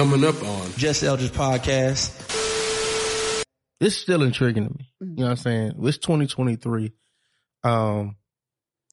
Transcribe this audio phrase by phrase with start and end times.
[0.00, 3.44] Coming up on Just Eldredge podcast.
[3.82, 4.88] It's still intriguing to me.
[4.98, 5.72] You know what I'm saying?
[5.82, 6.90] It's 2023.
[7.64, 8.16] Um,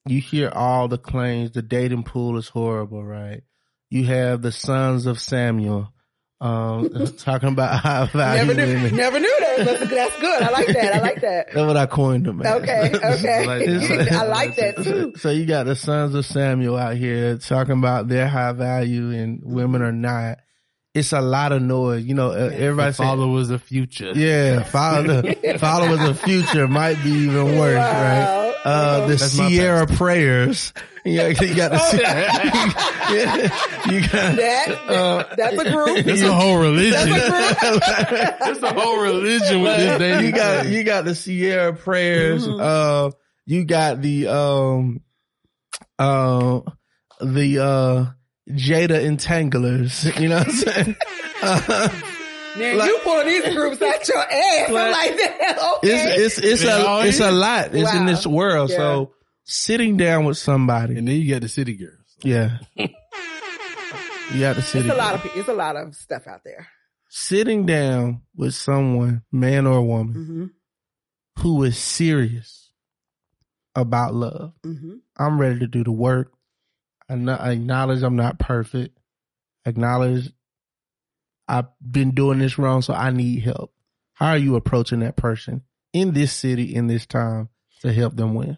[0.06, 1.52] you hear all the claims.
[1.52, 3.44] The dating pool is horrible, right?
[3.90, 5.94] You have the sons of Samuel,
[6.42, 8.96] um, talking about how value Never knew, women.
[8.98, 9.66] never knew that.
[9.66, 10.44] But that's good.
[10.44, 10.94] I like that.
[10.94, 11.54] I like that.
[11.54, 12.42] That's what I coined them.
[12.42, 12.54] as.
[12.62, 13.66] Okay, okay.
[13.66, 15.14] It's I like that too.
[15.16, 19.40] So you got the sons of Samuel out here talking about their high value and
[19.42, 20.40] women are not.
[20.98, 22.04] It's a lot of noise.
[22.06, 24.12] You know, uh, everybody say, Followers of future.
[24.16, 25.22] yeah, follow
[25.60, 28.04] followers of future might be even worse, Wow.
[28.04, 28.44] right?
[28.66, 30.74] Uh, the That's Sierra prayers.
[31.06, 32.34] Yeah, you got the, Sierra.
[33.94, 36.06] you got, That, that's a group.
[36.06, 36.92] It's a whole religion.
[36.92, 38.34] That's a group.
[38.50, 40.26] It's a whole religion with this dating.
[40.26, 42.46] you got you got the Sierra prayers.
[42.48, 43.12] Uh,
[43.46, 45.02] you got the um,
[46.00, 46.60] uh,
[47.22, 48.06] the uh,
[48.50, 50.06] Jada entanglers.
[50.20, 50.96] You know what I'm saying?
[52.58, 54.68] Now you pulling these groups out your ass.
[54.70, 55.34] I'm like that.
[55.78, 55.90] Okay.
[56.16, 57.76] it's it's it's a it's a lot.
[57.76, 58.72] It's in this world.
[58.72, 62.18] So sitting down with somebody, And then you got the city girls.
[62.24, 62.60] yeah.
[64.34, 64.90] You got the city.
[64.90, 66.68] it's a lot of it's a lot of stuff out there.
[67.08, 71.42] sitting down with someone, man or woman, Mm-hmm.
[71.44, 72.72] who is serious
[73.74, 74.52] about love.
[74.66, 74.96] Mm-hmm.
[75.18, 76.34] I'm ready to do the work.
[77.10, 78.98] I acknowledge I'm not perfect.
[79.66, 80.32] Acknowledge
[81.48, 83.74] I've been doing this wrong, so I need help.
[84.14, 85.64] How are you approaching that person
[85.94, 87.50] in this city, in this time
[87.82, 88.58] to help them win?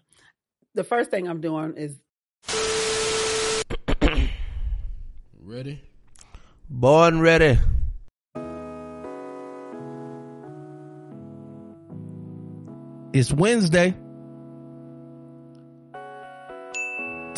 [0.73, 1.95] The first thing I'm doing is
[5.41, 5.81] Ready?
[6.69, 7.57] Born ready.
[13.13, 13.95] It's Wednesday.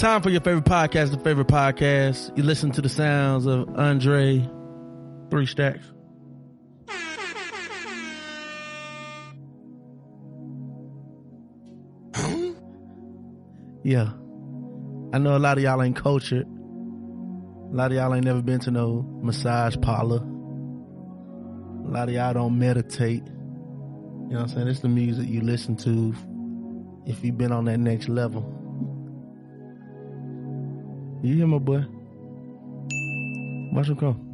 [0.02, 2.36] Time for your favorite podcast, the favorite podcast.
[2.36, 4.40] You listen to the sounds of Andre
[5.30, 5.86] Three Stacks.
[13.84, 14.10] Yeah.
[15.14, 16.48] I know a lot of y'all ain't cultured.
[16.48, 20.18] A lot of y'all ain't never been to no massage parlor.
[21.86, 23.22] A lot of y'all don't meditate.
[23.28, 24.68] You know what I'm saying?
[24.68, 26.16] It's the music you listen to
[27.06, 28.61] if you've been on that next level.
[31.24, 31.86] You hear my boy?
[33.74, 34.28] Watch him come.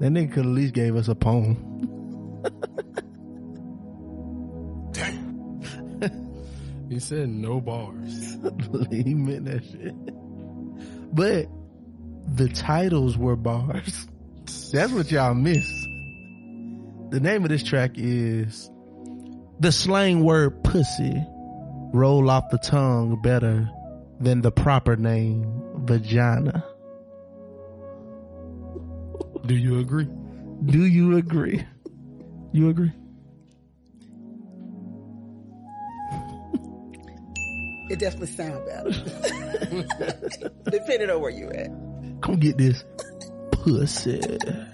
[0.00, 1.56] That nigga could at least gave us a poem.
[4.92, 6.00] Damn.
[6.88, 8.38] he said no bars.
[8.90, 9.94] he meant that shit.
[11.14, 11.48] But
[12.34, 14.06] the titles were bars.
[14.72, 15.66] That's what y'all miss.
[17.10, 18.70] The name of this track is
[19.60, 21.24] the slang word pussy
[21.92, 23.68] roll off the tongue better
[24.20, 25.44] than the proper name
[25.84, 26.64] vagina.
[29.46, 30.08] Do you agree?
[30.64, 31.64] Do you agree?
[32.52, 32.92] You agree?
[37.88, 38.90] it definitely sound better.
[40.70, 41.70] Depending on where you at.
[42.22, 42.82] Come get this
[43.52, 44.20] pussy.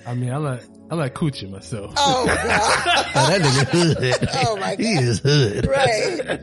[0.06, 1.92] I mean, I like I like coochie myself.
[1.96, 2.38] Oh God.
[3.14, 4.28] Oh, that nigga hood.
[4.46, 5.66] Oh, my god, He is hood.
[5.66, 6.40] right.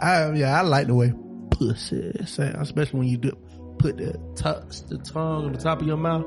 [0.00, 1.12] I yeah, I like the way
[1.50, 3.32] pussy sound, especially when you do
[3.78, 6.24] put the top, the tongue on the top of your mouth.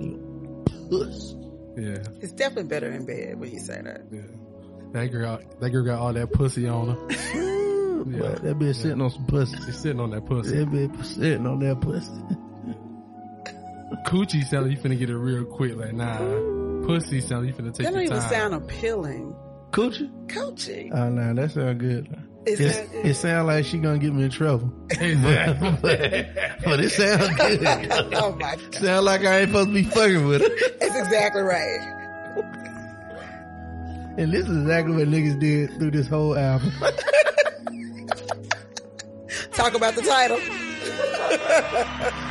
[0.00, 1.34] You puss.
[1.76, 4.02] Yeah, It's definitely better in bed when you say that.
[4.12, 4.20] yeah.
[4.92, 7.50] That girl, that girl got all that pussy on her.
[8.06, 9.56] But that bitch sitting on some pussy.
[9.64, 10.58] She's sitting on that pussy.
[10.58, 12.10] That bitch sitting on that pussy.
[14.06, 15.74] Coochie sound like you finna get it real quick.
[15.76, 16.18] Like nah,
[16.86, 18.30] pussy sound like you finna take That don't your even time.
[18.30, 19.34] sound appealing.
[19.70, 20.28] Coochie?
[20.28, 20.90] Coachy.
[20.92, 22.14] Oh no, that sound good.
[22.46, 24.70] It It's, sound- it sound like she gonna get me in trouble.
[24.90, 25.78] Exactly.
[26.64, 27.66] but it sounds good.
[28.14, 28.74] oh my God.
[28.74, 30.48] sound like I ain't supposed to be fucking with her.
[30.80, 31.90] That's exactly right.
[34.16, 36.70] And this is exactly what niggas did through this whole album.
[39.52, 40.38] Talk about the title.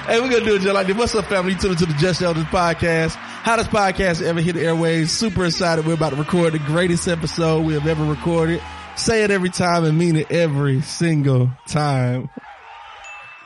[0.06, 0.96] Hey, we're gonna do it just like this.
[0.96, 1.54] What's up, family?
[1.54, 3.16] You Tune into the Just Eldredge podcast.
[3.16, 5.08] Hottest podcast ever hit the airwaves.
[5.10, 5.86] Super excited.
[5.86, 8.62] We're about to record the greatest episode we have ever recorded.
[8.96, 12.30] Say it every time and mean it every single time.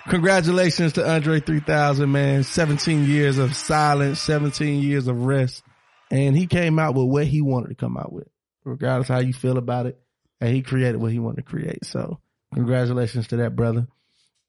[0.09, 2.44] Congratulations to Andre 3000, man.
[2.44, 5.63] 17 years of silence, 17 years of rest.
[6.11, 8.27] And he came out with what he wanted to come out with,
[8.63, 9.99] regardless how you feel about it.
[10.39, 11.85] And he created what he wanted to create.
[11.85, 12.19] So
[12.53, 13.88] congratulations to that brother.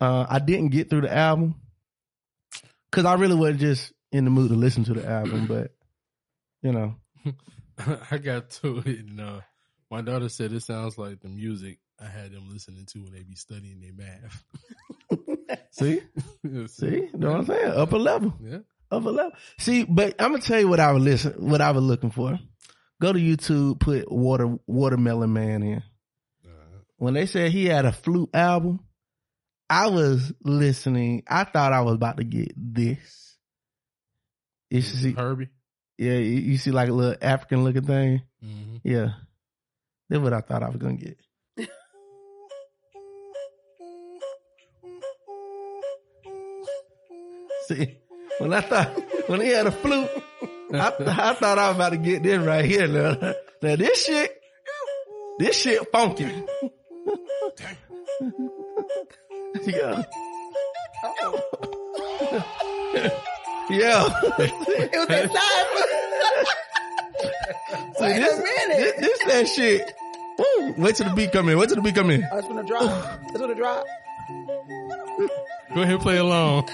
[0.00, 1.54] Uh, I didn't get through the album
[2.90, 5.72] because I really wasn't just in the mood to listen to the album, but
[6.62, 6.96] you know,
[8.10, 9.40] I got to it, and uh,
[9.90, 13.22] my daughter said it sounds like the music I had them listening to when they
[13.22, 14.44] be studying their math.
[15.70, 16.00] See,
[16.66, 17.72] see, know what I'm saying?
[17.72, 18.58] Upper level, Yeah.
[18.90, 19.32] upper level.
[19.58, 22.38] See, but I'm gonna tell you what I was listen, what I was looking for.
[23.00, 25.82] Go to YouTube, put water watermelon man in.
[26.96, 28.80] When they said he had a flute album,
[29.70, 31.22] I was listening.
[31.28, 33.36] I thought I was about to get this.
[34.70, 35.48] You see, Herbie.
[35.96, 38.22] yeah, you you see like a little African looking thing.
[38.44, 38.76] Mm-hmm.
[38.82, 39.10] Yeah,
[40.08, 41.18] that's what I thought I was gonna get.
[47.68, 47.98] See,
[48.38, 48.88] when I thought
[49.28, 50.08] when he had a flute,
[50.72, 52.88] I, I thought I was about to get this right here.
[52.88, 54.40] Now, now this shit,
[55.38, 56.24] this shit funky.
[59.66, 60.02] yeah,
[63.70, 64.08] yeah.
[64.38, 66.46] It was that time.
[67.20, 68.78] See, this, a minute.
[68.78, 69.94] This, this that shit.
[70.38, 70.74] Woo.
[70.78, 71.58] Wait till the beat come in.
[71.58, 72.24] Wait till the beat come in.
[72.30, 73.20] Oh, it's gonna drop.
[73.24, 73.84] It's gonna drop.
[75.74, 76.68] Go ahead and play along.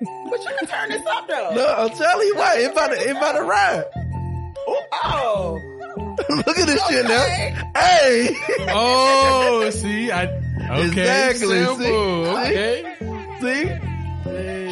[0.00, 1.50] But you can turn this up though.
[1.54, 3.84] No, I'm telling you what, it about to, it about to ride.
[5.04, 5.60] Oh.
[6.28, 7.24] Look at this shit now.
[7.76, 8.30] Hey,
[8.68, 10.24] Oh, see, I
[10.70, 11.76] okay, Exactly, simple.
[11.78, 12.32] see?
[12.32, 12.96] Okay.
[13.40, 13.64] see,
[14.30, 14.71] Hey.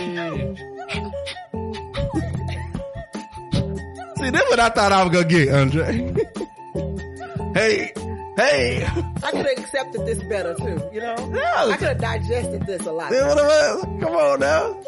[4.20, 5.93] See, this what I thought I was gonna get, Andre.
[7.55, 7.93] hey,
[8.37, 8.87] hey,
[9.22, 11.32] I could have accepted this better too, you know?
[11.34, 11.67] Yeah.
[11.67, 13.11] I could have digested this a lot.
[13.11, 14.00] See what?
[14.00, 14.81] Come on now.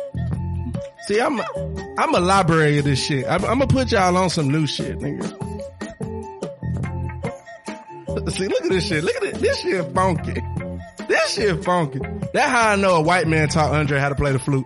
[1.07, 1.45] See, I'm a,
[1.99, 3.27] I'm a library of this shit.
[3.27, 5.27] I'm, I'm gonna put y'all on some new shit, nigga.
[8.31, 9.03] See, look at this shit.
[9.03, 9.35] Look at it.
[9.37, 10.41] This shit funky.
[11.09, 11.99] This shit funky.
[12.33, 14.65] That's how I know a white man taught Andre how to play the flute.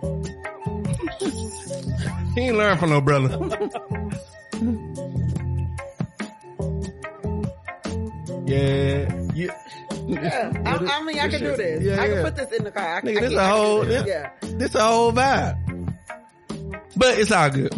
[2.35, 3.37] he ain't learned from no brother.
[8.47, 9.53] Yeah, yeah.
[10.07, 10.53] Yeah.
[10.65, 11.83] I, I mean, I can do this.
[11.83, 12.23] Yeah, I can yeah.
[12.23, 12.97] put this in the car.
[12.97, 14.03] I, Nigga, I this can- a I can whole- this.
[14.03, 14.29] this- Yeah.
[14.57, 15.93] This a whole vibe.
[16.95, 17.73] But it's all good.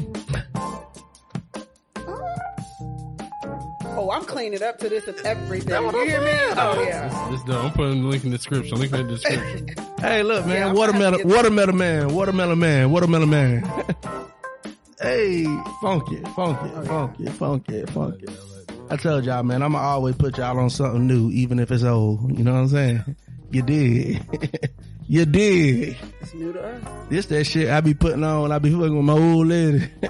[4.01, 5.69] Oh, I'm cleaning up to this and everything.
[5.69, 6.31] That's You hear me?
[6.56, 7.27] Oh yeah.
[7.31, 7.65] This done.
[7.65, 8.77] I'm putting the link in the description.
[8.80, 9.68] Link in the description.
[10.00, 13.63] Hey, look, man, Yeah, I'm gonna have watermelon, watermelon man, watermelon man, watermelon man.
[15.01, 15.44] hey,
[15.81, 18.49] funky, funky, oh, funky, funky, funky, funky.
[18.91, 22.36] I told y'all, man, I'ma always put y'all on something new, even if it's old.
[22.36, 23.15] You know what I'm saying?
[23.51, 24.71] You did.
[25.07, 25.95] you did.
[26.21, 26.83] It's new to us.
[27.07, 29.80] This that shit I be putting on I be fucking with my old lady.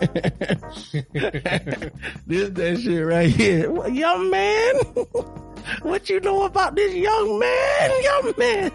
[2.25, 3.69] this that shit right here.
[3.69, 4.75] What, young man,
[5.81, 8.71] what you know about this young man, young man?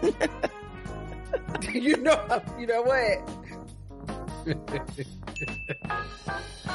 [1.61, 3.44] Do you know, you know what?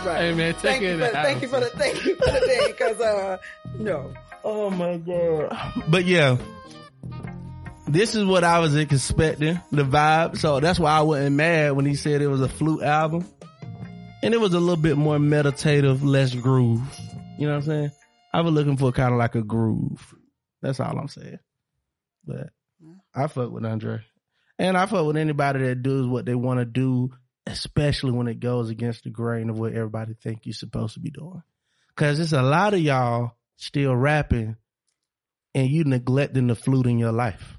[0.05, 0.21] right.
[0.21, 2.31] Hey man, take Thank it you, for, the thank you for the thank you for
[2.33, 3.39] the thing, because uh,
[3.79, 4.13] no.
[4.43, 5.57] Oh my god.
[5.89, 6.37] But yeah.
[7.87, 10.39] This is what I was expecting, the vibe.
[10.39, 13.27] So that's why I wasn't mad when he said it was a flute album.
[14.23, 16.83] And it was a little bit more meditative, less groove.
[17.39, 17.91] You know what I'm saying?
[18.33, 20.15] I was looking for kind of like a groove.
[20.63, 21.39] That's all I'm saying.
[22.25, 22.51] But
[23.15, 24.01] I fuck with Andre.
[24.59, 27.11] And I fuck with anybody that does what they want to do,
[27.47, 31.11] especially when it goes against the grain of what everybody think you're supposed to be
[31.11, 31.43] doing.
[31.97, 34.57] Cause it's a lot of y'all still rapping
[35.55, 37.59] and you neglecting the flute in your life.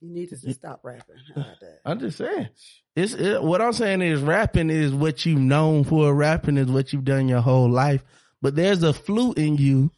[0.00, 1.16] You need to just stop rapping.
[1.34, 1.80] How about that?
[1.84, 2.48] I'm just saying.
[2.94, 6.14] It's it, what I'm saying is rapping is what you've known for.
[6.14, 8.04] Rapping is what you've done your whole life.
[8.42, 9.90] But there's a flute in you.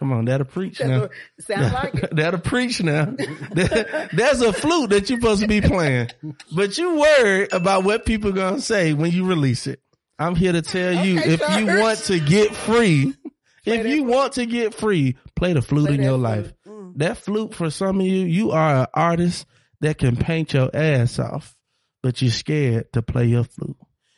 [0.00, 1.00] Come on, that'll preach That's now.
[1.02, 2.16] what, sounds like it.
[2.16, 3.14] that'll preach now.
[3.52, 6.08] There- There's a flute that you're supposed to be playing,
[6.52, 9.80] but you worry about what people gonna say when you release it.
[10.18, 13.14] I'm here to tell you, Okay, if you want to get free,
[13.64, 16.22] if that you want to get free, play the flute Play in your flute.
[16.22, 16.52] life.
[16.66, 16.92] Mm.
[16.96, 19.46] That flute for some of you, you are an artist
[19.82, 21.54] that can paint your ass off,
[22.02, 23.76] but you're scared to play your flute.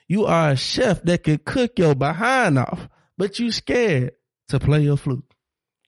[0.08, 4.12] You are a chef that can cook your behind off, but you're scared
[4.48, 5.24] to play your flute.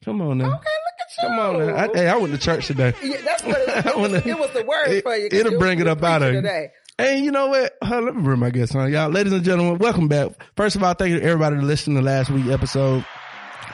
[0.05, 0.45] Come on now.
[0.47, 0.61] Okay, look
[1.01, 1.29] at you.
[1.29, 1.77] Come on now.
[1.77, 2.93] I, hey, I went to church today.
[3.03, 5.29] Yeah, that's what it, it, was, it was the word it- for you.
[5.31, 6.41] it'll bring it up out of you.
[6.43, 6.71] today.
[6.97, 7.73] Hey, you know what?
[7.83, 9.11] Huh, let me bring my guest on, y'all.
[9.11, 10.29] Ladies and gentlemen, welcome back.
[10.57, 13.05] First of all, thank you to everybody that listened to last week episode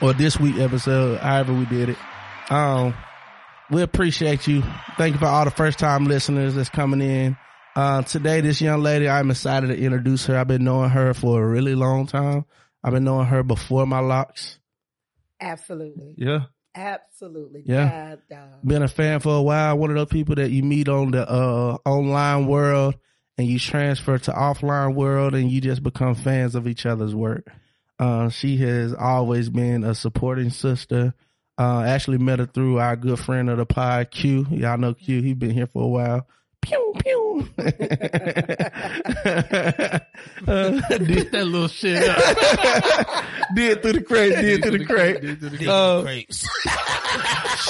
[0.01, 1.97] or this week episode, however we did it.
[2.49, 2.95] Um,
[3.69, 4.63] we appreciate you.
[4.97, 7.37] Thank you for all the first time listeners that's coming in.
[7.75, 10.35] Uh, today, this young lady, I'm excited to introduce her.
[10.37, 12.45] I've been knowing her for a really long time.
[12.83, 14.57] I've been knowing her before my locks.
[15.41, 16.13] Absolutely.
[16.17, 16.43] Yeah.
[16.75, 17.63] Absolutely.
[17.65, 18.15] Yeah.
[18.29, 19.77] God, been a fan for a while.
[19.77, 22.95] One of those people that you meet on the uh, online world
[23.37, 27.47] and you transfer to offline world and you just become fans of each other's work.
[27.99, 31.13] Uh, she has always been a supporting sister,
[31.57, 34.47] Uh, actually met her through our good friend of the pod, Q.
[34.49, 35.21] Y'all know Q.
[35.21, 36.27] He's been here for a while.
[36.61, 37.49] Pew pew.
[37.57, 37.63] uh,
[40.97, 42.17] did, that little shit up.
[43.55, 44.35] did through the crate.
[44.35, 45.21] Did through the crate.
[45.21, 45.67] Did through the crate.
[45.67, 46.47] Uh, crates.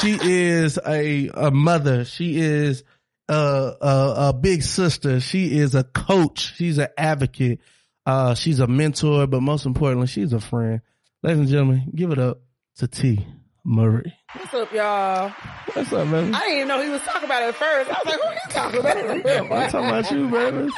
[0.02, 2.06] she is a a mother.
[2.06, 2.84] She is
[3.30, 5.20] a, a a big sister.
[5.20, 6.54] She is a coach.
[6.56, 7.60] She's an advocate.
[8.06, 10.82] Uh, she's a mentor, but most importantly, she's a friend.
[11.24, 12.42] Ladies and gentlemen, give it up
[12.78, 13.26] to T
[13.64, 14.12] Marie.
[14.36, 15.30] What's up, y'all?
[15.74, 16.34] What's up, baby?
[16.34, 17.90] I didn't even know he was talking about it at first.
[17.90, 19.52] I was like, who are you talking about?
[19.52, 20.72] I'm talking about you, baby.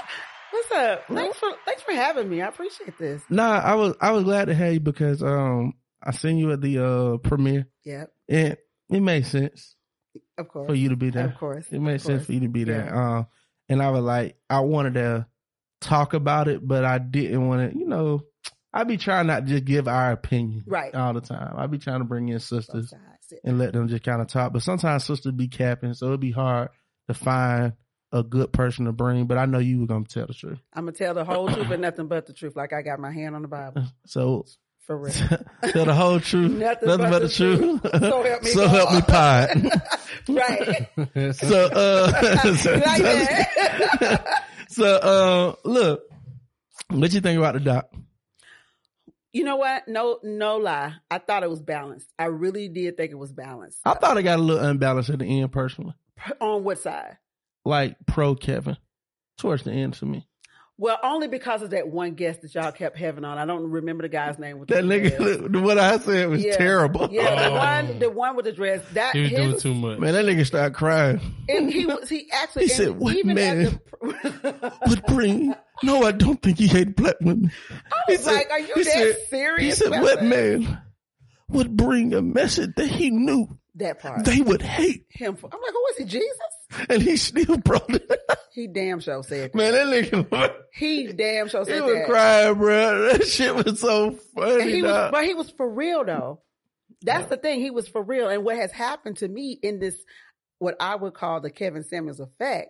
[0.52, 1.04] What's up?
[1.08, 2.42] Thanks for thanks for having me.
[2.42, 3.22] I appreciate this.
[3.30, 5.74] Nah, I was I was glad to have you because um
[6.04, 8.58] I seen you at the uh premiere Yep, and
[8.90, 9.76] it made sense
[10.38, 10.68] of course.
[10.68, 11.26] for you to be there.
[11.28, 11.66] Of course.
[11.72, 12.86] It made sense for you to be there.
[12.86, 13.18] Yeah.
[13.18, 13.28] Um,
[13.70, 15.26] and I was like, I wanted to
[15.82, 18.22] talk about it, but I didn't want to, you know,
[18.74, 20.94] I be trying not to just give our opinion Right.
[20.96, 21.54] all the time.
[21.58, 23.34] I be trying to bring in sisters sides.
[23.44, 24.52] And let them just kind of talk.
[24.54, 26.70] But sometimes sisters be capping, so it'd be hard
[27.08, 27.74] to find
[28.12, 29.26] a good person to bring.
[29.26, 30.60] But I know you were gonna tell the truth.
[30.74, 32.56] I'm gonna tell the whole truth and nothing but the truth.
[32.56, 34.46] Like I got my hand on the Bible So
[34.86, 35.14] for real.
[35.72, 37.82] tell the whole truth, Nothing nothing, but but, the the truth.
[38.02, 38.76] So help me so God.
[38.76, 39.82] help me, pod.
[40.30, 41.36] right.
[41.36, 44.44] so, uh, so, like that.
[44.70, 46.04] so, uh, look,
[46.90, 47.90] what you think about the doc?
[49.34, 49.88] You know what?
[49.88, 50.94] No, no lie.
[51.12, 52.08] I thought it was balanced.
[52.18, 53.80] I really did think it was balanced.
[53.84, 55.96] I thought it got a little unbalanced at the end, personally.
[56.40, 57.18] on what side?
[57.66, 58.78] Like pro Kevin,
[59.38, 60.28] towards the end to me.
[60.80, 63.38] Well, only because of that one guest that y'all kept having on.
[63.38, 66.58] I don't remember the guy's name with That the nigga, what I said was Yeah.
[66.58, 67.10] terrible.
[67.12, 67.56] Yeah, the Oh.
[67.56, 68.82] one, the one with the dress.
[68.94, 70.00] That He was doing too much.
[70.00, 71.22] Man, that nigga started crying.
[71.48, 75.54] And he was he actually He said, and "What man at the, Would bring?
[75.84, 77.52] No, I don't think he hate black women.
[77.72, 79.80] I was like, are you that said- serious?
[79.80, 80.82] He said, "What man
[81.50, 84.24] would bring a message that he knew That part.
[84.26, 85.36] they would hate, Him.
[85.36, 86.88] For, I'm like, oh, is he Jesus?
[86.90, 88.10] and he still brought it?"
[88.54, 89.56] He damn sure said that.
[89.56, 92.06] Man, that nigga, He damn sure said he was that.
[92.08, 93.12] crying, bro.
[93.14, 94.72] That shit was so And funny.
[94.72, 96.42] he was, but he was for real though.
[97.02, 97.62] That's the thing.
[97.62, 98.30] He was for real.
[98.30, 99.96] And what has happened to me in this,
[100.60, 102.70] what I would call the Kevin Samuels effect,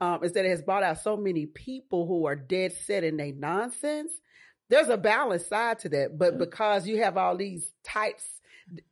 [0.00, 3.16] um, is that it has brought out so many people who are dead set in
[3.16, 4.12] their nonsense.
[4.70, 8.22] There's a balanced side to that, but because you have all these types,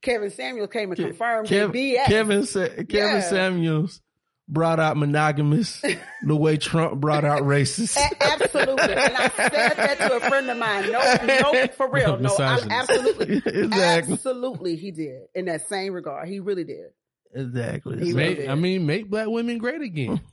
[0.01, 2.05] Kevin Samuels came and confirmed Kev- BS.
[2.07, 3.21] Kevin Sa- Kevin Yeah.
[3.21, 4.01] Samuels
[4.49, 5.81] brought out monogamous
[6.27, 7.97] the way Trump brought out racist.
[8.21, 8.93] Absolutely.
[8.95, 10.91] And I said that to a friend of mine.
[10.93, 12.19] No, no, for real.
[12.19, 13.37] No, I, absolutely.
[13.47, 14.15] exactly.
[14.15, 15.23] Absolutely, he did.
[15.35, 16.91] In that same regard, he really did.
[17.35, 18.13] Exactly.
[18.13, 18.49] Make.
[18.49, 20.21] I mean, make black women great again.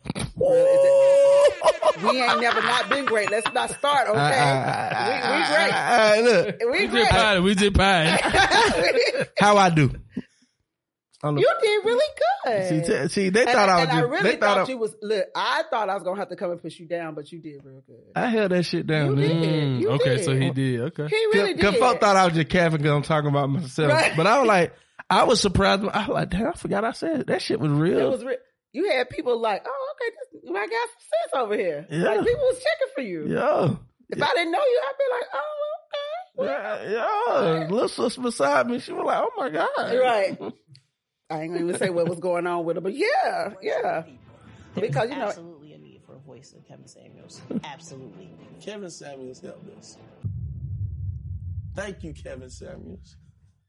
[2.01, 3.29] We ain't never not been great.
[3.29, 4.39] Let's not start, ah, okay?
[4.39, 5.73] Ah, we, we ah, great.
[5.73, 7.09] Uh, look, We We just great.
[7.09, 7.39] pied.
[7.41, 9.27] We just pied.
[9.39, 9.91] how I do.
[11.23, 12.05] On the- you did really
[12.45, 12.85] good.
[12.85, 14.69] see, t- see, they and thought I, I was and I really they thought, thought
[14.69, 14.95] I, you was.
[15.01, 17.39] Look, I thought I was gonna have to come and push you down, but you
[17.41, 17.97] did real good.
[18.15, 19.17] I held that shit down.
[19.17, 19.41] You man.
[19.41, 19.51] did.
[19.51, 20.23] Mm, You okay, did.
[20.25, 20.79] so he did.
[20.81, 21.07] Okay.
[21.09, 21.79] He really Cause did.
[21.81, 23.91] folk thought I was just capping because I'm talking about myself.
[23.91, 24.13] Right.
[24.15, 24.73] But I was like,
[25.09, 25.83] I was surprised.
[25.83, 27.27] I was like, damn, I forgot I said it.
[27.27, 27.97] that shit was real.
[27.99, 28.23] it was.
[28.23, 28.37] Re-
[28.71, 31.87] you had people like, oh, okay, this, I got some sense over here.
[31.89, 32.03] Yeah.
[32.09, 33.27] Like people was checking for you.
[33.27, 33.75] yeah.
[34.11, 35.39] If I didn't know you, I'd be like, oh,
[35.85, 36.89] okay.
[36.91, 36.91] Yeah,
[37.61, 37.67] yeah.
[37.69, 40.37] Little sister beside me, she was like, "Oh my god!" Right.
[41.29, 44.03] I ain't gonna even say what was going on with her, but yeah, yeah.
[44.73, 47.41] Because you know, absolutely a need for a voice of Kevin Samuels.
[47.63, 48.29] Absolutely.
[48.61, 49.97] Kevin Samuels helped us.
[51.75, 53.17] Thank you, Kevin Samuels.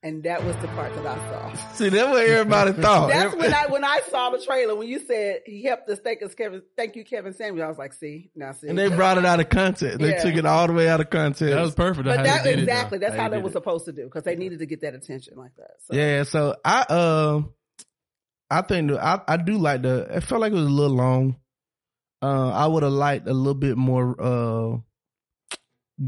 [0.03, 1.73] And that was the part that I saw.
[1.75, 3.09] See, that's what everybody thought.
[3.11, 6.23] That's when I when I saw the trailer when you said he helped us thank
[6.23, 7.65] us Kevin thank you Kevin Samuel.
[7.67, 8.69] I was like, see now see.
[8.69, 9.99] and they brought it out of context.
[9.99, 10.23] They Yeah.
[10.23, 11.41] took it all the way out of context.
[11.55, 12.07] That was perfect.
[12.07, 13.55] but how that they did exactly It, that's how they they did was it.
[13.55, 15.71] supposed to do because they needed to get that attention like that.
[15.87, 15.95] So.
[15.95, 16.23] yeah.
[16.23, 17.53] So I um,
[18.51, 20.09] I think I I do like the.
[20.11, 21.37] It felt like it was a little long.
[22.23, 24.79] Uh, I would have liked a little bit more uh,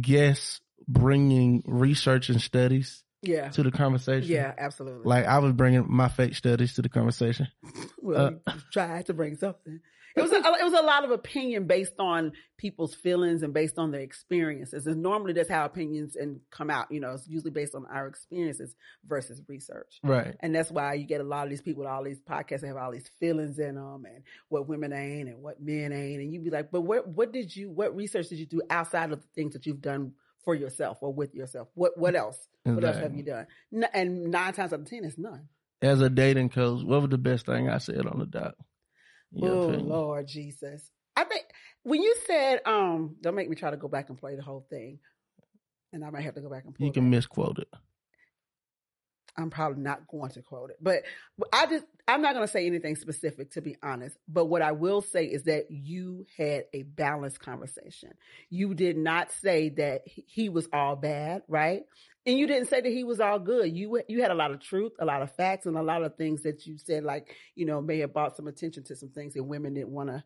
[0.00, 4.30] guests bringing research and studies yeah, to the conversation.
[4.30, 5.04] yeah, absolutely.
[5.04, 7.48] Like I was bringing my fake studies to the conversation.
[7.98, 9.80] well, uh, you tried to bring something.
[10.14, 13.78] It was a, it was a lot of opinion based on people's feelings and based
[13.78, 14.86] on their experiences.
[14.86, 16.90] And normally that's how opinions and come out.
[16.90, 18.74] You know, it's usually based on our experiences
[19.06, 20.00] versus research.
[20.02, 20.36] Right.
[20.40, 22.76] And that's why you get a lot of these people, all these podcasts that have
[22.76, 26.20] all these feelings in them and what women ain't and what men ain't.
[26.20, 29.12] And you'd be like, but what, what did you, what research did you do outside
[29.12, 30.12] of the things that you've done
[30.44, 31.68] for yourself or with yourself?
[31.74, 32.38] What, what else?
[32.64, 33.46] What else have you done?
[33.92, 35.48] And nine times out of 10, it's none.
[35.80, 38.54] As a dating coach, what was the best thing I said on the doc?
[39.40, 39.66] Oh.
[39.66, 40.90] Lord Jesus.
[41.16, 41.44] I think
[41.82, 44.66] when you said, um, don't make me try to go back and play the whole
[44.70, 44.98] thing.
[45.92, 47.68] And I might have to go back and You can misquote it.
[49.36, 51.02] I'm probably not going to quote it, but
[51.52, 54.16] I just, I'm not going to say anything specific to be honest.
[54.28, 58.10] But what I will say is that you had a balanced conversation.
[58.50, 61.82] You did not say that he- was all bad, right?
[62.26, 63.74] And you didn't say that he was all good.
[63.74, 66.16] You you had a lot of truth, a lot of facts, and a lot of
[66.16, 69.34] things that you said, like you know, may have brought some attention to some things
[69.34, 70.22] that women didn't want to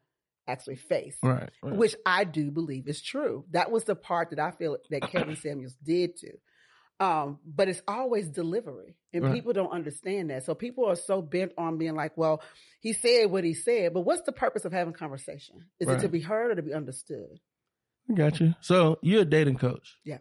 [0.49, 1.51] actually face Right.
[1.63, 1.75] right.
[1.77, 3.45] which I do believe is true.
[3.51, 6.39] That was the part that I feel that Kevin Samuels did too.
[6.99, 9.35] Um, but it's always delivery, and Right.
[9.35, 10.45] people don't understand that.
[10.45, 12.43] So people are so bent on being like, "Well,
[12.81, 15.67] he said what he said," but what's the purpose of having conversation?
[15.79, 17.39] Is it to be heard or to be understood?
[18.09, 18.55] I got you.
[18.61, 19.99] So you're a dating coach.
[20.05, 20.19] Yeah.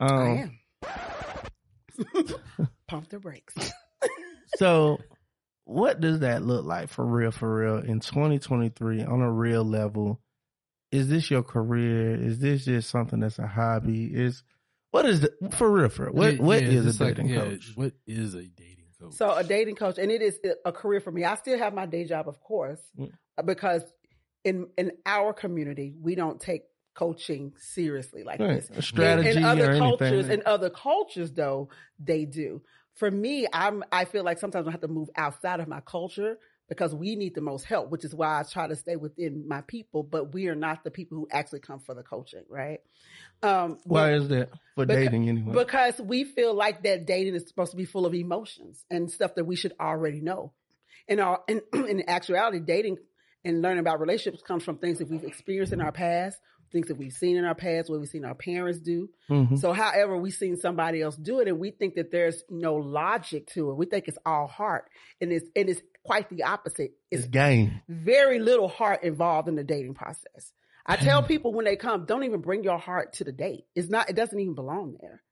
[0.00, 0.58] Um, I am.
[2.88, 3.54] Pump the brakes.
[4.56, 4.98] So,
[5.64, 10.20] what does that look like for real, for real in 2023 on a real level?
[10.92, 12.14] Is this your career?
[12.14, 14.04] Is this just something that's a hobby?
[14.04, 14.42] Is
[14.94, 16.12] what is the, for real, for real?
[16.14, 17.72] What what yeah, is it's a like, dating yeah, coach?
[17.74, 19.14] What is a dating coach?
[19.14, 21.24] So a dating coach, and it is a career for me.
[21.24, 23.10] I still have my day job, of course, Mm.
[23.44, 23.82] because
[24.44, 26.62] in in our community, we don't take
[26.94, 28.60] coaching seriously like Right.
[28.60, 28.70] this.
[28.70, 30.40] A strategy in, in other or cultures, anything?
[30.40, 32.62] in other cultures, though, they do.
[32.94, 36.38] For me, I'm I feel like sometimes I have to move outside of my culture
[36.68, 39.60] because we need the most help, which is why I try to stay within my
[39.62, 40.02] people.
[40.02, 42.80] But we are not the people who actually come for the coaching, right?
[43.42, 45.52] Um, Why is that for Beca- dating anyway?
[45.52, 49.34] because we feel like that dating is supposed to be full of emotions and stuff
[49.34, 50.52] that we should already know.
[51.06, 52.96] In our in, in actuality, dating
[53.44, 56.38] and learning about relationships comes from things that we've experienced in our past,
[56.74, 59.08] things that we've seen in our past, what we've seen our parents do.
[59.30, 59.58] Mhm.
[59.58, 63.46] So, however, we've seen somebody else do it, and we think that there's no logic
[63.54, 63.76] to it.
[63.76, 64.90] We think it's all heart,
[65.22, 66.92] and it's and it's quite the opposite.
[67.10, 67.80] It's It's game.
[67.88, 70.52] very little heart involved in the dating process.
[70.84, 73.64] I tell people when they come, don't even bring your heart to the date.
[73.74, 74.10] It's not.
[74.10, 75.22] It doesn't even belong there.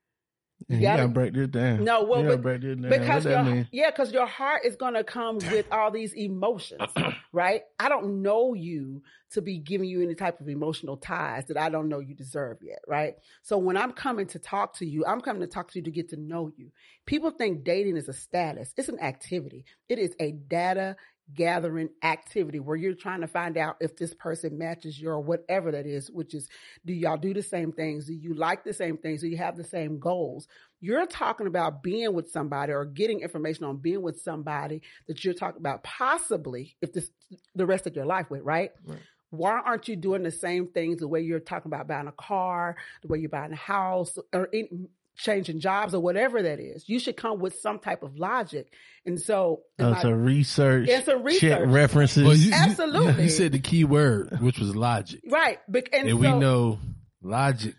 [0.69, 1.85] You, gotta- gotta break this down.
[1.85, 2.91] No, well, you gotta but- break this down.
[2.91, 6.81] because your, yeah, because your heart is going to come with all these emotions,
[7.33, 7.63] right?
[7.79, 11.71] I don't know you to be giving you any type of emotional ties that I
[11.71, 13.15] don't know you deserve yet, right?
[13.43, 15.91] So when I'm coming to talk to you, I'm coming to talk to you to
[15.91, 16.71] get to know you.
[17.07, 18.73] People think dating is a status.
[18.77, 19.65] It's an activity.
[19.89, 20.97] It is a data
[21.35, 25.87] gathering activity where you're trying to find out if this person matches your whatever that
[25.87, 26.49] is, which is
[26.85, 28.07] do y'all do the same things?
[28.07, 29.21] Do you like the same things?
[29.21, 30.49] Do you have the same goals?
[30.81, 35.35] You're talking about being with somebody or getting information on being with somebody that you're
[35.35, 37.11] talking about possibly if this
[37.55, 38.71] the rest of your life with, right?
[38.85, 38.99] Right.
[39.31, 42.77] Why aren't you doing the same things the way you're talking about buying a car,
[43.01, 44.69] the way you're buying a house, or any,
[45.17, 46.89] changing jobs or whatever that is?
[46.89, 48.73] You should come with some type of logic.
[49.05, 50.89] And so, in Oh, my- it's a research.
[50.89, 51.69] It's a Check research.
[51.69, 52.25] references.
[52.25, 53.25] Well, you, you- Absolutely.
[53.25, 55.21] You, said the key word, which was logic.
[55.31, 56.79] right, bec- and, And, we know
[57.23, 57.75] logic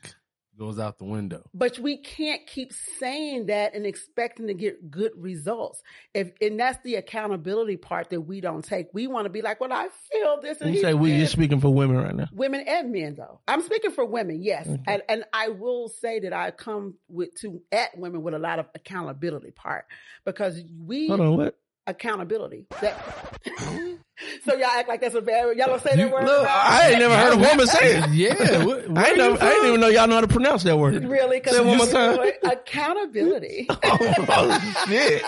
[0.58, 1.44] goes out the window.
[1.54, 5.82] But we can't keep saying that and expecting to get good results.
[6.14, 8.88] If and that's the accountability part that we don't take.
[8.94, 10.62] We want to be like, well, I feel this.
[10.62, 12.28] And you say we, you're speaking for women right now.
[12.32, 13.40] women and men though.
[13.48, 14.68] I'm speaking for women, yes.
[14.68, 14.82] Okay.
[14.88, 18.60] And and I will say that I come with to at women with a lot
[18.60, 19.86] of accountability part
[20.26, 21.58] because we Hold on, what?
[21.88, 22.66] Accountability.
[22.82, 22.98] That
[24.46, 26.26] so y'all act like that's a bad y'all don't say that You- word.
[26.26, 26.48] Look.
[26.48, 28.10] I ain't never heard a woman say it.
[28.14, 28.64] Yeah.
[28.66, 31.04] What, I ain't, know, I didn't even know y'all know how to pronounce that word.
[31.06, 32.20] really Say it one more time.
[32.44, 33.68] accountability.
[33.70, 35.24] oh, shit.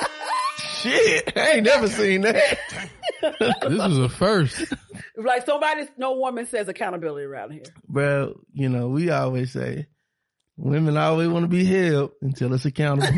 [0.57, 1.37] Shit.
[1.37, 2.59] I ain't never seen that.
[3.21, 4.73] This was a first.
[5.17, 7.63] like somebody, no woman says accountability around here.
[7.89, 9.87] Well, you know, we always say
[10.57, 13.17] women always want to be held until it's accountable.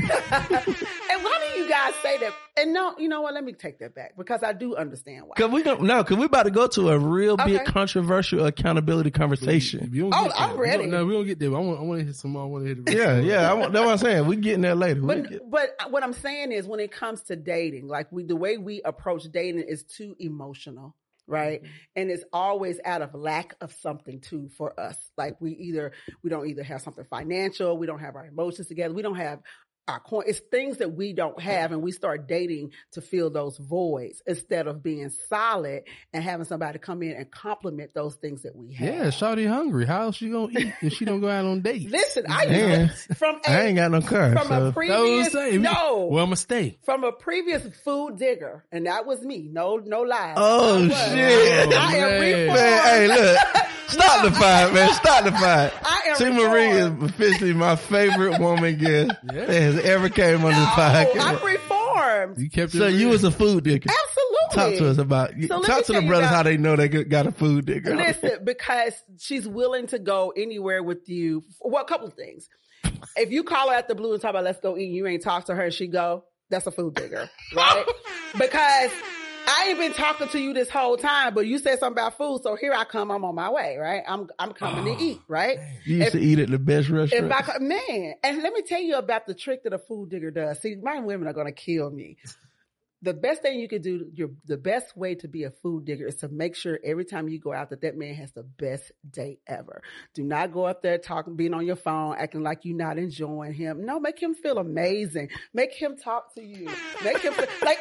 [2.01, 2.33] Say that?
[2.57, 3.33] And no, you know what?
[3.33, 5.35] Let me take that back because I do understand why.
[5.37, 7.65] Cause we going no, cause we about to go to a real big Okay.
[7.65, 9.89] controversial accountability conversation.
[9.91, 10.39] We don't Oh, get.
[10.41, 10.85] I'm We don't- ready.
[10.87, 11.49] No, we don't get there.
[11.55, 12.43] I want, I want to hit some more.
[12.43, 13.49] I want to hit the Yeah, yeah.
[13.49, 14.25] I, want- that's what I'm saying.
[14.27, 15.01] We getting there later.
[15.01, 18.35] But get- but what I'm saying is when it comes to dating, like we the
[18.35, 20.95] way we approach dating is too emotional,
[21.27, 21.61] right?
[21.61, 21.71] Mm-hmm.
[21.97, 24.97] And it's always out of lack of something too for us.
[25.17, 25.91] Like we either
[26.23, 29.39] we don't either have something financial, we don't have our emotions together, we don't have
[29.87, 30.23] our coin.
[30.27, 34.67] It's things that we don't have, and we start dating to fill those voids instead
[34.67, 38.87] of being solid and having somebody come in and complement those things that we have.
[38.95, 39.85] Yeah, Shawty hungry.
[39.85, 41.85] How else she gonna eat if she don't go out on dates?
[41.89, 44.31] Listen, I to, from a, I ain't got no car.
[44.33, 44.65] from So.
[44.67, 45.61] a previous what I'm saying.
[45.61, 46.77] no Well, I'ma stay.
[46.83, 49.49] from a previous food digger, and that was me.
[49.51, 50.33] No, no lies.
[50.37, 51.73] Oh, I shit.
[51.73, 52.21] I am Man.
[52.21, 52.59] reformed.
[52.59, 53.37] Man, hey, look.
[53.87, 54.93] Stop the fight, man.
[54.93, 55.71] Stop the fight.
[55.83, 56.29] I am T.
[56.29, 57.03] Marie reformed.
[57.03, 59.45] is officially my favorite woman guest Yeah.
[59.45, 61.19] that has ever came on this podcast.
[61.21, 62.37] I'm reformed.
[62.37, 62.77] You kept it.
[62.77, 63.89] So you was a food digger.
[63.89, 64.27] Absolutely.
[64.51, 65.31] Talk to us about.
[65.47, 67.95] So let talk to the brothers about- how they know they got a food digger.
[67.95, 71.43] Listen, because she's willing to go anywhere with you.
[71.61, 72.47] Well, a couple of things.
[73.15, 75.23] If you call her at the blue and talk about let's go eat, you ain't
[75.23, 76.23] talk to her, and she go.
[76.49, 77.85] that's a food digger, right?
[78.37, 78.91] because
[79.47, 82.41] I ain't been talking to you this whole time, but you said something about food,
[82.43, 83.11] so here I come.
[83.11, 84.03] I'm on my way, right?
[84.07, 85.57] I'm I'm coming Oh, to eat, right?
[85.85, 87.31] You used If- to eat at the best restaurant.
[87.31, 90.59] I man, and let me tell you about the trick that a food digger does.
[90.59, 92.17] See, my women are gonna kill me.
[93.03, 96.07] The best thing you could do, your the best way to be a food digger
[96.07, 98.91] is to make sure every time you go out that that man has the best
[99.07, 99.83] day ever.
[100.15, 103.53] Do not go up there talking, being on your phone, acting like you're not enjoying
[103.53, 103.85] him.
[103.85, 105.29] No, make him feel amazing.
[105.53, 106.69] Make him talk to you.
[107.03, 107.77] Make him feel, like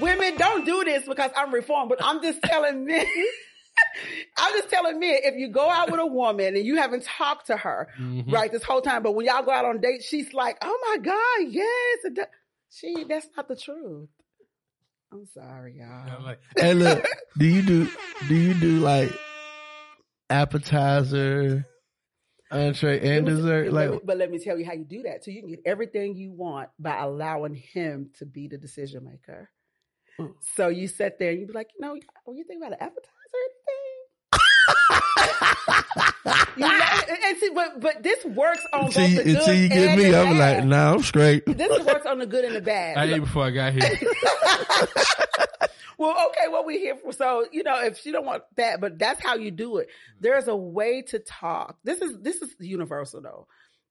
[0.00, 3.06] women don't do this because I'm reformed, but I'm just telling men.
[4.38, 7.48] I'm just telling men if you go out with a woman and you haven't talked
[7.48, 8.30] to her Mhm.
[8.32, 10.98] right this whole time, but when y'all go out on dates, she's like, "Oh my
[10.98, 12.26] god, yes."
[12.70, 14.08] She that's not the truth.
[15.14, 16.22] I'm sorry, y'all.
[16.24, 17.04] Like, hey, look,
[17.38, 17.88] do you do
[18.28, 19.12] do you do like
[20.28, 21.66] appetizer,
[22.50, 23.66] entree, and dessert?
[23.66, 25.24] But let me- Like, but let me tell you how you do that.
[25.24, 29.48] So you can get everything you want by allowing him to be the decision maker.
[30.18, 30.34] Mm.
[30.56, 32.78] So you sit there and you be like, you know, when you think about an
[32.80, 33.93] appetizer or anything.
[36.56, 39.68] You know, and, and see, but but this works on until you, the good you
[39.68, 40.56] get and me, the I'm bad.
[40.58, 41.44] like, nah, I'm straight.
[41.46, 42.96] This works on the good and the bad.
[42.96, 43.82] I ate before I got here.
[45.98, 47.12] well, okay, what we here for?
[47.12, 49.88] So you know, if she don't want that, but that's how you do it.
[50.20, 51.76] There's a way to talk.
[51.84, 53.46] This is this is universal though.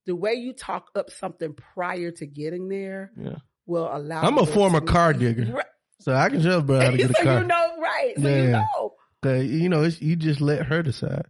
[0.05, 3.35] The way you talk up something prior to getting there Yeah.
[3.65, 4.21] will allow.
[4.23, 5.65] I'm a former car digger, Right.
[6.01, 7.39] so I can tell bro how to get a so car.
[7.39, 8.13] you know, right?
[8.19, 8.35] So Yeah.
[8.41, 8.93] you know.
[9.23, 11.25] Cause you know, it's, you just let her decide.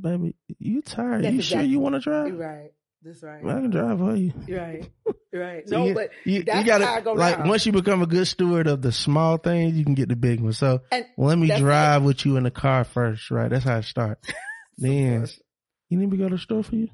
[0.00, 1.24] Baby, you tired?
[1.24, 2.34] That's you sure you want to drive?
[2.38, 2.70] Right.
[3.04, 3.44] That's right.
[3.44, 4.32] I can drive for you.
[4.48, 4.88] Right.
[5.32, 5.68] Right.
[5.68, 7.48] So no, you, but you, you gotta how I go like now.
[7.48, 10.40] once you become a good steward of the small things, you can get the big
[10.40, 10.58] ones.
[10.58, 13.50] So and let me That's drive with you in the car first, right?
[13.50, 14.32] That's how it starts.
[14.78, 15.26] then
[15.88, 16.88] you need me to go to the store for you.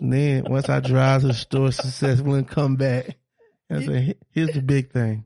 [0.00, 3.16] then once I drive to the store successfully and come back,
[3.70, 5.24] I say, here's the big thing.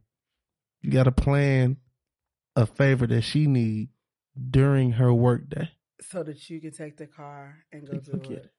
[0.83, 1.79] You got a plan
[2.57, 3.89] a favor that she need
[4.51, 5.71] during her work day.
[6.11, 8.51] so that you can take the car and go do Forget it.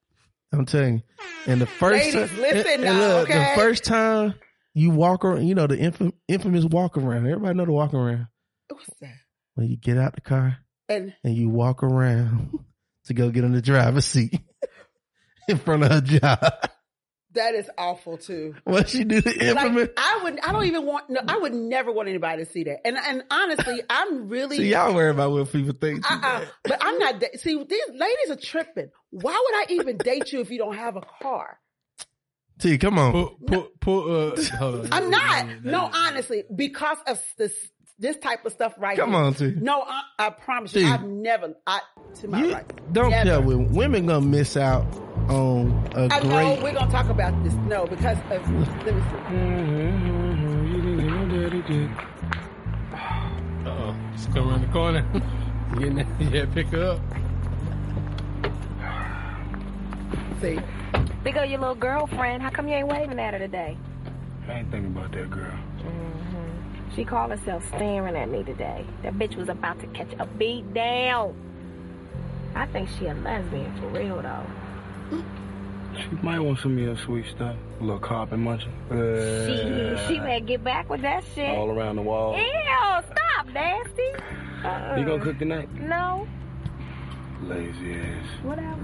[0.52, 1.02] I'm telling you.
[1.46, 3.38] And the first Ladies, time, listen and, now, look, okay?
[3.54, 4.34] the first time
[4.72, 7.26] you walk around, you know the infam- infamous walk around.
[7.26, 8.28] Everybody know the walk around.
[8.68, 9.14] What's that?
[9.54, 12.58] When you get out the car And and you walk around
[13.06, 14.40] to go get in the driver's seat
[15.48, 16.38] in front of her job.
[17.34, 18.54] That is awful too.
[18.64, 19.88] What she do the infamous?
[19.88, 22.64] Like, I would, I don't even want, no, I would never want anybody to see
[22.64, 22.86] that.
[22.86, 26.10] And and honestly, I'm really, See, y'all worry about what people think.
[26.10, 27.20] uh-uh, but I'm not.
[27.20, 28.90] da- See, these ladies are tripping.
[29.10, 31.58] Why would I even date you if you don't have a car?
[32.60, 33.12] T, come on.
[33.12, 34.88] Pull, pull, pull, uh, hold on.
[34.92, 35.46] I'm not.
[35.64, 37.52] No, honestly, because of this
[37.98, 39.18] this type of stuff right Come here.
[39.18, 39.54] on, T.
[39.56, 41.54] No, I, I promise you, i've never.
[41.66, 41.80] I
[42.20, 42.64] to my You right.
[42.92, 43.24] don't Never.
[43.30, 43.72] tell women.
[43.74, 44.84] Women gonna miss out
[45.28, 47.54] on a I know we're gonna talk about this.
[47.54, 49.02] No, because of, let me
[51.68, 51.88] see.
[53.64, 53.96] Uh-oh.
[54.12, 55.02] Just come around the corner.
[55.78, 57.00] Getting that, yeah, pick her up.
[60.40, 60.58] See,
[61.24, 62.42] Big up your little girlfriend.
[62.42, 63.78] How come you ain't waving at her today?
[64.46, 65.58] I ain't thinking about that girl.
[65.78, 66.94] Mm-hmm.
[66.94, 68.84] She called herself staring at me today.
[69.02, 71.34] That bitch was about to catch a beat down.
[72.54, 74.44] I think she a lesbian for real though.
[75.10, 77.56] She might want some of your sweet stuff.
[77.80, 78.72] A little carpet munching.
[78.90, 79.46] Uh,
[80.06, 81.56] She she better get back with that shit.
[81.56, 82.36] all around the wall.
[82.36, 84.10] Ew, stop, nasty.
[84.64, 84.96] Uh-uh.
[84.98, 85.68] You gonna cook tonight?
[85.80, 86.26] No,
[87.42, 88.26] Lazy ass.
[88.42, 88.76] whatever.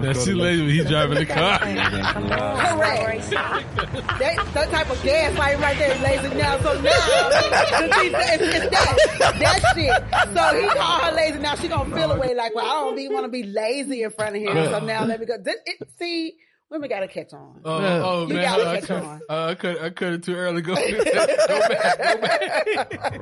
[0.00, 1.58] That's too lazy when he's driving the car.
[1.58, 3.30] correct.
[3.30, 6.58] that that type of gaslighting right there is lazy now.
[6.58, 10.36] So now the thing- it's, it's that that shit.
[10.36, 11.38] So he called her lazy.
[11.38, 14.10] Now she gonna feel away like, well, I don't even want to be lazy in
[14.10, 14.54] front of him.
[14.54, 15.36] So now let me go.
[15.42, 16.34] This, it, see,
[16.70, 17.60] women gotta catch on.
[17.64, 18.02] Oh, Yeah.
[18.04, 19.20] oh You man, gotta I cut, on.
[19.30, 20.60] uh, I cut, I cut it too early.
[20.62, 23.20] Go, go back, go back.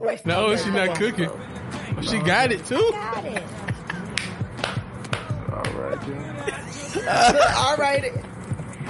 [0.00, 0.36] Right there.
[0.36, 1.30] No, she's not cooking.
[2.02, 2.88] She got it too.
[2.92, 3.42] Got it.
[5.66, 7.04] All right then.
[7.56, 8.12] All right,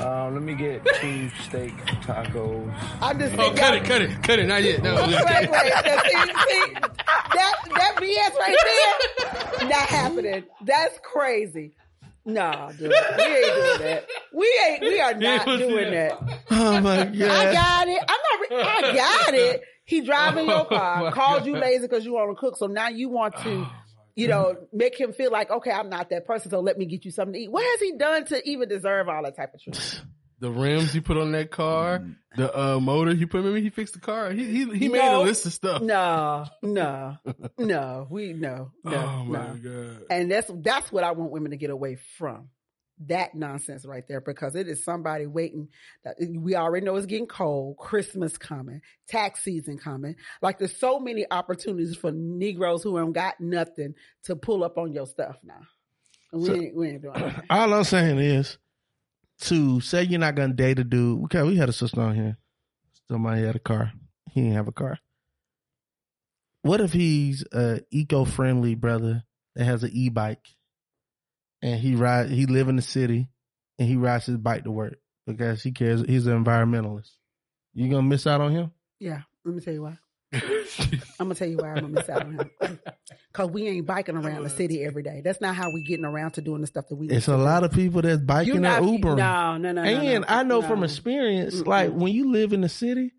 [0.01, 2.73] Um, let me get two steak tacos.
[3.03, 4.47] I'm just Oh, cut it, cut it, cut it.
[4.47, 4.83] Not yet.
[4.83, 4.95] No.
[4.95, 5.51] Wait, wait.
[5.51, 6.75] Now, see, see,
[7.35, 8.57] that that BS right
[9.61, 10.45] there, not happening.
[10.65, 11.73] That's crazy.
[12.25, 14.07] Nah, dude, we ain't doing that.
[14.33, 14.81] We ain't.
[14.83, 16.21] We are not doing that.
[16.27, 16.39] that.
[16.51, 17.21] Oh my god!
[17.31, 18.03] I got it.
[18.09, 18.51] I'm not.
[18.51, 19.63] Re- I got it.
[19.85, 22.57] He driving your Oh, car, my called you lazy because you want to cook.
[22.57, 23.67] So now you want to,
[24.15, 26.51] you know, make him feel like, okay, I'm not that person.
[26.51, 27.51] So let me get you something to eat.
[27.51, 30.03] What has he done to even deserve all that type of treatment?
[30.41, 32.03] The rims he put on that car,
[32.35, 33.39] the uh, motor he put.
[33.39, 34.31] Remember he fixed the car.
[34.31, 35.83] He he, he made a list of stuff.
[35.83, 37.19] No, no,
[37.59, 38.07] no.
[38.09, 39.55] We no, no, oh my no.
[39.57, 40.07] god.
[40.09, 42.49] And that's that's what I want women to get away from.
[43.07, 45.69] That nonsense right there because it is somebody waiting.
[46.05, 47.79] That we already know it's getting cold.
[47.79, 50.17] Christmas coming, tax season coming.
[50.43, 54.93] Like there's so many opportunities for Negroes who haven't got nothing to pull up on
[54.93, 55.61] your stuff now.
[56.33, 57.45] We So- ain't we ain't doing that.
[57.51, 58.59] All I'm saying is
[59.43, 61.25] to say you're not gonna date a dude.
[61.25, 62.37] Okay, we had a sister on here.
[63.11, 63.93] Somebody had a car.
[64.31, 64.99] He didn't have a car.
[66.63, 69.25] What if he's a eco-friendly brother
[69.57, 70.47] that has an e-bike,
[71.63, 73.29] and he ride he live in the city,
[73.79, 76.03] and he rides his bike to work because he cares.
[76.07, 77.11] He's an environmentalist.
[77.75, 78.71] You gonna miss out on him?
[78.99, 79.99] Yeah, let me tell you why.
[80.33, 80.41] I'm
[81.19, 82.79] gonna tell you why I'm gonna miss out on him.
[83.33, 85.21] Cause we ain't biking around the city every day.
[85.25, 87.09] That's not how we getting around to doing the stuff that we.
[87.09, 89.17] It's a lot of people that's biking not- or Ubering.
[89.19, 89.83] No, no, no, no.
[89.83, 91.67] and no, I know from experience, Mm-mm.
[91.67, 93.13] like when you live in the city,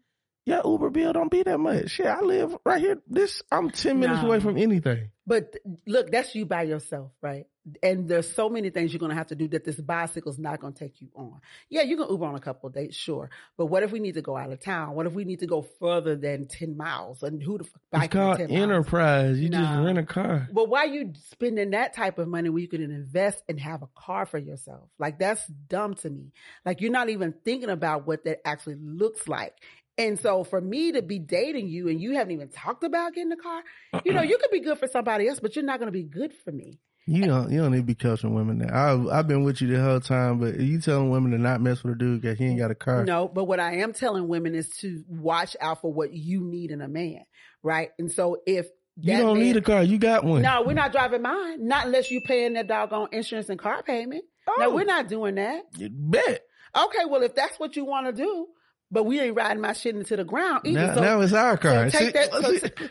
[0.45, 1.91] your Uber bill don't be that much.
[1.91, 2.97] Shit, I live right here.
[3.07, 4.27] This I'm ten minutes No.
[4.27, 5.10] away from anything.
[5.27, 5.55] But
[5.85, 7.45] look, that's you by yourself, right?
[7.83, 10.59] And there's so many things you're going to have to do that this bicycle's not
[10.59, 11.39] going to take you on.
[11.69, 13.29] Yeah, you can Uber on a couple of dates, sure.
[13.55, 14.95] But what if we need to go out of town?
[14.95, 17.21] What if we need to go further than 10 miles?
[17.21, 18.61] And who the fuck It's biking called 10 miles?
[18.63, 19.39] enterprise.
[19.39, 20.47] You just rent a car.
[20.51, 23.89] But why you spending that type of money where you can invest and have a
[23.95, 24.89] car for yourself?
[24.97, 26.31] Like that's dumb to me.
[26.65, 29.53] Like you're not even thinking about what that actually looks like.
[30.01, 33.31] And so for me to be dating you and you haven't even talked about getting
[33.31, 33.61] a car,
[34.03, 34.23] you know, uh-uh.
[34.27, 36.51] you could be good for somebody else, but you're not going to be good for
[36.51, 36.79] me.
[37.07, 37.51] You don't.
[37.51, 38.59] You don't need to be coaching women.
[38.59, 38.93] Now.
[38.93, 41.83] I've I've been with you the whole time, but you telling women to not mess
[41.83, 43.03] with a dude because he ain't got a car.
[43.03, 46.69] No, but what I am telling women is to watch out for what you need
[46.69, 47.21] in a man,
[47.63, 47.89] right?
[47.97, 49.83] And so if you don't man- need a car.
[49.83, 50.43] You got one.
[50.43, 51.67] No, we're not driving mine.
[51.67, 54.23] Not unless you're paying that doggone insurance and car payment.
[54.59, 54.75] No, Oh.
[54.75, 55.63] we're not doing that.
[55.77, 56.41] You bet.
[56.75, 58.47] Okay, well, if that's what you want to do,
[58.91, 60.87] but we ain't riding my shit into the ground either.
[60.87, 61.89] Now, so, now it's our so car.
[61.89, 62.31] take that.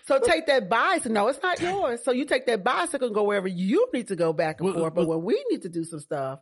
[0.06, 1.12] So, so take that bicycle.
[1.12, 2.02] No, it's not yours.
[2.02, 4.78] So you take that bicycle and go wherever you need to go back and Well,
[4.78, 4.94] forth.
[4.94, 6.40] But well- when we need to do some stuff,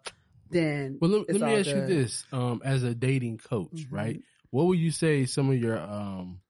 [0.50, 3.68] then Well, let, it's let me all ask you this: um, as a dating coach,
[3.72, 3.86] Mhm.
[3.90, 4.22] right?
[4.50, 6.40] What would you say some of your um,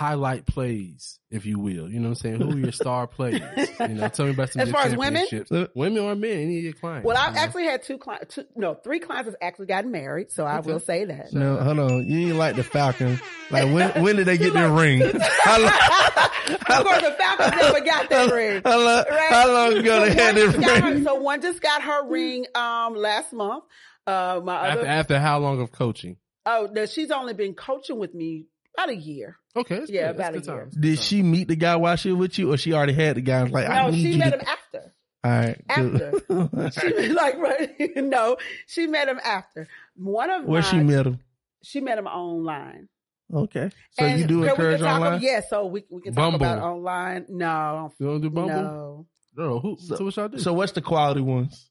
[0.00, 1.86] highlight plays, if you will?
[1.90, 2.40] You know what I'm saying?
[2.40, 3.42] Who are your star players?
[3.80, 5.26] You know, tell me about some As of your far as women?
[5.74, 7.06] women or men, any of your clients.
[7.06, 7.40] Well, I've you know?
[7.42, 10.30] actually had two clients, two, no, three clients have actually gotten married.
[10.30, 11.34] So I will say that.
[11.34, 12.08] No, hold on.
[12.08, 13.20] You ain't like the Falcon.
[13.50, 15.00] Like when when did they get their ring?
[15.20, 18.62] How long, of course, the Falcons never got that ring.
[18.64, 19.28] how long, Right?
[19.30, 21.04] how long ago they So had one their just got her- ring?
[21.04, 23.64] so one just got her ring um last month.
[24.06, 26.16] Uh, my after, other after how long of coaching?
[26.46, 28.46] oh, no, she's only been coaching with me
[28.84, 29.36] about a year.
[29.56, 30.16] Okay, that's Yeah, good.
[30.18, 30.60] That's about a good year.
[30.64, 30.74] times.
[30.76, 33.20] Did she meet the guy while she was with you, or she already had the
[33.20, 33.40] guy?
[33.40, 34.38] and was Like, I No, need she you met to.
[34.38, 34.94] him after.
[35.22, 36.70] All right, After.
[36.80, 37.12] She good.
[37.12, 39.68] like right, no, she met him after.
[39.96, 41.20] One of Where my, she met him?
[41.62, 42.88] she met him online.
[43.32, 45.12] Okay, so And you do can we encourage can talk online?
[45.14, 47.26] About, yeah, so we we can talk about online.
[47.28, 48.54] No, You don't do Bumble?
[48.62, 49.06] no.
[49.36, 49.76] Girl, who?
[49.78, 50.38] So- So, what y'all do?
[50.38, 51.70] So what's the quality ones?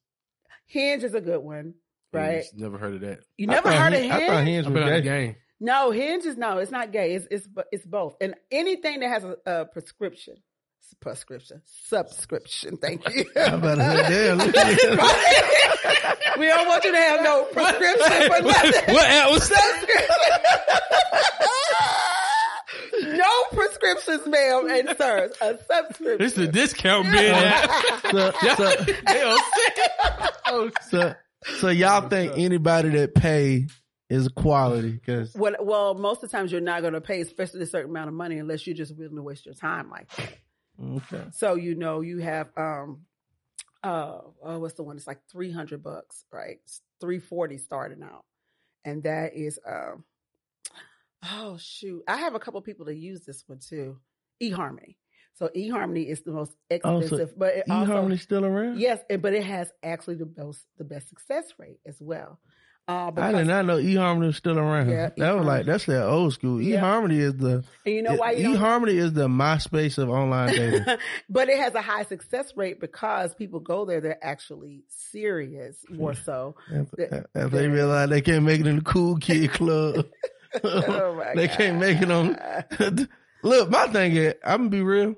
[0.67, 1.73] Hinge is a good one,
[2.13, 2.43] right?
[2.43, 3.19] Jeez, Never heard of that.
[3.37, 4.23] You never thought heard of Hin- Hinge?
[4.23, 5.35] I thought Hinge I've was been on the game.
[5.59, 7.15] No, Hinge is no, it's not gay.
[7.15, 8.15] It's it's it's both.
[8.21, 10.35] And anything that has a, a prescription,
[11.01, 12.77] prescription, subscription.
[12.77, 13.25] Thank you.
[13.35, 14.37] I better damn.
[14.37, 14.85] look at this.
[16.39, 18.93] we don't want you to have no prescription for nothing.
[18.93, 19.51] what app was
[23.01, 25.31] no prescriptions, ma'am and sirs.
[25.41, 26.17] A subscription.
[26.19, 27.35] This is a discount bid.
[28.11, 28.73] So, so,
[30.47, 31.13] oh, so,
[31.59, 33.67] so y'all think anybody that pay
[34.09, 34.91] is quality?
[34.91, 37.91] Because Well, well, most of the times you're not going to pay, especially a certain
[37.91, 40.37] amount of money, unless you're just willing to waste your time like that.
[40.97, 43.05] okay, So you know you have um
[43.83, 44.97] uh oh, what's the one?
[44.97, 46.57] It's like three hundred bucks, right?
[46.99, 48.25] Three forty starting out,
[48.83, 50.03] and that is um
[51.31, 53.97] oh shoot, I have a couple people that use this one too.
[54.41, 54.95] eHarmony.
[55.35, 56.51] So eHarmony is the most
[56.83, 58.79] Oh, so expensive, but it also still around?
[58.79, 62.39] yes, but it has actually the most the best success rate as well.
[62.89, 64.89] Uh, I did not know eHarmony was still around.
[64.89, 66.59] Yeah, that was like that's that old school.
[66.59, 66.81] Yeah.
[66.81, 70.85] eHarmony is the and you know why you eHarmony is the MySpace of online dating.
[71.29, 76.15] but it has a high success rate because people go there, they're actually serious more
[76.15, 76.55] so.
[76.71, 76.87] if,
[77.35, 80.07] if they realize they can't make it in the cool kid club,
[80.63, 82.35] Oh they can't make it on.
[83.43, 85.13] Look, my thing is, I'm gonna be real.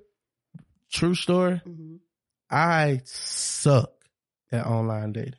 [0.91, 1.61] True story.
[1.65, 1.99] Mhm.
[2.49, 3.93] I suck
[4.51, 5.35] at online dating.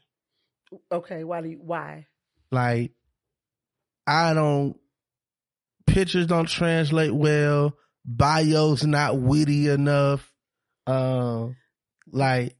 [0.90, 2.06] Okay, why do you why?
[2.52, 2.92] Like,
[4.06, 4.76] I don't.
[5.86, 7.76] Pictures don't translate well.
[8.04, 10.30] Bios not witty enough.
[10.86, 11.56] Um,
[12.10, 12.54] like,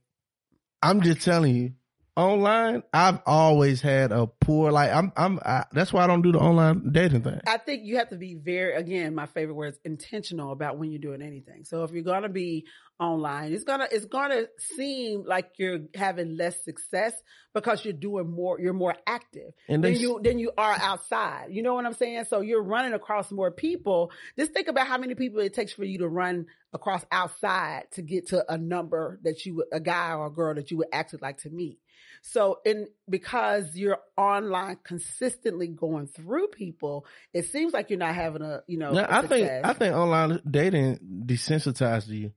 [0.81, 1.73] I'm just telling you,
[2.15, 6.31] online, I've always had a poor like I'm I'm I, that's why I don't do
[6.31, 7.39] the online dating thing.
[7.47, 10.91] I think you have to be very, again, my favorite word is intentional about when
[10.91, 11.63] you're doing anything.
[11.63, 12.65] So if you're gonna be
[12.99, 17.13] online, it's gonna it's gonna seem like you're having less success
[17.53, 21.47] because you're doing more, you're more active And than you than you are outside.
[21.49, 22.25] You know what I'm saying?
[22.29, 24.11] So you're running across more people.
[24.37, 28.01] Just think about how many people it takes for you to run across outside to
[28.01, 30.87] get to a number that you would, a guy or a girl that you would
[30.91, 31.79] actually like to meet.
[32.25, 38.41] So in because you're online consistently going through people, it seems like you're not having
[38.41, 39.05] a you know.
[39.07, 39.49] I think.
[39.63, 42.31] I think online dating desensitized you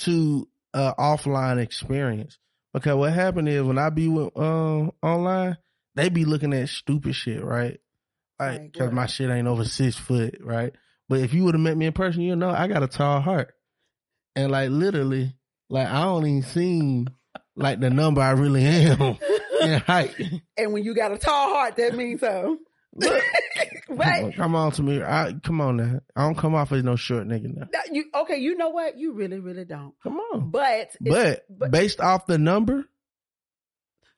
[0.00, 2.38] to uh offline experience
[2.72, 5.56] because what happened is when I be with um online,
[5.94, 7.78] they be looking at stupid shit, right?
[8.40, 10.74] Like Right, because my shit ain't over six foot, right?
[11.08, 13.20] But if you would have met me in person, you know I got a tall
[13.20, 13.54] heart,
[14.34, 15.36] and like literally,
[15.68, 17.06] like I don't even seem
[17.56, 19.00] like the number I really am
[19.62, 20.14] in height.
[20.56, 22.58] and when you got a tall heart, that means so.
[22.94, 23.22] Look,
[23.88, 24.34] right?
[24.34, 26.00] come on to me, I, come on now.
[26.16, 27.68] I don't come off as no short nigga now.
[27.92, 28.38] You okay?
[28.38, 28.98] You know what?
[28.98, 29.94] You really, really don't.
[30.02, 30.50] Come on.
[30.50, 32.84] But But, but based off the number,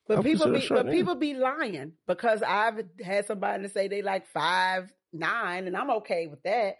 [0.08, 0.90] But I'm people be but nigga.
[0.92, 5.90] people be lying because I've had somebody to say they like five nine and I'm
[5.90, 6.76] okay with that.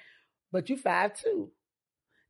[0.51, 1.51] But you five two.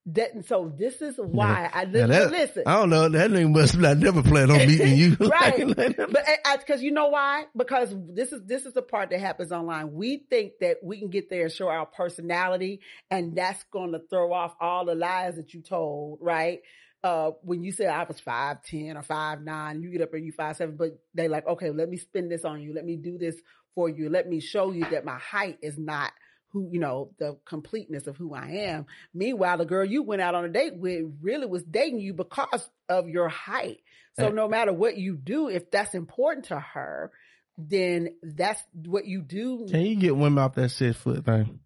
[0.06, 2.08] That and so this is why I Yeah, listen.
[2.10, 2.62] that- listen.
[2.66, 3.08] I don't know.
[3.08, 5.14] That nigga must not never plan on meeting you.
[5.20, 5.64] right.
[5.64, 6.26] Like, but
[6.58, 7.44] because you know why?
[7.56, 9.92] Because this is this is the part that happens online.
[9.92, 12.80] We think that we can get there and show our personality,
[13.12, 16.60] and that's going to throw off all the lies that you told, right?
[17.04, 20.26] Uh, when you said I was five ten or five nine, you get up and
[20.26, 22.74] you five seven, but they like, okay, let me spin this on you.
[22.74, 23.36] Let me do this
[23.76, 24.08] for you.
[24.08, 26.10] Let me show you that my height is not
[26.52, 28.86] who you know the completeness of who I am.
[29.14, 32.68] Meanwhile, the girl you went out on a date with really was dating you because
[32.88, 33.80] of your height.
[34.18, 37.10] So no matter what you do, if that's important to her,
[37.56, 39.66] then that's what you do.
[39.70, 41.60] Can you get women off that six foot thing?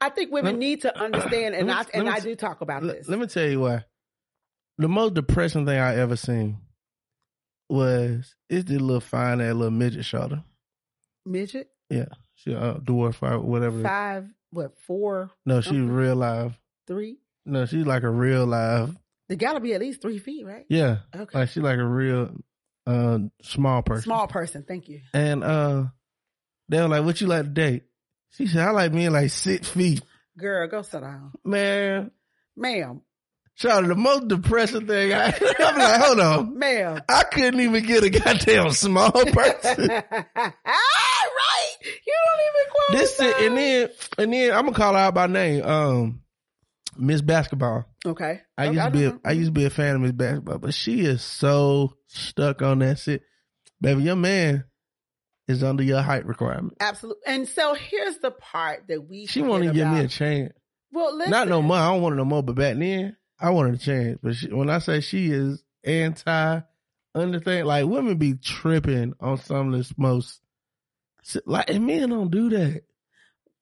[0.00, 2.60] I think women me- need to understand, and let I and me I do talk
[2.60, 3.08] about Let, this.
[3.08, 3.84] let me tell you why.
[4.78, 6.58] The most depressing thing I ever seen
[7.68, 10.42] was it's this little fine that little midget shoulder.
[11.24, 12.06] Midget Yeah,
[12.44, 13.82] she uh, dwarf or whatever.
[13.82, 15.88] five, what four, No, she's something.
[15.90, 16.58] real live.
[16.86, 17.18] three?
[17.46, 18.96] No, she's like a real live.
[19.28, 20.64] They got to be at least three feet, right?
[20.68, 21.38] Yeah, Okay.
[21.38, 22.30] like she's like a real
[22.86, 24.02] uh small person.
[24.02, 24.64] Small person.
[24.66, 25.00] Thank you.
[25.14, 25.84] And uh
[26.68, 27.84] they were like, What you like to date?
[28.32, 30.02] She said, I like being like six feet.
[30.38, 32.10] Girl, go sit down, Man,
[32.56, 33.02] ma'am,
[33.56, 35.26] Charlie, the most depressing thing I
[35.58, 36.58] I'm like, hold on.
[36.58, 37.02] ma'am.
[37.08, 39.90] I couldn't even get a goddamn small person.
[41.36, 41.72] right.
[42.06, 42.98] You don't even qualify.
[43.02, 45.64] this shit, and then and then I'm gonna call her out by name.
[45.64, 46.18] Um
[46.96, 47.86] Miss Basketball.
[48.04, 48.42] okay.
[48.58, 50.58] I Okay, used to be a, I used to be a fan of Miss Basketball,
[50.58, 53.22] but she is so stuck on that shit.
[53.80, 54.64] Baby, your man
[55.48, 56.74] is under your height requirement.
[56.80, 57.22] Absolutely.
[57.26, 60.52] And so here's the part that we She forget won't give me a chance.
[60.92, 61.30] Well, listen.
[61.30, 61.78] Not no more.
[61.78, 62.42] I don't want it no more.
[62.42, 64.18] But back then, I wanted a chance.
[64.22, 66.60] But she, when I say she is anti
[67.16, 70.41] underthing, like women be tripping on some of this most
[71.46, 72.82] like and men don't do that.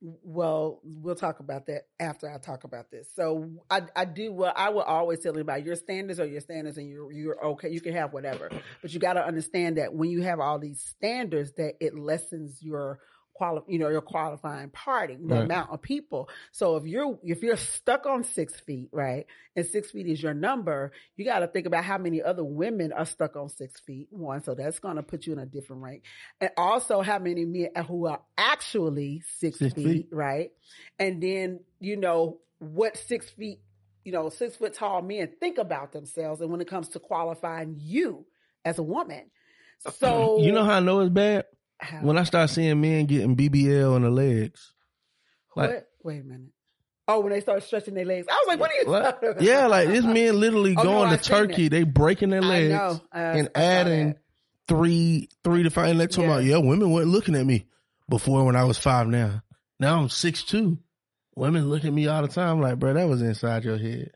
[0.02, 3.06] Well, we'll talk about that after I talk about this.
[3.14, 4.52] So I, I do well.
[4.56, 7.68] I will always tell anybody your standards or your standards, and you're you're okay.
[7.68, 10.80] You can have whatever, but you got to understand that when you have all these
[10.80, 13.00] standards, that it lessens your
[13.40, 15.44] quali- you know, your qualifying party, the Right.
[15.44, 16.28] amount of people.
[16.52, 19.24] So if you're if you're stuck on six feet, right,
[19.56, 22.92] and six feet is your number, you got to think about how many other women
[22.92, 24.08] are stuck on six feet.
[24.10, 26.02] One, so that's going to put you in a different rank,
[26.38, 30.08] and also how many men who are actually six, Six feet, feet.
[30.12, 30.50] right,
[30.98, 33.60] and then you know what six feet,
[34.04, 37.76] you know, six foot tall men think about themselves, and when it comes to qualifying
[37.78, 38.26] you
[38.66, 39.30] as a woman.
[39.86, 41.46] Uh, so you know how I know it's bad
[42.02, 44.72] when I start seeing men getting BBL on the legs.
[45.56, 45.86] like- what?
[46.02, 46.48] Wait a minute.
[47.08, 49.02] Oh, when they start stretching their legs, I was like, "What are you What?
[49.02, 52.40] talking about?" Yeah, like this men literally Oh, going I to Turkey, they breaking their
[52.40, 52.72] legs.
[53.12, 54.14] Uh, and adding
[54.68, 55.88] three three to five.
[55.90, 56.30] And they talking Yeah.
[56.36, 57.66] about yeah, women weren't looking at me
[58.08, 59.08] before when I was five.
[59.08, 59.42] Now,
[59.80, 60.78] now I'm six two.
[61.34, 64.12] Women look at me all the time like, bro, that was inside your head.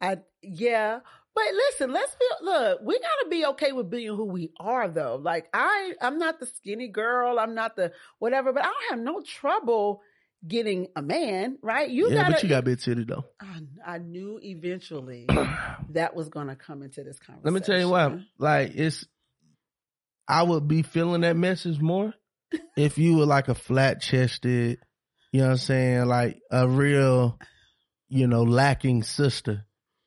[0.00, 1.00] I yeah.
[1.34, 5.18] But listen, let's be look, we gotta be okay with being who we are though.
[5.20, 8.98] Like I I'm not the skinny girl, I'm not the whatever, but I don't have
[9.00, 10.00] no trouble
[10.46, 11.90] getting a man, right?
[11.90, 13.24] You yeah, gotta but you got big titty though.
[13.40, 15.26] I, I knew eventually
[15.90, 17.42] that was gonna come into this conversation.
[17.44, 18.20] Let me tell you why.
[18.38, 19.04] Like it's,
[20.28, 22.14] I would be feeling that message more
[22.76, 24.78] if you were like a flat chested,
[25.32, 27.38] you know what I'm saying, like a real,
[28.08, 29.64] you know, lacking sister.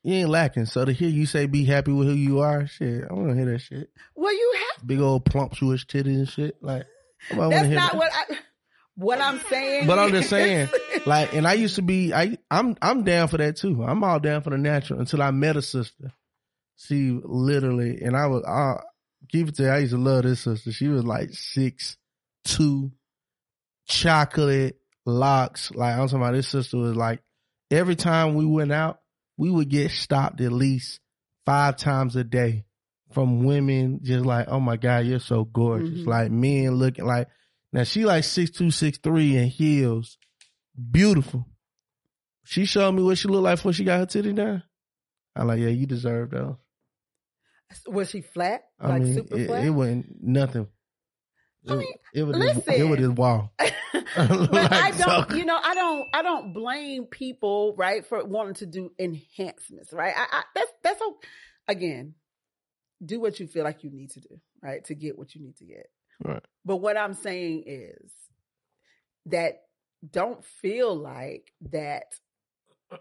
[0.08, 0.64] You ain't lacking.
[0.64, 3.34] So to hear you say be happy with who you are, shit, I want to
[3.34, 3.90] hear that shit.
[4.14, 6.56] Well, you have big old plumptuous titties and shit.
[6.62, 6.86] Like,
[7.28, 7.94] That's not that.
[7.94, 8.38] what I.
[8.94, 9.86] What I'm saying.
[9.86, 10.70] But I'm just saying,
[11.06, 13.84] like, and I used to be, I, I'm, I'm down for that too.
[13.84, 16.10] I'm all down for the natural until I met a sister.
[16.76, 18.80] She literally, and I was, I
[19.28, 20.72] keep it to you, I used to love this sister.
[20.72, 21.98] She was like six,
[22.44, 22.92] two,
[23.86, 25.70] chocolate locks.
[25.70, 27.20] Like I'm talking about this sister was like,
[27.70, 29.00] every time we went out,
[29.38, 31.00] we would get stopped at least
[31.46, 32.64] five times a day
[33.12, 36.00] from women just like, oh my God, you're so gorgeous.
[36.00, 36.06] Mhm.
[36.06, 37.28] Like men looking like,
[37.72, 40.18] now she like six two, six three in heels.
[40.90, 41.46] Beautiful.
[42.44, 44.62] She showed me what she looked like before she got her titty down.
[45.36, 46.56] I'm like, yeah, you deserve those.
[47.86, 48.62] Was she flat?
[48.80, 49.64] I like mean, super it, flat?
[49.64, 50.66] it wasn't nothing.
[51.68, 52.74] I It- mean, it was this, listen.
[52.74, 53.52] it was this wall.
[53.58, 53.72] but
[54.52, 58.54] Like, I don't, so- you know, I don't, I don't blame people, right, for wanting
[58.54, 60.14] to do enhancements, right?
[60.16, 61.18] I, I that's that's o-
[61.66, 62.14] again,
[63.04, 65.56] do what you feel like you need to do, right, to get what you need
[65.58, 65.86] to get.
[66.24, 66.42] Right.
[66.64, 68.12] But what I'm saying is
[69.26, 69.62] that
[70.08, 72.04] don't feel like that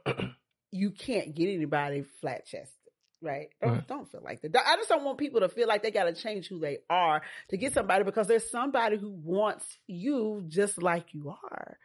[0.72, 2.74] you can't get anybody flat chested.
[3.22, 3.50] Right.
[3.62, 3.88] Don't, Right.
[3.88, 4.56] don't feel like that.
[4.56, 7.22] I just don't want people to feel like they got to change who they are
[7.50, 11.78] to get somebody because there's somebody who wants you just like you are.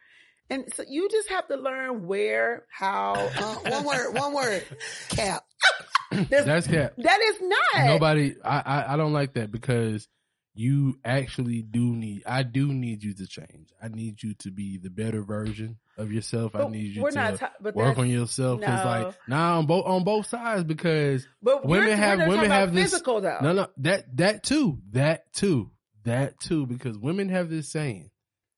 [0.49, 3.13] And so you just have to learn where, how.
[3.37, 4.63] Uh, one word, one word.
[5.09, 5.43] Cap.
[6.29, 6.93] That's cap.
[6.97, 7.85] that is not.
[7.87, 10.07] Nobody, I, I, I don't like that because
[10.55, 13.69] you actually do need, I do need you to change.
[13.81, 16.55] I need you to be the better version of yourself.
[16.55, 18.61] I need you we're to but work on yourself.
[18.61, 18.89] Cause No.
[18.89, 23.21] like, nah, on both, on both sides because But women have- women have this- physical
[23.21, 23.39] though.
[23.41, 25.71] no, no, that, that too, that too,
[26.03, 28.11] that too, because women have this saying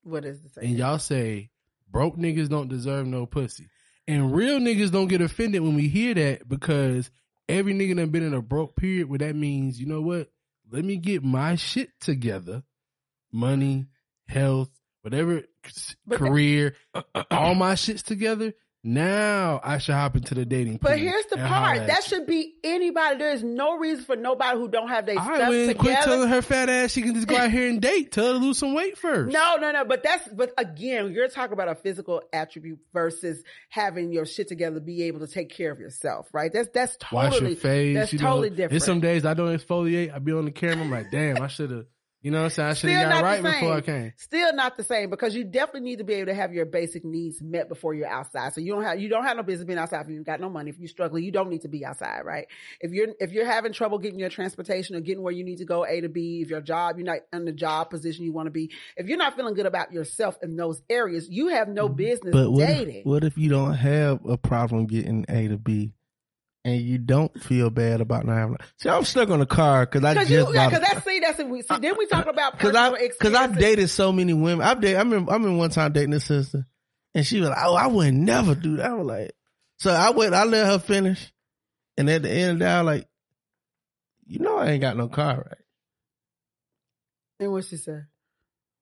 [0.04, 0.68] What is the saying?
[0.70, 1.50] and y'all say
[1.90, 3.68] broke niggas don't deserve no pussy.
[4.08, 7.10] And real niggas don't get offended when we hear that because
[7.50, 10.30] every nigga done been in a broke period where that means, you know what?
[10.76, 12.62] Let me get my shit together.
[13.32, 13.86] Money,
[14.28, 14.72] health,
[15.04, 15.44] whatever,
[16.06, 16.76] But career,
[17.32, 18.52] all my shit's together.
[18.88, 21.88] Now I should hop into the dating But here's the part.
[21.88, 23.18] That should be anybody.
[23.18, 26.44] There is no reason for nobody who don't have their stuff wouldn't quit telling her
[26.44, 28.12] fat ass she can just go out here and date.
[28.12, 29.34] Tell her to lose some weight first.
[29.34, 29.86] No, no, no.
[29.86, 34.80] But that's but again, you're talking about a physical attribute versus having your shit together,
[34.80, 36.54] be able to take care of yourself, right?
[36.54, 37.96] That's that's totally wash your face.
[37.96, 38.70] That's totally know, different.
[38.70, 40.14] There's some days I don't exfoliate.
[40.14, 40.86] I be on the camera.
[40.86, 41.86] I'm like, damn, I should have.
[42.26, 42.70] You know what I'm saying?
[42.70, 43.84] I should Still have got not right the before I same.
[43.84, 44.14] came.
[44.18, 47.06] Still not the same because you definitely need to be able to have your basic
[47.06, 48.52] needs met before you're outside.
[48.56, 50.50] So you don't have you don't have no business being outside if you got no
[50.50, 50.72] money.
[50.72, 52.48] If you're struggling, you don't need to be outside, right?
[52.82, 55.66] If you're if you're having trouble getting your transportation or getting where you need to
[55.66, 58.48] go A to B, if your job you're not in the job position you want
[58.48, 61.88] to be, if you're not feeling good about yourself in those areas, you have no
[61.88, 61.96] mm.
[61.96, 63.02] business But what dating.
[63.02, 65.94] if, what if you don't have a problem getting A to B,
[66.66, 68.58] and you don't feel bad about not having?
[68.78, 71.38] See, I'm stuck on the car because I Cause just you, yeah, that's see, that's
[71.44, 71.78] we see.
[71.80, 74.66] Then we talk about Cause I, cause I've dated so many women.
[74.66, 76.66] I've dated, I remember, I remember one time dating this sister
[77.14, 78.88] and she was like, Oh, I would never do that.
[78.88, 79.32] I was like,
[79.78, 81.32] so I went, I let her finish.
[81.98, 83.08] And at the end of the day, I was like,
[84.26, 85.58] you know, I ain't got no car, right?
[87.40, 88.08] And what she said?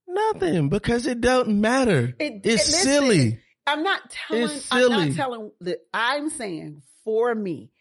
[0.08, 2.16] Nothing because it doesn't matter.
[2.18, 3.40] It- it's it- listen, silly.
[3.68, 4.44] I'm not telling.
[4.44, 5.08] It's I'm silly.
[5.08, 5.80] not telling that.
[5.94, 7.72] I'm saying for me,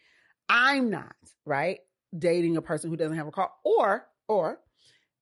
[0.49, 1.15] I'm not
[1.45, 1.79] right
[2.17, 4.59] dating a person who doesn't have a car, or or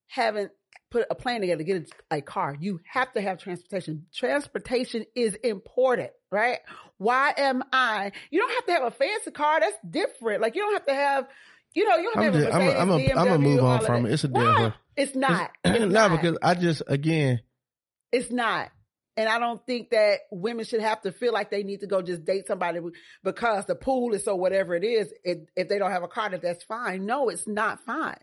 [0.07, 0.51] haven't
[0.89, 2.55] put a plan together to get a, a car.
[2.59, 4.07] You have to have transportation.
[4.13, 6.59] Transportation is important, right?
[6.97, 8.11] Why am I?
[8.30, 9.59] You don't have to have a fancy car.
[9.61, 10.41] That's different.
[10.41, 11.28] Like you don't have to have.
[11.74, 13.39] You know, you don't I'm have just, a I'm Mercedes, a, I'm a, I'm a
[13.39, 14.11] move on from it.
[14.11, 14.43] It's a Why?
[14.43, 14.74] damn.
[14.97, 15.51] It's not.
[15.63, 16.22] It's no, not.
[16.22, 17.39] because I just, again,
[18.11, 18.69] It's not.
[19.22, 22.01] And I don't think that women should have to feel like they need to go
[22.01, 22.80] just date somebody
[23.24, 25.13] because the pool is so whatever it is.
[25.24, 27.05] If, if they don't have a car, that that's fine.
[27.05, 28.17] No, it's not fine.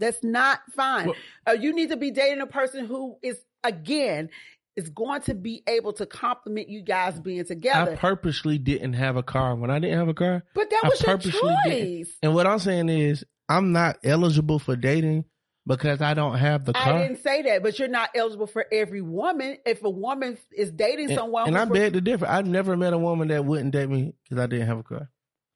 [0.00, 1.06] That's not fine.
[1.06, 4.30] Well- uh, you need to be dating a person who is again
[4.74, 7.92] is going to be able to complement you guys being together.
[7.92, 9.54] I purposely didn't have a car.
[9.54, 12.04] When I didn't have a car, but that I was your purposely didn't.
[12.06, 12.16] choice.
[12.24, 15.26] and what I'm saying is, I'm not eligible for dating
[15.66, 16.94] because I don't have the car.
[16.94, 19.58] I didn't say that, but you're not eligible for every woman.
[19.66, 22.26] If a woman is dating and, someone, and I who's- beg to differ.
[22.26, 25.10] I've never met a woman that wouldn't date me because I didn't have a car,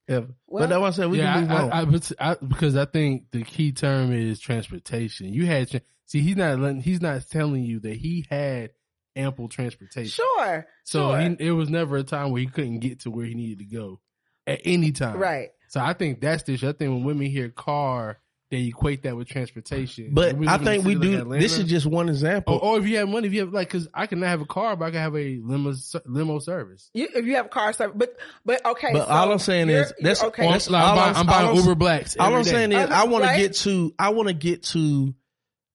[0.09, 0.29] ever.
[0.47, 1.73] Well- but that's why I said we yeah, can move I, on.
[1.73, 5.33] I, I, but I, because I think the key term is transportation.
[5.33, 8.71] You had tra- see, he's not letting, he's not telling you that he had
[9.17, 10.11] ample transportation.
[10.11, 11.19] sure, So sure.
[11.21, 13.65] he, it was never a time where he couldn't get to where he needed to
[13.65, 14.01] go
[14.47, 15.17] at any time.
[15.19, 15.51] right.
[15.69, 16.69] So I think that's the issue.
[16.69, 18.19] I think when women hear car,
[18.55, 20.11] they equate that with transportation.
[20.13, 21.19] But I live in a think we city like do.
[21.23, 22.55] Atlanta- This is just one example.
[22.55, 24.47] Or, or if you have money, if you have like, because I cannot have a
[24.47, 25.75] car, but I can have a limo
[26.07, 26.91] limo service.
[26.95, 28.93] You, if you have a car service, but but okay.
[28.93, 30.49] But so all I'm saying is that's okay.
[30.49, 32.17] That's like, I'm all buying, I'm- I'm buying all I'm- Uber Blacks.
[32.19, 32.51] All I'm day.
[32.51, 35.15] saying is, I want to get to, I want to get to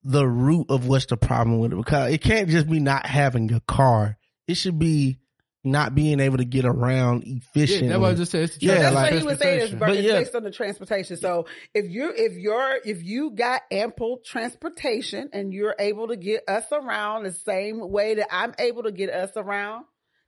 [0.04, 3.52] the root of what's the problem with it because it can't just be not having
[3.54, 4.18] a car.
[4.48, 5.18] It should be
[5.64, 7.90] not being able to get around yeah, efficiently.
[7.90, 8.44] that's what I just said.
[8.44, 9.80] It's the Yeah, That's like- what he was saying is transportation.
[9.80, 10.20] But yeah.
[10.20, 11.18] based on the transportation.
[11.18, 16.48] So if you if you're if you got ample transportation and you're able to get
[16.48, 19.86] us around the same way that I'm able to get us around,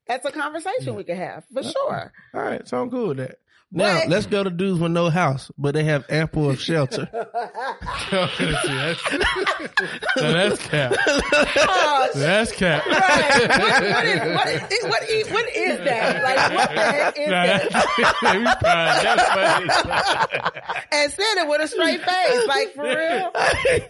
[0.07, 2.11] that's a conversation we can have for sure.
[2.33, 3.37] All right, so I'm cool with that.
[3.73, 7.07] Now But- let's go to dudes with no house, but they have ample of shelter.
[7.11, 7.17] See,
[8.11, 9.11] that's,
[10.17, 10.93] now that's cap.
[11.07, 12.85] Oh, That's cap.
[12.85, 13.47] right.
[13.49, 16.23] What, what, is, what, is, what, is, what is that?
[16.23, 17.69] Like what the heck is Nah, that?
[18.21, 18.61] that's.
[19.03, 19.69] That's funny.
[20.91, 23.31] And said it with a straight face, like for real.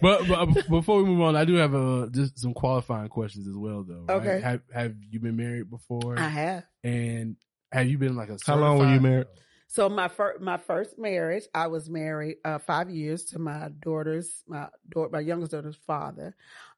[0.00, 3.56] But, but before we move on, I do have uh, just some qualifying questions as
[3.56, 4.04] well, though.
[4.08, 4.16] right?
[4.18, 4.40] Okay.
[4.42, 6.18] Have Have you been married before?
[6.18, 6.64] I have.
[6.84, 7.36] And
[7.72, 9.26] have you been like a How long were you certified- married?
[9.72, 14.44] So my first my first marriage, I was married uh, five years to my daughter's
[14.46, 16.36] my daughter my youngest daughter's father.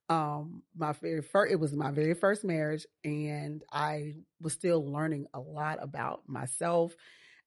[0.09, 5.27] Um, my very first it was my very first marriage, and I was still learning
[5.35, 6.95] a lot about myself.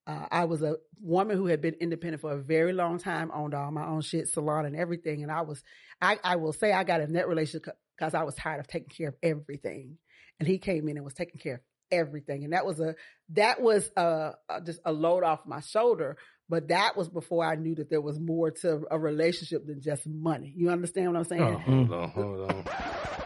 [0.06, 3.54] Uh, I was a woman who had been independent for a very long time, owned
[3.54, 5.64] all my own shit, salon and everything, and I was
[6.02, 8.90] I I will say I got in that relationship because I was tired of taking
[8.90, 9.98] care of everything,
[10.42, 11.62] and he came in and was taking care of
[11.92, 12.96] everything, and that was a
[13.30, 16.18] that was a, uh, just a load off my shoulder.
[16.50, 20.08] But that was before I knew that there was more to a relationship than just
[20.08, 20.54] money.
[20.56, 21.42] You understand what I'm saying?
[21.42, 22.66] Oh, hold on, hold on,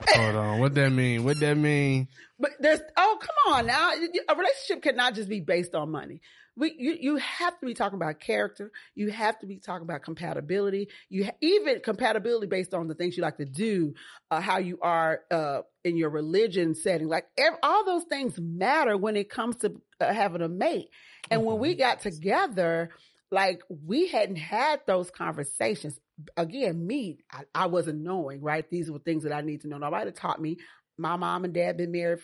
[0.08, 0.60] hold on.
[0.60, 1.24] What that mean?
[1.24, 2.08] What that mean?
[2.40, 6.22] But there's oh come on now, a relationship cannot just be based on money.
[6.58, 8.72] We you you have to be talking about character.
[8.94, 10.90] You have to be talking about compatibility.
[11.10, 13.94] You ha- even compatibility based on the things you like to do,
[14.30, 17.08] uh, how you are uh, in your religion setting.
[17.08, 20.90] Like ev- all those things matter when it comes to uh, having a mate.
[21.30, 22.90] And when we got together,
[23.32, 26.00] like we hadn't had those conversations.
[26.36, 28.70] Again, me, I, I wasn't knowing, right?
[28.70, 29.78] These were things that I need to know.
[29.78, 30.58] Nobody taught me.
[30.98, 32.22] My mom and dad been married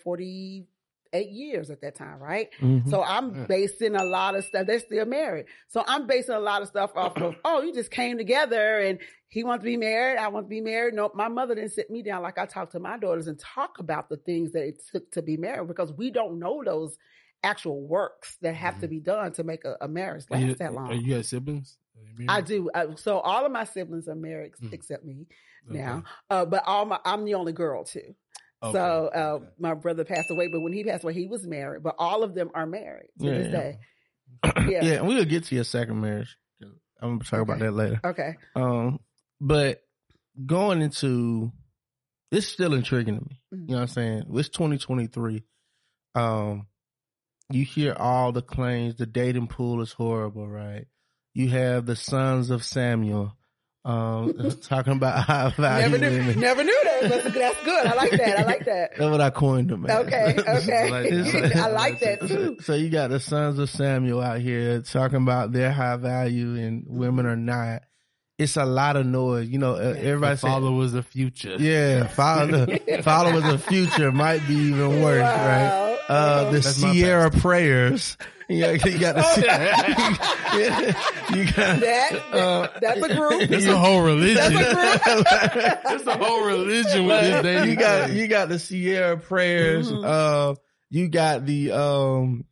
[1.11, 2.49] 48 years at that time, right?
[2.59, 2.89] Mhm.
[2.89, 3.45] So I'm Yeah.
[3.47, 4.67] basing a lot of stuff.
[4.67, 5.45] They're still married.
[5.67, 8.99] So I'm basing a lot of stuff off of, oh, you just came together and
[9.29, 10.17] he wants to be married.
[10.17, 10.93] I want to be married.
[10.93, 13.79] No, my mother didn't sit me down like I talk to my daughters and talk
[13.79, 16.97] about the things that it took to be married because we don't know those
[17.43, 20.59] actual works that have to be done to make a, a marriage Are you, last
[20.59, 20.89] that long.
[20.89, 21.77] are you got siblings?
[21.95, 22.29] Are you married?
[22.29, 22.69] I do.
[22.73, 24.73] Uh, so all of my siblings are married Mm.
[24.73, 25.27] except me
[25.69, 25.77] Okay.
[25.79, 26.03] now.
[26.29, 28.15] Uh, but all my, I'm the only girl too.
[28.63, 29.45] Okay, So uh, okay.
[29.59, 31.83] my brother passed away, but when he passed away, he was married.
[31.83, 33.51] But all of them are married to Yeah, this yeah.
[33.51, 33.79] day.
[34.71, 34.83] yeah.
[34.85, 34.93] Yeah.
[34.99, 36.35] and we'll get to your second marriage.
[36.99, 37.99] I'm gonna talk about that later.
[38.03, 38.35] Okay.
[38.55, 38.99] Um,
[39.39, 39.81] but
[40.43, 41.51] going into
[42.31, 43.41] it's still intriguing to me.
[43.53, 43.59] Mhm.
[43.61, 44.23] You know what I'm saying?
[44.33, 45.43] It's 2023.
[46.15, 46.65] Um,
[47.51, 50.87] you hear all the claims the dating pool is horrible, right?
[51.35, 53.36] You have the sons of Samuel
[53.87, 56.17] um talking about high value Never knew.
[56.17, 56.39] women.
[56.39, 57.09] Never knew that.
[57.09, 57.85] That's, that's good.
[57.87, 58.39] I like that.
[58.39, 58.91] I like that.
[58.97, 59.83] That's what I coined them.
[59.83, 60.05] man.
[60.05, 60.35] Okay.
[60.37, 60.91] Okay.
[60.91, 61.55] Like that.
[61.55, 62.57] I like that too.
[62.61, 66.83] So you got the sons of Samuel out here talking about their high value and
[66.87, 67.83] women are not.
[68.37, 69.47] It's a lot of noise.
[69.49, 71.55] You know, uh, everybody The say, father was the future.
[71.57, 75.97] yeah, father, father was a future might be even worse, right?
[76.07, 78.15] Uh, the That's Sierra prayers.
[78.49, 80.97] Yeah, you got the,
[81.35, 83.51] you got, that, uh, that's a group.
[83.51, 84.35] It's a whole religion.
[84.35, 85.77] That's a group.
[85.99, 87.69] It's a whole religion with this dating.
[87.69, 89.91] you got you got the Sierra prayers.
[89.91, 90.05] Mhm.
[90.05, 90.55] Uh,
[90.89, 92.45] you got the um,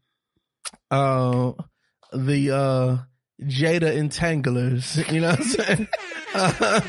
[0.92, 1.52] uh,
[2.14, 2.98] the uh,
[3.44, 4.98] Jada entanglers.
[5.12, 5.88] You know what I'm saying?
[6.38, 6.82] Uh,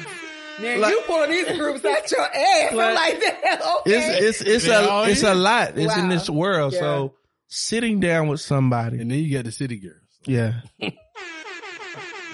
[0.60, 2.70] Man, Like- you pulling these groups out your ass.
[2.72, 3.60] I'm Like- like that.
[3.80, 3.96] Okay.
[3.96, 5.78] it's it's it's They all a it's a lot.
[5.78, 6.72] It's in this world.
[6.72, 6.80] Yeah.
[6.80, 7.14] So
[7.56, 9.96] sitting down with somebody, and then you got the city girls.
[10.26, 10.92] yeah, you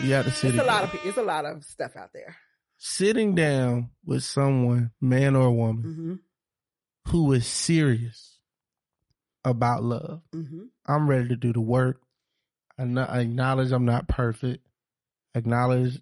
[0.08, 0.58] got the city.
[0.58, 1.00] it's a lot girl.
[1.00, 2.36] of it's a lot of stuff out there.
[2.78, 6.14] sitting down with someone, man or woman, hmm
[7.10, 8.38] who is serious
[9.44, 10.22] about love.
[10.32, 12.00] hmm I'm ready to do the work.
[12.78, 14.66] I kno- I acknowledge I'm not perfect.
[15.34, 16.00] Acknowledge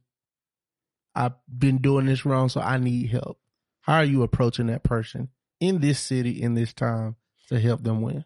[1.14, 3.38] I've been doing this wrong, so I need help.
[3.82, 7.16] How are you approaching that person in this city, in this time,
[7.48, 8.24] to help them win?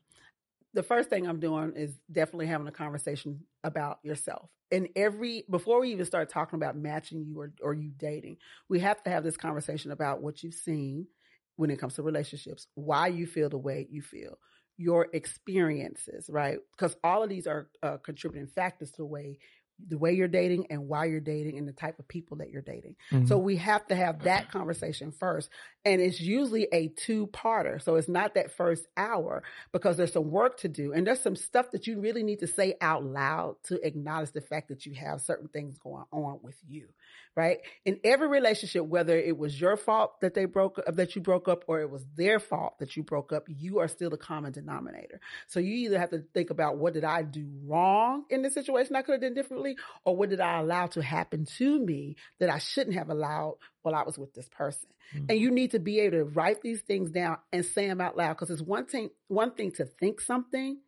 [0.74, 4.50] The first thing I'm doing is definitely having a conversation about yourself.
[4.72, 8.80] And every before we even start talking about matching you or or you dating, we
[8.80, 11.06] have to have this conversation about what you've seen
[11.56, 14.36] when it comes to relationships, why you feel the way you feel,
[14.76, 16.58] your experiences, right?
[16.76, 19.38] Because all of these are uh, contributing factors to the way
[19.88, 22.62] the way you're dating and why you're dating and the type of people that you're
[22.62, 22.96] dating.
[23.10, 23.26] Mhm.
[23.28, 25.50] So we have to have that conversation first.
[25.84, 27.82] And it's usually a two parter.
[27.82, 30.92] So it's not that first hour because there's some work to do.
[30.92, 34.40] And there's some stuff that you really need to say out loud to acknowledge the
[34.40, 36.88] fact that you have certain things going on with you.
[37.36, 37.58] Right.
[37.84, 41.48] In every relationship, whether it was your fault that they broke up, that you broke
[41.48, 44.52] up, or it was their fault that you broke up, you are still the common
[44.52, 45.20] denominator.
[45.48, 48.94] So you either have to think about what did I do wrong in this situation
[48.94, 52.50] I could have done differently, or what did I allow to happen to me that
[52.50, 54.88] I shouldn't have allowed while I was with this person.
[55.12, 55.30] Mhm.
[55.30, 58.16] And you need to be able to write these things down and say them out
[58.16, 60.78] loud because it's one thing, one thing to think something,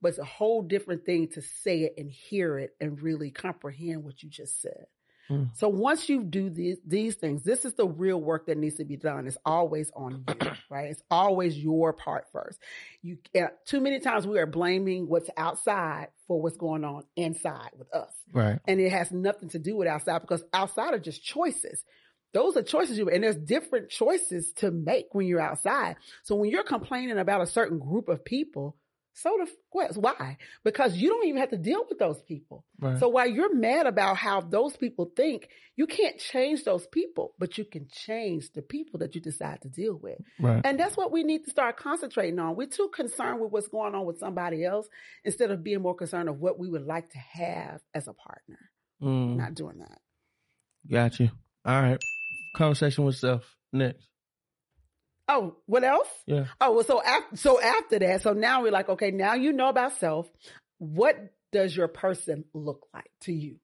[0.00, 4.04] but it's a whole different thing to say it and hear it and really comprehend
[4.04, 4.86] what you just said.
[5.30, 5.50] Mm.
[5.54, 8.84] So once you do these, these things, this is the real work that needs to
[8.84, 9.26] be done.
[9.26, 10.34] It's always on you,
[10.70, 10.90] right?
[10.90, 12.58] It's always your part first.
[13.02, 17.70] You uh, too many times we are blaming what's outside for what's going on inside
[17.78, 18.58] with us Right.
[18.66, 21.84] and it has nothing to do with outside because outside are just choices.
[22.32, 25.96] Those are choices you and there's different choices to make when you're outside.
[26.24, 28.76] So when you're complaining about a certain group of people,
[29.18, 29.96] so the what?
[29.96, 30.36] Why?
[30.62, 32.66] Because you don't even have to deal with those people.
[32.78, 32.98] Right.
[33.00, 37.56] So while you're mad about how those people think, you can't change those people, but
[37.56, 40.18] you can change the people that you decide to deal with.
[40.38, 40.60] right.
[40.64, 42.56] And that's what we need to start concentrating on.
[42.56, 44.86] We're too concerned with what's going on with somebody else
[45.24, 48.58] instead of being more concerned of what we would like to have as a partner.
[49.02, 49.98] Mm, Not doing that.
[50.90, 51.30] got you.
[51.64, 51.98] All right.
[52.54, 54.06] Conversation with self next.
[55.28, 56.08] Oh, what else?
[56.26, 56.46] Yeah.
[56.60, 59.68] Oh, well, so after, so after that, so now we're like, okay, now you know
[59.68, 60.28] about self.
[60.78, 61.16] What
[61.52, 63.56] does your person look like to you?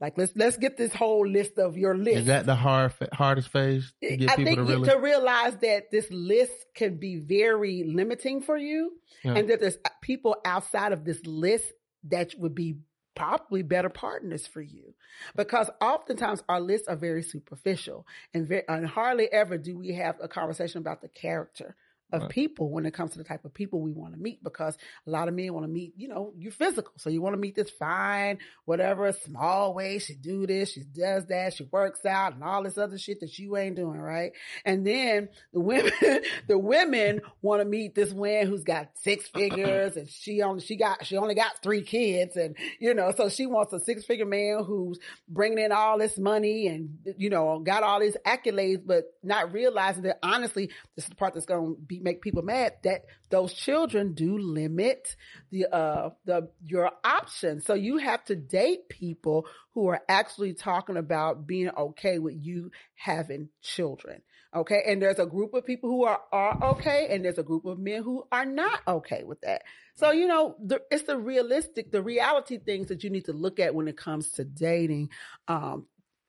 [0.00, 2.18] Like, let's, let's get this whole list of your list.
[2.20, 4.88] Is that the hard hardest phase to eh, get I people think to really?
[4.88, 8.92] to realize that this list can be very limiting for you
[9.22, 9.34] Yeah.
[9.34, 11.64] and that there's uh, people outside of this list
[12.08, 12.78] that would be
[13.14, 14.94] probably better partners for you.
[15.36, 20.16] Because oftentimes our lists are very superficial and, very, and hardly ever do we have
[20.20, 21.76] a conversation about the character
[22.12, 22.30] of Right.
[22.30, 25.10] people when it comes to the type of people we want to meet because a
[25.10, 26.92] lot of men want to meet, you know, you're physical.
[26.98, 31.26] So you want to meet this fine, whatever, small way she do this, she does
[31.26, 34.32] that, she works out and all this other shit that you ain't doing, right?
[34.64, 35.92] And then the women,
[36.48, 40.76] the women want to meet this man who's got six figures and she only, she
[40.76, 44.26] got, she only got three kids and, you know, so she wants a six figure
[44.26, 44.98] man who's
[45.28, 50.02] bringing in all this money and, you know, got all these accolades, but not realizing
[50.02, 53.52] that honestly, this is the part that's going to be, make people mad that those
[53.52, 55.16] children do limit
[55.50, 57.64] the, uh, the, your options.
[57.64, 62.70] So you have to date people who are actually talking about being okay with you
[62.94, 64.22] having children.
[64.54, 64.82] Okay.
[64.86, 67.08] And there's a group of people who are, are okay.
[67.10, 69.62] And there's a group of men who are not okay with that.
[69.94, 73.60] So, you know, the, it's the realistic, the reality things that you need to look
[73.60, 75.08] at when it comes to dating.
[75.48, 75.86] Um,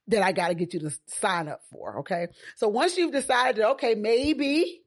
[0.07, 1.99] that I got to get you to sign up for.
[1.99, 2.27] Okay.
[2.57, 4.82] So once you've decided, okay, maybe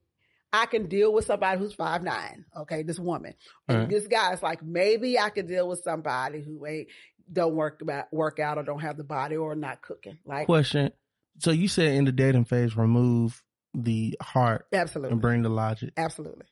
[0.53, 2.44] I can deal with somebody who's five nine.
[2.57, 2.82] Okay.
[2.82, 3.34] This woman
[3.68, 3.88] Right.
[3.88, 6.88] this guy's like, maybe I can deal with somebody who ain't,
[7.32, 10.18] don't work about, work out or don't have the body or not cooking.
[10.24, 10.92] Like, Question.
[11.40, 13.42] So you said in the dating phase, remove
[13.74, 15.12] the heart absolutely.
[15.12, 15.92] and bring the logic.
[15.97, 16.47] Absolutely.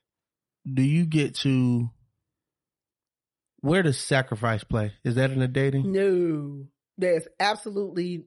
[0.71, 1.89] Do you get to
[3.61, 4.93] where does sacrifice play?
[5.05, 5.91] Is that in the dating?
[5.93, 6.67] No,
[6.99, 8.27] there's absolutely,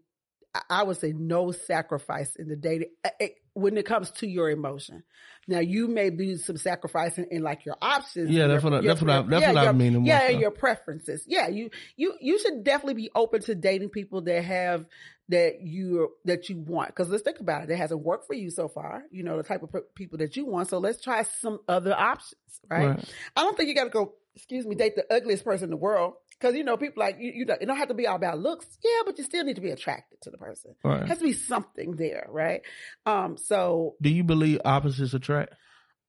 [0.69, 4.49] I- would say no sacrifice in the dating uh, it- when it comes to your
[4.49, 5.03] emotion.
[5.47, 8.29] Now you may be some sacrificing in like your options.
[8.29, 10.29] Yeah, your- that's what I- your that's what I- that's what I mean more Yeah,
[10.29, 11.23] your preferences.
[11.27, 14.85] Yeah, you you you should definitely be open to dating people that have
[15.29, 16.89] that you that you want.
[16.89, 17.69] Because let's think about it.
[17.71, 19.03] It hasn't worked for you so far.
[19.11, 20.69] You know the type of people that you want.
[20.69, 22.35] So let's try some other options.
[22.69, 22.87] Right.
[22.89, 23.13] Right.
[23.35, 25.77] I don't think you got to go, excuse me, date the ugliest person in the
[25.77, 26.13] world.
[26.39, 28.39] Cause you know, people like you, you don't, it don't have to be all about
[28.39, 28.65] looks.
[28.83, 30.75] Yeah, but you still need to be attracted to the person.
[31.01, 32.61] It has to be something there, right?
[33.05, 35.53] Um, so Do you believe opposites attract?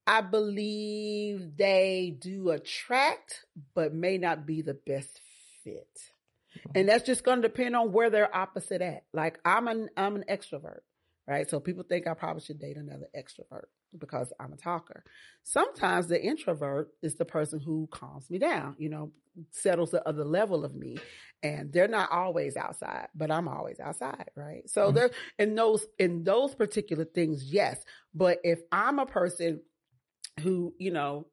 [0.05, 5.19] I believe they do attract, but may not be the best
[5.63, 5.87] fit.
[6.73, 9.03] And that's just going to depend on where they're opposite at.
[9.13, 10.79] Like I'm an, I'm an extrovert,
[11.29, 11.47] right?
[11.47, 13.65] So people think I probably should date another extrovert
[13.99, 15.03] because I'm a talker.
[15.43, 19.11] Sometimes the introvert is the person who calms me down, you know,
[19.51, 20.97] settles the other level of me.
[21.43, 24.67] And they're not always outside, but I'm always outside, right?
[24.67, 24.95] So Mhm.
[24.95, 27.85] there, in those, in those particular things, yes.
[28.13, 29.61] But if I'm a person
[30.41, 31.27] who, you know,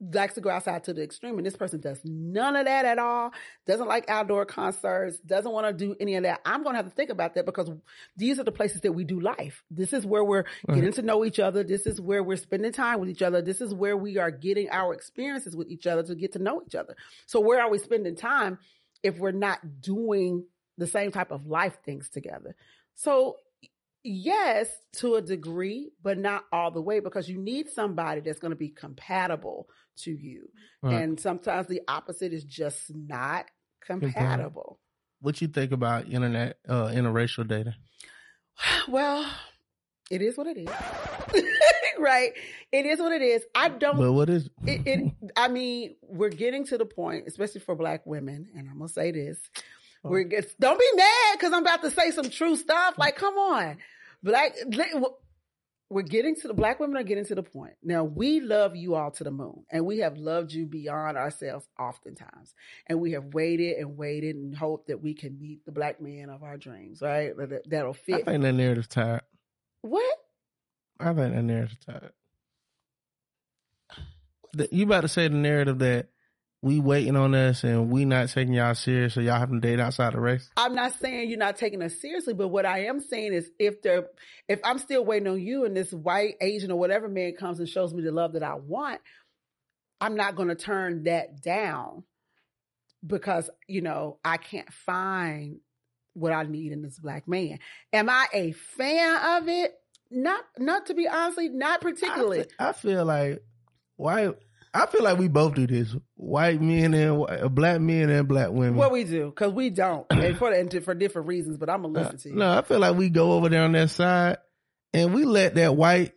[0.00, 2.98] likes to go outside to the extreme and this person does none of that at
[2.98, 3.32] all,
[3.66, 6.86] doesn't like outdoor concerts, doesn't want to do any of that, I'm going to have
[6.88, 7.70] to think about that because
[8.16, 9.62] these are the places that we do life.
[9.70, 10.76] This is where we're Right.
[10.76, 11.62] getting to know each other.
[11.64, 13.42] This is where we're spending time with each other.
[13.42, 16.62] This is where we are getting our experiences with each other to get to know
[16.66, 16.96] each other.
[17.26, 18.58] So where are we spending time?
[19.02, 20.44] if we're not doing
[20.76, 22.54] the same type of life things together.
[22.94, 23.36] So
[24.02, 28.50] yes, to a degree, but not all the way because you need somebody that's going
[28.52, 29.68] to be compatible
[29.98, 30.48] to you.
[30.82, 31.02] Right.
[31.02, 33.46] And sometimes the opposite is just not
[33.84, 34.78] compatible.
[35.20, 37.74] What you think about internet uh, interracial dating?
[38.88, 39.26] Well,
[40.10, 40.68] it is what it is.
[41.98, 42.32] right?
[42.72, 43.42] It is what it is.
[43.54, 47.60] I don't But what is it, it I mean, we're getting to the point, especially
[47.60, 49.38] for black women, and I'm gonna say this.
[50.02, 52.96] We're get, don't be mad because I'm about to say some true stuff.
[52.96, 53.76] Like, come on.
[54.22, 54.54] Black
[55.90, 57.74] we're getting to the black women are getting to the point.
[57.82, 61.66] Now we love you all to the moon and we have loved you beyond ourselves
[61.78, 62.54] oftentimes.
[62.86, 66.30] And we have waited and waited and hoped that we can meet the black man
[66.30, 67.36] of our dreams, right?
[67.36, 68.22] That, that'll fit.
[68.22, 69.22] I think that narrative's tired.
[69.82, 70.16] What?
[71.00, 72.12] I think that narrative's tired.
[74.70, 76.08] You about to say the narrative that
[76.62, 79.80] we waiting on us and we not taking y'all serious, so y'all having to date
[79.80, 80.50] outside the race.
[80.56, 83.80] I'm not saying you're not taking us seriously, but what I am saying is if
[83.80, 84.08] they're
[84.48, 87.68] if I'm still waiting on you and this white Asian or whatever man comes and
[87.68, 89.00] shows me the love that I want,
[90.00, 92.04] I'm not gonna turn that down
[93.06, 95.60] because, you know, I can't find
[96.12, 97.58] what I need in this black man.
[97.92, 99.74] Am I a fan of it?
[100.10, 102.44] Not not to be honestly, not particularly.
[102.58, 103.42] I, I feel like
[103.96, 104.36] white.
[104.72, 105.94] I feel like we both do this.
[106.14, 108.76] White men and uh, black men and black women.
[108.76, 111.56] What we do, because we don't, and for and for different reasons.
[111.56, 112.34] But I'm gonna listen to you.
[112.36, 114.38] No, I feel like we go over there on that side
[114.92, 116.12] and we let that white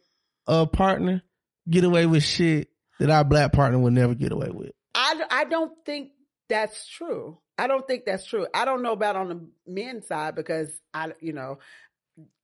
[0.48, 1.24] uh partner
[1.70, 4.72] get away with shit that our black partner would never get away with.
[4.96, 6.12] I, I don't think
[6.50, 7.40] that's true.
[7.58, 8.48] I don't think that's true.
[8.54, 11.60] I don't know about on the men's side because I, you know,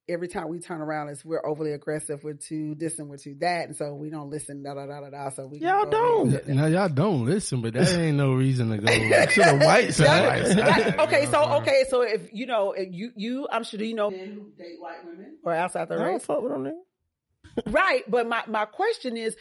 [0.09, 2.23] every time we turn around, is we're overly aggressive.
[2.23, 4.63] We're too this and we're too that, and so we don't listen.
[4.63, 5.29] Da da da da da.
[5.29, 6.33] So we Y'all don't.
[6.33, 8.99] and- Now y'all don't listen, but that ain't no reason to go to
[9.41, 10.99] the white side.
[10.99, 14.31] okay, so okay, so if you know, if you you, I'm sure you know men
[14.33, 16.73] who date white women or outside the I don't fuck with them
[17.67, 18.03] right?
[18.09, 19.35] But my my question is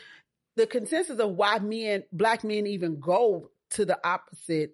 [0.56, 4.72] the consensus of why men, black men, even go to the opposite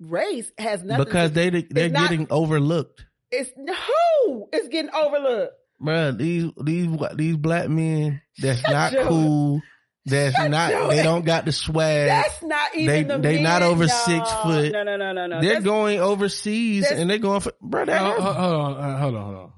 [0.00, 3.04] race has nothing Because to, they they're it's not- getting overlooked.
[3.32, 5.52] It's who is getting overlooked.
[5.82, 9.62] Bruh, these these wh- these black men that's Shut not your- cool.
[10.06, 12.08] That's Shut not your- they don't got the swag.
[12.08, 13.42] That's not even they- the they men.
[13.44, 14.72] not over no, six foot.
[14.72, 15.40] No, no, no, no, no.
[15.40, 17.84] they're That's- going overseas and they're going for bro.
[17.84, 19.52] That Hold, hold- hold on, hold on, hold on.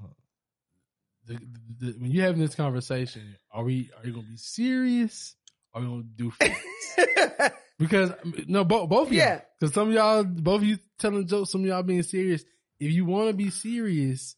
[1.25, 5.35] The, the, the, when you're having this conversation, are we are you gonna be serious?
[5.73, 7.55] Or are we gonna do facts?
[7.79, 8.11] Because
[8.47, 9.25] no, both both of y'all.
[9.25, 9.41] Yeah.
[9.59, 12.43] Because some of y'all, both of you telling jokes, some of y'all being serious.
[12.83, 14.35] If you want to be serious,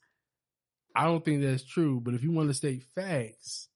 [0.95, 1.99] I don't think that's true.
[2.03, 3.67] But if you want to state facts,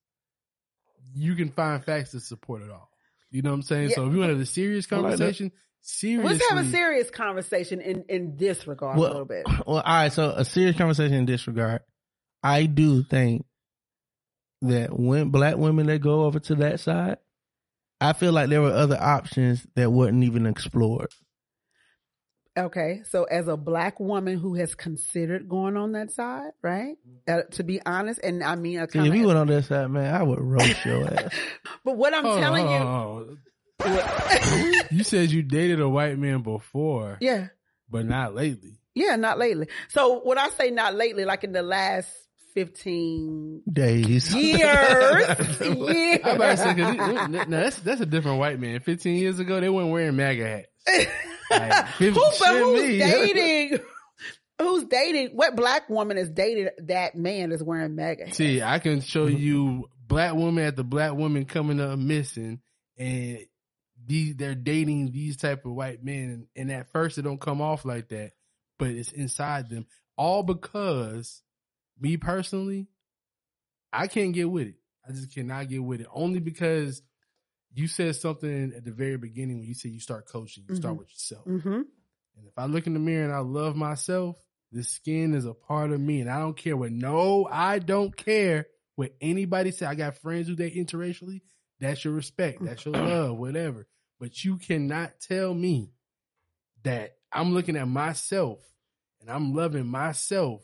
[1.13, 2.89] you can find facts to support it all.
[3.31, 3.89] You know what I'm saying?
[3.89, 3.95] Yeah.
[3.95, 5.51] So if you want to have a serious conversation,
[5.81, 9.45] seriously, Let's have a serious conversation in in this regard a little bit.
[9.67, 10.11] Well, all right.
[10.11, 11.81] So a serious conversation in this regard.
[12.41, 13.45] I do think
[14.61, 17.17] that when black women that go over to that side,
[18.01, 21.11] I feel like there were other options that weren't even explored.
[22.59, 26.95] Okay, so as a black woman who has considered going on that side, right?
[27.27, 29.89] Uh, to be honest, and I mean, a See, if you went on that side,
[29.89, 31.33] man, I would roast your ass.
[31.85, 33.37] but what I'm Hold on, telling hold you, on,
[33.85, 37.47] hold you said you dated a white man before, yeah,
[37.89, 38.77] but not lately.
[38.93, 39.67] yeah, not lately.
[39.89, 42.09] So when I say not lately, like in the last
[42.53, 44.35] fifteen Days.
[44.35, 46.19] years, years.
[46.23, 48.81] I about to say, 'cause it- it- now that's that's a different white man.
[48.81, 51.07] Fifteen years ago, they weren't wearing MAGA hats.
[51.49, 52.97] Like, Who, but who's me.
[52.99, 53.79] dating?
[54.59, 55.29] Who's dating?
[55.29, 58.25] What black woman has dated that man is wearing MAGA?
[58.25, 58.37] hats?
[58.37, 59.37] See, I can show mm-hmm.
[59.37, 62.59] you black woman at the black woman coming up missing,
[62.97, 63.39] and
[64.05, 67.85] these they're dating these type of white men, and at first it don't come off
[67.85, 68.31] like that,
[68.77, 69.85] but it's inside them.
[70.17, 71.41] All because
[71.99, 72.87] me personally,
[73.93, 74.75] I can't get with it.
[75.07, 76.07] I just cannot get with it.
[76.13, 77.01] Only because
[77.73, 80.95] you said something at the very beginning when you said you start coaching, you start
[80.95, 80.99] Mhm.
[80.99, 81.45] with yourself.
[81.45, 81.73] Mm-hmm.
[82.37, 84.37] And if I look in the mirror and I love myself,
[84.71, 86.21] the skin is a part of me.
[86.21, 89.85] And I don't care what, no, I don't care what anybody say.
[89.85, 91.41] I got friends who date interracially.
[91.79, 92.63] That's your respect.
[92.63, 93.87] That's your love, whatever.
[94.19, 95.91] But you cannot tell me
[96.83, 98.59] that I'm looking at myself
[99.21, 100.61] and I'm loving myself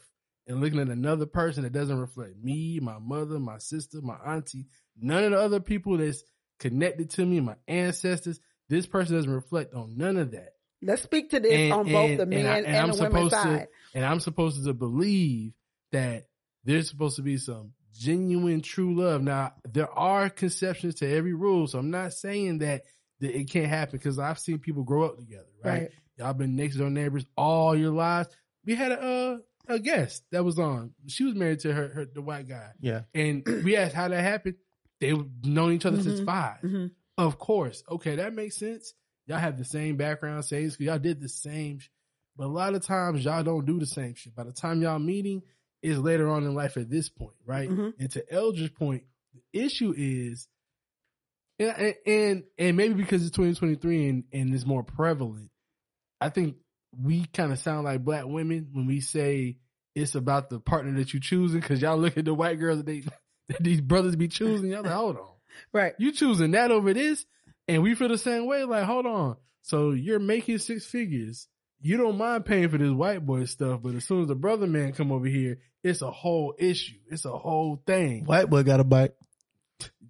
[0.47, 4.67] and looking at another person that doesn't reflect me, my mother, my sister, my auntie,
[4.99, 6.23] none of the other people that's
[6.59, 8.39] connected to me, my ancestors.
[8.69, 10.49] This person doesn't reflect on none of that
[10.81, 12.91] Let's speak to this And- on both and- the and men I- and, and I'm
[12.91, 13.67] the women's supposed to- side.
[13.95, 15.53] and I'm supposed to believe
[15.91, 16.25] that
[16.63, 19.21] there's supposed to be some genuine true love.
[19.23, 22.83] Now, there are conceptions to every rule, so I'm not saying that,
[23.21, 25.81] that it can't happen because I've seen people grow up together, right?
[25.83, 25.89] Right.
[26.17, 28.29] Y'all been next door neighbors all your lives.
[28.65, 29.37] We had a uh,
[29.67, 30.93] a guest that was on.
[31.07, 33.03] She was married to her, her the white guy, Yeah.
[33.15, 34.55] and we asked how that happened.
[35.05, 36.25] They've known each other since Mhm.
[36.25, 36.91] 5 Mhm.
[37.17, 38.93] Of course, okay, that makes sense.
[39.27, 40.87] Y'all have the same background, same school.
[40.87, 41.89] Y'all did the same, sh-
[42.35, 44.35] but a lot of times y'all don't do the same shit.
[44.35, 45.41] By the time y'all meeting,
[45.81, 47.69] is later on in life at this point, right?
[47.69, 47.93] Mhm.
[47.99, 49.03] And to Eldredge's point,
[49.33, 50.47] the issue is,
[51.59, 55.51] and and and maybe because it's 2023 and and it's more prevalent,
[56.19, 56.57] I think
[56.97, 59.57] we kind of sound like black women when we say
[59.95, 62.85] it's about the partner that you choosing because y'all look at the white girls that
[62.85, 63.03] they
[63.49, 64.71] that these brothers be choosing.
[64.71, 65.27] Y'all like, hold on,
[65.73, 65.93] Right.
[65.99, 67.25] you choosing that over this,
[67.67, 68.63] and we feel the same way.
[68.63, 71.47] Like, hold on, so you're making six figures.
[71.81, 74.65] You don't mind paying for this white boy stuff, but as soon as the brother
[74.65, 76.95] man come over here, it's a whole issue.
[77.11, 79.13] It's a whole thing, White boy got a bike.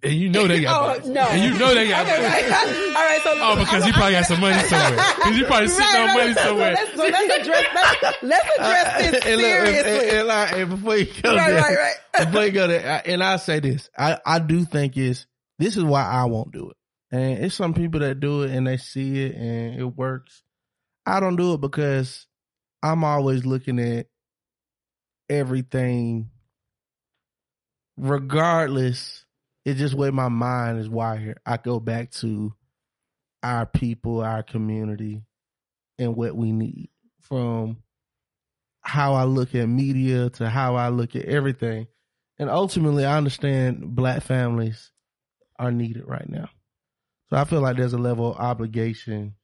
[0.02, 1.00] And you know they got.
[1.06, 1.20] Oh no!
[1.22, 2.06] and you know they got.
[2.06, 2.44] Okay, right.
[2.96, 3.20] All right.
[3.22, 5.04] So Oh, because he probably got some money somewhere.
[5.16, 6.72] Because he probably sitting on money So somewhere.
[6.74, 10.70] let's, so let's address let's, let's address this and, look, and- and- and like, and
[10.70, 12.26] before you go right, there, right, right.
[12.26, 15.26] before you go there, I- and I say this, I, I do think is
[15.58, 16.76] this is why I won't do it.
[17.12, 20.42] And it's some people that do it and they see it and it works.
[21.06, 22.26] I don't do it because
[22.82, 24.06] I'm always looking at
[25.28, 26.30] everything,
[27.96, 29.24] regardless.
[29.66, 31.40] It's just where my mind is wired.
[31.44, 32.54] I go back to
[33.42, 35.24] our people, our community,
[35.98, 36.88] and what we need
[37.22, 37.78] from
[38.80, 41.88] how I look at media to how I look at everything.
[42.38, 44.92] And ultimately, I understand black families
[45.58, 46.48] are needed right now.
[47.30, 49.34] So I feel like there's a level of obligation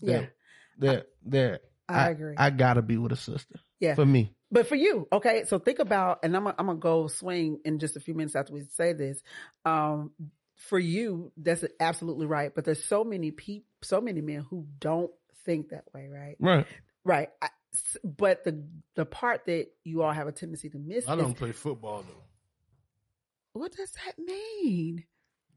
[0.00, 0.32] Yeah, that
[0.78, 2.34] that, that I agree.
[2.36, 3.60] I gotta be with a sister.
[3.78, 3.94] Yeah.
[3.94, 4.34] For me.
[4.50, 7.78] But for you, okay, so think about, and I'm gonna, I'm gonna go swing in
[7.78, 9.20] just a few minutes after we say this.
[9.64, 10.12] Um,
[10.56, 12.54] for you, that's absolutely right.
[12.54, 15.10] But there's so many people, so many men who don't
[15.44, 16.36] think that way, right?
[16.38, 16.66] Right.
[17.04, 17.28] Right.
[17.42, 18.64] I, s- but the
[18.94, 22.02] the part that you all have a tendency to miss I is don't play football
[22.06, 23.60] though.
[23.60, 25.04] what does that mean?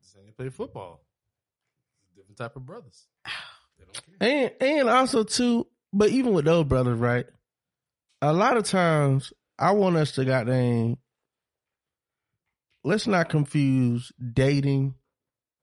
[0.01, 1.03] Saying they play football.
[2.15, 3.05] Different type of brothers.
[3.77, 4.51] They don't care.
[4.61, 7.27] And and also too, but even with those brothers, right?
[8.21, 10.97] A lot of times I want us to goddamn
[12.83, 14.95] let's not confuse dating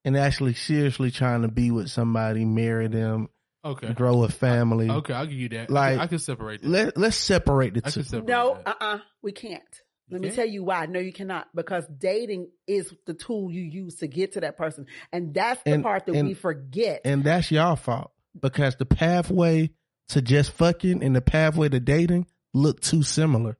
[0.05, 3.29] and actually seriously trying to be with somebody, marry them,
[3.65, 3.93] Okay.
[3.95, 4.91] grow a family.
[4.91, 5.71] Okay, I'll give you that.
[5.71, 6.69] Like, I can, I can separate that.
[6.69, 8.01] Let let's separate the I two.
[8.01, 8.77] can separate No, that.
[8.81, 9.63] uh uh we can't.
[10.11, 10.37] Let me can't?
[10.37, 10.85] tell you why.
[10.87, 14.87] No, you cannot because dating is the tool you use to get to that person.
[15.13, 17.01] And that's the And- part that and- we forget.
[17.07, 19.71] And that's y'all fault because the pathway
[20.09, 23.59] to just fucking and the pathway to dating look too similar.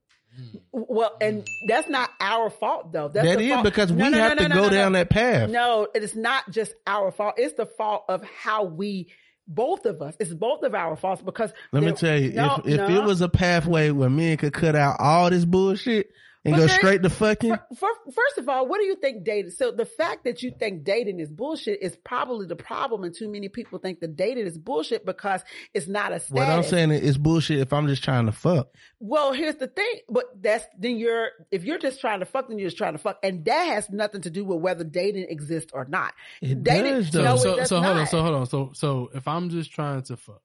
[0.71, 3.07] well, and that's not our fault though.
[3.07, 3.63] That's That is fault.
[3.63, 5.49] because we No, have no, to go down that path.
[5.49, 7.35] No, it is not just our fault.
[7.37, 9.11] It's the fault of how we
[9.47, 10.15] both of us.
[10.19, 13.29] It's both of our faults because Let me tell you, if if it was a
[13.29, 16.09] pathway where men could cut out all this bullshit
[16.45, 18.95] and But go there- straight to fucking, For, for, first of all, what do you
[18.95, 19.51] think dating?
[19.51, 23.27] So the fact that you think dating is bullshit is probably the problem, and too
[23.29, 25.41] many people think the dating is bullshit because
[25.73, 26.31] it's not a status.
[26.31, 28.67] what I'm saying is bullshit if I'm just trying to fuck.
[28.99, 32.59] Well, here's the thing, but that's then you're if you're just trying to fuck, then
[32.59, 35.71] you're just trying to fuck, and that has nothing to do with whether dating exists
[35.73, 36.13] or not.
[36.41, 37.23] It Dating- does though.
[37.23, 38.45] No, so it so, does so hold on, so hold on.
[38.45, 40.41] So so if I'm just trying to fuck,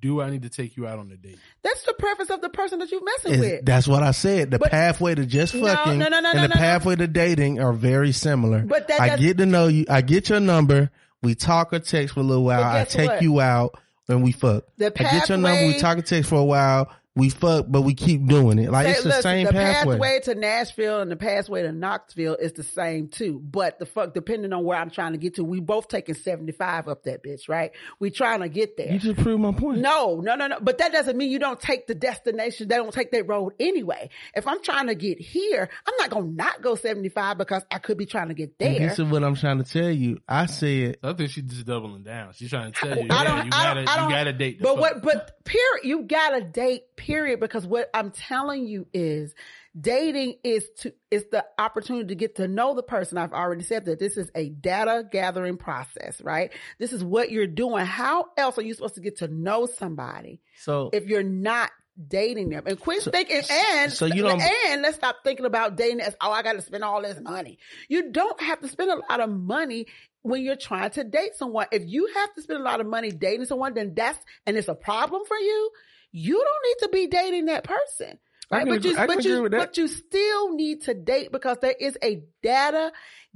[0.00, 1.38] do I need to take you out on a date?
[1.62, 3.64] That's the preference of the person that you're messing Is- with.
[3.64, 4.50] that's what I said.
[4.50, 6.60] The But- pathway to just fucking no, no, no, and no, the no, no.
[6.60, 8.60] pathway to dating are very similar.
[8.60, 9.86] But that I get to know you.
[9.88, 10.90] I get your number.
[11.22, 12.62] We talk or text for a little while.
[12.62, 13.22] I take what?
[13.22, 13.78] you out
[14.08, 14.64] and we fuck.
[14.76, 15.66] The I get your number.
[15.66, 16.90] We talk or text for a while.
[17.18, 18.70] We fuck, but we keep doing it.
[18.70, 20.20] Like Say, it's the listen, same the pathway.
[20.24, 23.40] to Nashville and the pathway to Knoxville is the same too.
[23.42, 26.88] But the fuck, depending on where I'm trying to get to, we both taking 75
[26.88, 27.72] up that bitch, right?
[27.98, 28.92] We trying to get there.
[28.92, 29.78] You just proved my point.
[29.80, 30.58] No, no, no, no.
[30.60, 32.68] But that doesn't mean you don't take the destination.
[32.68, 34.10] They don't take that road anyway.
[34.36, 37.78] If I'm trying to get here, I'm not going to not go 75 because I
[37.78, 38.88] could be trying to get And there.
[38.90, 40.20] this is what I'm trying to tell you.
[40.28, 42.32] I said I think she's just doubling down.
[42.34, 44.16] She's trying to tell you, I yeah, don't, you I gotta, don't, I don't, you
[44.16, 44.58] gotta date.
[44.58, 44.80] The But fuck.
[44.80, 49.34] what, but period, you gotta date, period, because what I'm telling you is
[49.78, 53.16] dating is to, is the opportunity to get to know the person.
[53.18, 56.52] I've already said that this is a data gathering process, right?
[56.78, 57.86] This is what you're doing.
[57.86, 60.90] How else are you supposed to get to know somebody so.
[60.92, 61.70] if you're not
[62.08, 62.64] dating them?
[62.66, 66.14] And quit So- thinking, and, so you don't- and let's stop thinking about dating as,
[66.20, 67.58] oh, I got to spend all this money.
[67.88, 69.86] You don't have to spend a lot of money
[70.22, 71.66] when you're trying to date someone.
[71.72, 74.68] If you have to spend a lot of money dating someone, then that's, and it's
[74.68, 75.70] a problem for you,
[76.12, 78.18] you don't need to be dating that person.
[78.50, 78.66] Right?
[78.66, 79.58] But agree- you, but you, agree with that.
[79.58, 82.92] but you still need to date because there is a data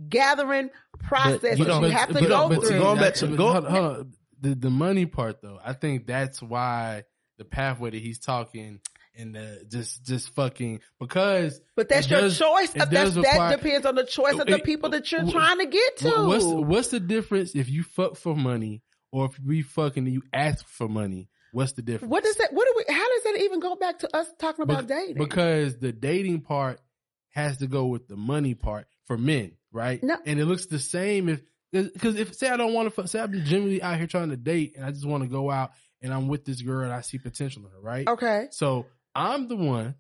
[0.09, 0.71] gathering
[1.01, 2.79] process you that you have to but- go but through.
[2.79, 4.13] going back to- go- hold, hold on.
[4.41, 5.59] the the money part though.
[5.63, 7.05] I think that's why
[7.39, 8.81] the pathway that he's talking
[9.15, 12.71] and the just just fucking because But that's your does- choice.
[12.73, 15.67] That's, does that depends on the choice of the people that you're wh- trying to
[15.67, 16.11] get to.
[16.27, 20.23] What's what's the difference if you fuck for money or if we fucking and you
[20.33, 21.29] ask for money?
[21.53, 22.11] What's the difference?
[22.11, 22.53] What does that?
[22.53, 22.95] What do we?
[22.95, 25.19] How does that even go back to us talking about Bec- dating?
[25.19, 26.81] Because the dating part
[27.31, 30.03] has to go with the money part for men, right?
[30.03, 30.17] No.
[30.27, 31.43] And it looks the same if
[31.73, 34.75] because if say I don't want to say I'm genuinely out here trying to date
[34.77, 35.73] and I just want to go out
[36.03, 38.07] and I'm with this girl and I see potential in her, right?
[38.07, 39.95] okay, So I'm the one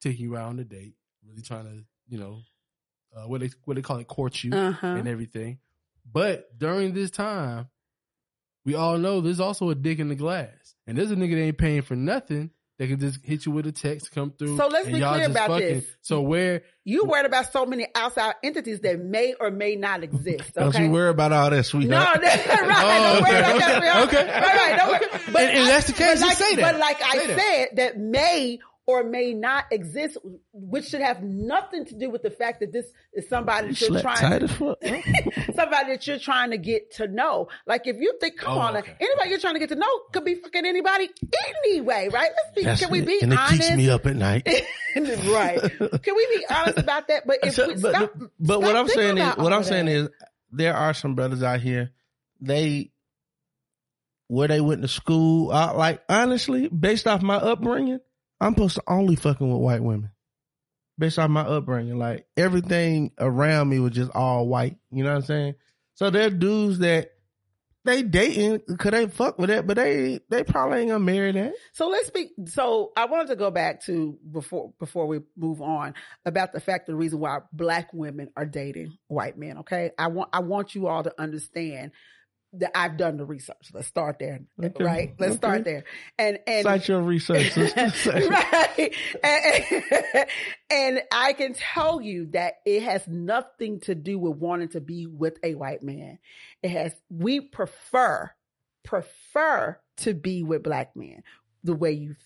[0.00, 0.94] taking you out on a date,
[1.26, 2.40] really trying to, you know,
[3.16, 4.86] uh, what they what they call it, court you uh huh.
[4.86, 5.58] and everything.
[6.10, 7.68] But during this time,
[8.64, 10.50] we all know there's also a dick in the glass,
[10.86, 13.66] and there's a nigga that ain't paying for nothing that can just hit you with
[13.66, 14.56] a text, come through.
[14.56, 15.84] So let's and be y'all clear just about this.
[16.00, 20.54] So where You worried about so many outside entities that may or may not exist.
[20.54, 22.20] Don't you worry about all that, no, sweetheart.
[22.22, 22.58] that's right.
[22.62, 23.68] Oh, don't worry okay, about oh, that.
[23.68, 24.08] okay, sweetheart.
[24.08, 24.40] okay.
[24.40, 24.76] Right, right.
[24.78, 25.32] Don't worry.
[25.32, 26.72] But And- and that's the case, But you like, say that.
[26.72, 27.38] But like I that.
[27.38, 28.58] said, that may
[29.00, 30.16] or may not exist,
[30.52, 34.00] which should have nothing to do with the fact that this is somebody that you're
[34.00, 34.16] trying
[34.46, 34.48] tight
[35.56, 37.48] somebody that you're trying to get to know.
[37.66, 38.94] Like if you think, come Oh, on, okay.
[39.00, 41.08] anybody you're trying to get to know could be fucking anybody
[41.66, 42.30] anyway, right?
[42.44, 43.62] Let's be, That's can we be and it honest?
[43.62, 44.46] keeps me up at night.
[44.96, 45.60] right.
[45.60, 47.26] Can we be honest about that?
[47.26, 49.92] But if So- we but stop, but what I'm saying is, what I'm saying that.
[49.92, 50.08] is,
[50.50, 51.90] there are some brothers out here.
[52.40, 52.90] They
[54.28, 55.50] where they went to school.
[55.52, 58.00] I, like honestly, based off my upbringing,
[58.42, 60.10] I'm supposed to only fucking with white women.
[60.98, 64.76] Based off my upbringing, like everything around me was just all white.
[64.90, 65.54] You know what I'm saying?
[65.94, 67.12] So there are dudes that
[67.84, 71.54] they dating because they fuck with that, but they they probably ain't gonna marry that.
[71.72, 72.30] So let's be.
[72.46, 76.86] So I wanted to go back to before before we move on about the fact
[76.86, 79.58] the reason why black women are dating white men.
[79.58, 81.92] Okay, I want I want you all to understand
[82.54, 83.70] that I've done the research.
[83.72, 84.84] Let's start there, Okay.
[84.84, 85.14] right?
[85.18, 85.38] Let's Okay.
[85.38, 85.84] start there.
[86.18, 88.94] And and Cite your research, right.
[89.24, 90.26] And, and,
[90.70, 95.06] and I can tell you that it has nothing to do with wanting to be
[95.06, 96.18] with a white man.
[96.62, 98.30] It has, we prefer,
[98.84, 101.22] prefer to be with black men.
[101.64, 102.16] The way you,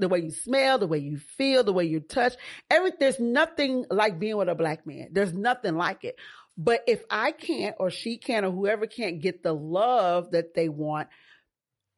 [0.00, 2.34] the way you smell, the way you feel, the way you touch,
[2.68, 5.10] every, there's nothing like being with a black man.
[5.12, 6.16] There's nothing like it.
[6.56, 10.68] But if I can't or she can't or whoever can't get the love that they
[10.68, 11.08] want,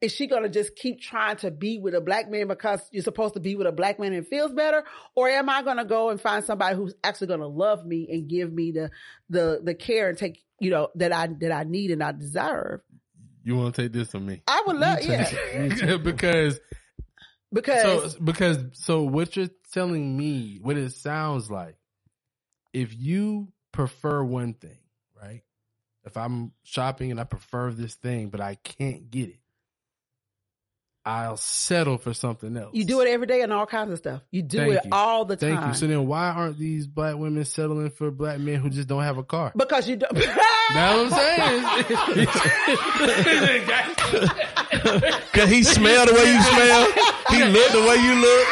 [0.01, 3.03] is she going to just keep trying to be with a black man because you're
[3.03, 4.83] supposed to be with a black man and it feels better?
[5.15, 8.07] Or am i going to go and find somebody who's actually going to love me
[8.09, 8.91] and give me the
[9.29, 12.81] the the care and take you know that i that i need and i deserve?
[13.43, 14.41] You want to take this from me?
[14.47, 15.97] i would love yeah.
[15.97, 16.59] because
[17.53, 17.81] because
[18.11, 21.75] so because so what you're telling me, what it sounds like,
[22.73, 23.47] if you
[23.77, 24.77] prefer one thing,
[25.21, 25.43] right?
[26.03, 29.37] If I'm shopping and I prefer this thing, but I can't get it,
[31.05, 32.71] I'll settle for something else.
[32.73, 34.89] you do it every day and all kinds of stuff you do Thank it you.
[34.91, 35.75] all the Thank time you.
[35.75, 39.17] So then, why aren't these black women settling for black men who just don't have
[39.19, 39.53] a car?
[39.55, 42.27] because you don't That's what I'm saying.
[45.33, 46.85] Cause he smell the way you smell.
[47.29, 48.47] He look the way you look.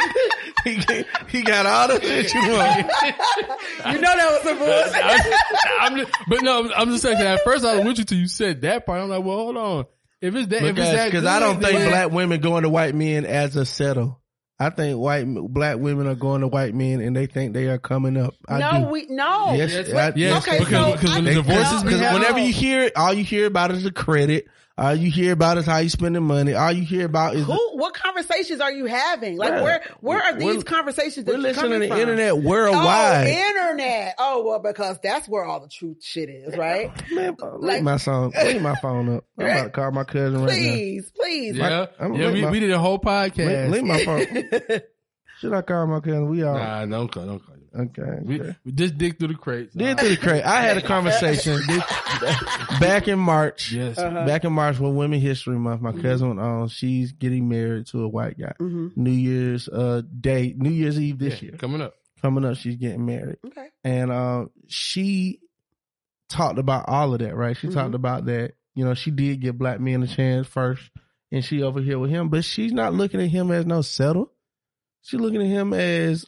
[0.75, 2.77] He, he got all the shit you want.
[3.95, 7.17] you know that was a voice I'm, I'm just, but no, I'm just saying.
[7.21, 8.99] At first, I was with you till you said that part.
[9.01, 9.85] I'm like, well, hold on.
[10.21, 12.69] If it's that, if it's that, Because I don't think then- black women going to
[12.69, 14.21] white men as a settle.
[14.57, 17.77] I think white black women are going to white men and they think they are
[17.77, 18.33] coming up.
[18.47, 18.89] I no do.
[18.91, 21.83] we no Yes, Yes, I- yes, okay, because, so because when I- the They, divorces,
[21.83, 22.13] because no.
[22.13, 24.47] whenever you hear it, all you hear about is the credit.
[24.77, 26.53] All you hear about is how you spending money.
[26.53, 30.21] All you hear about is who what conversations are you having like Bruh, where where
[30.21, 31.99] are we're- these conversations that we're you're listening to coming the from?
[32.01, 33.27] internet worldwide.
[33.27, 33.29] Oh,
[33.61, 34.15] internet.
[34.17, 36.91] Oh, well, because that's where all the truth shit is, right?
[37.09, 38.33] Man, Like- leave my song.
[38.43, 39.23] Leave my phone up.
[39.39, 40.47] I'm about to call my cousin right now.
[40.49, 41.55] Please, please.
[41.55, 43.69] yeah, I'm yeah, we, my- we did a whole podcast.
[43.71, 44.25] Leave, leave my phone.
[45.39, 46.27] Should I call my cousin?
[46.27, 47.54] We all Nah, don't call, don't call.
[47.75, 48.19] Okay.
[48.21, 48.55] We, okay.
[48.65, 49.73] we just dig through the crates.
[49.75, 50.43] Did through the crate.
[50.43, 51.59] I had a conversation
[52.79, 53.71] back in March.
[53.71, 53.97] Yes.
[53.97, 54.25] Uh-huh.
[54.25, 56.67] Back in March, when Women History Month, my cousin went on.
[56.69, 58.53] She's getting married to a white guy.
[58.57, 61.57] hmm New Year's uh day, New Year's Eve this Yeah, year.
[61.57, 61.93] coming up.
[62.21, 63.67] Coming up, she's getting married, Okay.
[63.83, 65.41] and um, she
[66.29, 67.35] talked about all of that.
[67.35, 67.55] Right?
[67.55, 67.73] She Mhm.
[67.73, 68.53] talked about that.
[68.73, 70.81] You know, she did give black men a chance first,
[71.31, 74.31] and she over here with him, but she's not looking at him as no settle.
[75.03, 76.25] She's looking at him as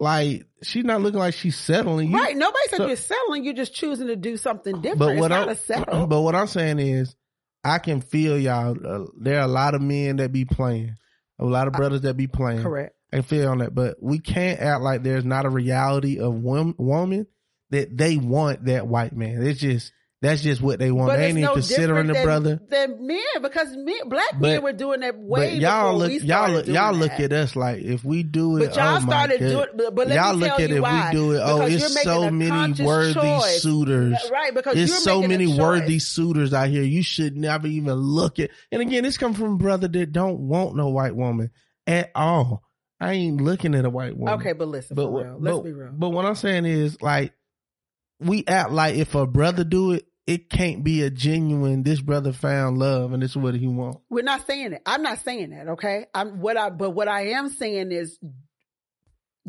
[0.00, 2.10] like she's not looking like she's settling.
[2.10, 2.36] You, Right.
[2.36, 3.44] Nobody said so- you're settling.
[3.44, 4.98] You're just choosing to do something different.
[4.98, 5.48] But it's what not
[5.88, 7.14] I'm but what I'm saying is,
[7.62, 8.76] I can feel y'all.
[8.84, 10.96] Uh, there are a lot of men that be playing,
[11.38, 12.62] a lot of brothers that be playing.
[12.62, 12.94] Correct.
[13.12, 16.32] I can feel on that, but we can't act like there's not a reality of
[16.34, 17.26] women, woman
[17.70, 19.42] that they want that white man.
[19.42, 19.92] It's just
[20.22, 21.08] That's just what they want.
[21.08, 22.60] But they it's ain't no even considering the than, brother.
[22.68, 26.50] than men because men, black But- men were doing that way But y'all look, y'all
[26.50, 27.20] look, y'all look that.
[27.20, 28.66] at us like if we do it.
[28.66, 29.66] But y'all oh started doing.
[29.94, 30.80] But, y'all look at it.
[30.82, 31.08] why.
[31.10, 31.40] We do it.
[31.42, 33.62] Oh, it's so many worthy choice.
[33.62, 34.18] suitors.
[34.30, 34.54] right?
[34.54, 36.82] Because There's you're so many worthy suitors out here.
[36.82, 38.50] You should never even look at.
[38.70, 41.50] And again, this comes from a brother that don't want no white woman
[41.86, 42.62] at all.
[43.00, 44.34] I ain't looking at a white woman.
[44.34, 45.38] Okay, but listen, but for real.
[45.40, 45.92] Let's but, be real.
[45.94, 47.32] But what I'm saying is, like,
[48.18, 51.82] we act like if a brother do it, it can't be a genuine.
[51.82, 53.98] This brother found love, and this is what he want.
[54.08, 54.82] We're not saying it.
[54.86, 55.70] I'm not saying that.
[55.70, 56.06] Okay.
[56.14, 56.70] I'm what I.
[56.70, 58.16] But what I am saying is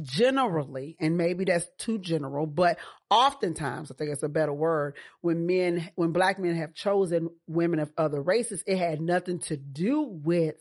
[0.01, 2.79] generally, and maybe that's too general, but
[3.11, 7.79] oftentimes, I think it's a better word, when men, when black men have chosen women
[7.79, 10.55] of other races, it had nothing to do with,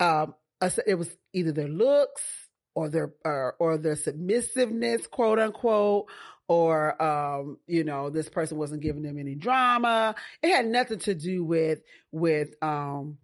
[0.00, 0.34] um,
[0.88, 2.22] it was either their looks
[2.74, 6.06] or their, or, or their submissiveness, quote unquote,
[6.50, 10.16] or, um, you know, this person wasn't giving them any drama.
[10.42, 11.80] It had nothing to do with,
[12.10, 13.18] with, um,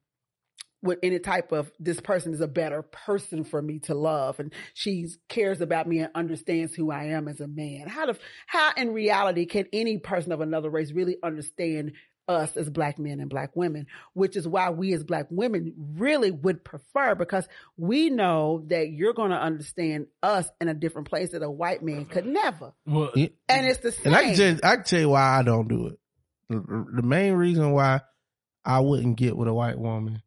[0.81, 4.55] with any type of this person is a better person for me to love and
[4.75, 7.89] she cares about me and understands who I am as a man.
[7.89, 8.15] How
[8.47, 11.95] how in reality can any person of another race really understand
[12.29, 16.31] us as black men and black women, which is why we as black women really
[16.31, 17.47] would prefer because
[17.77, 21.83] we know that you're going to understand us in a different place that a white
[21.83, 22.73] man could never.
[22.87, 24.07] Well, And it's the same.
[24.07, 25.99] And I can tell, I can tell you why I don't do it.
[26.49, 28.01] The the main reason why
[28.65, 30.23] I wouldn't get with a white woman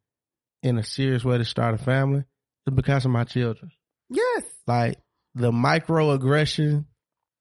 [0.62, 2.24] in a serious way to start a family
[2.66, 3.70] is because of my children.
[4.10, 4.44] yes.
[4.66, 4.98] Like
[5.34, 6.84] the microaggression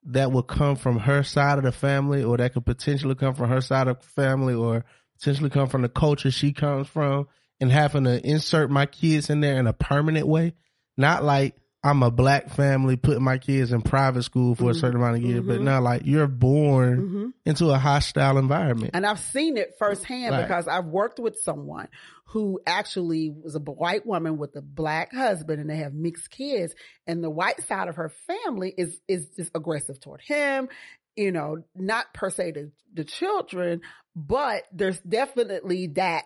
[0.06, 3.50] that would come from her side of the family, or that could potentially come from
[3.50, 4.86] her side of family, or
[5.18, 7.28] potentially come from the culture she comes from,
[7.60, 10.54] and having to insert my kids in there in a permanent way.
[10.98, 14.80] Not like I'm a black family putting my kids in private school for a Mhm.
[14.80, 15.64] certain amount of years, but Mhm.
[15.64, 18.92] now like you're born hmm into a hostile environment.
[18.94, 20.42] And I've seen it firsthand Right.
[20.44, 21.88] because I've worked with someone
[22.28, 26.76] who actually was a white woman with a black husband and they have mixed kids.
[27.08, 30.68] And the white side of her family is, is just aggressive toward him,
[31.16, 33.82] you know, not per se the, the children,
[34.16, 36.26] but there's definitely that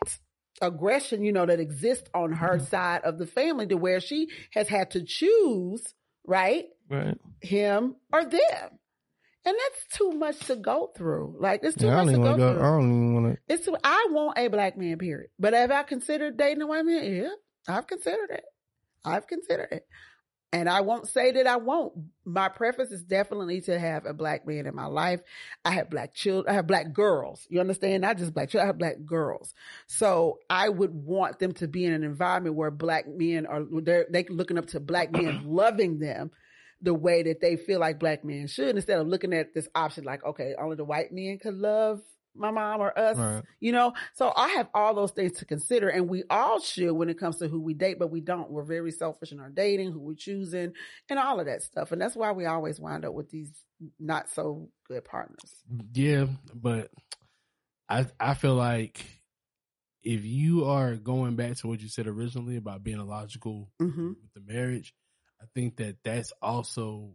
[0.62, 2.66] aggression, you know, that exists on her mm-hmm.
[2.66, 5.94] side of the family to where she has had to choose,
[6.26, 6.66] right?
[6.90, 7.18] Right.
[7.42, 8.80] Him or them.
[9.46, 11.36] And that's too much to go through.
[11.40, 12.54] Like it's too Yeah, much to go go.
[12.54, 12.62] through.
[12.62, 13.54] I don't even want to.
[13.54, 15.30] It's I want a black man, period.
[15.38, 17.04] But have I considered dating a white man?
[17.04, 17.30] Yeah,
[17.68, 18.46] I've considered it.
[19.04, 19.86] I've considered it.
[20.54, 21.94] And I won't say that I won't.
[22.26, 25.20] My preference is definitely to have a black man in my life.
[25.66, 26.52] I have black children.
[26.52, 27.48] I have black girls.
[27.50, 28.02] You understand?
[28.02, 28.68] Not just black children.
[28.68, 29.56] I have black girls.
[29.88, 34.06] So I would want them to be in an environment where black men are, they're,
[34.12, 36.30] they looking up to black men, loving them
[36.84, 40.04] the way that they feel like black men should instead of looking at this option
[40.04, 42.00] like, okay, only the white men could love
[42.36, 43.44] my mom or us, Right.
[43.60, 43.94] you know?
[44.16, 47.38] So I have all those things to consider and we all should when it comes
[47.38, 48.50] to who we date, but we don't.
[48.50, 50.74] We're very selfish in our dating, who we're choosing
[51.10, 51.92] and all of that stuff.
[51.92, 53.52] And that's why we always wind up with these
[54.00, 55.54] not so good partners.
[55.94, 56.90] Yeah, but
[57.90, 59.06] I I feel like
[60.04, 64.08] if you are going back to what you said originally about being illogical Mm-hmm.
[64.10, 64.94] with the marriage,
[65.42, 67.14] I think that that's also,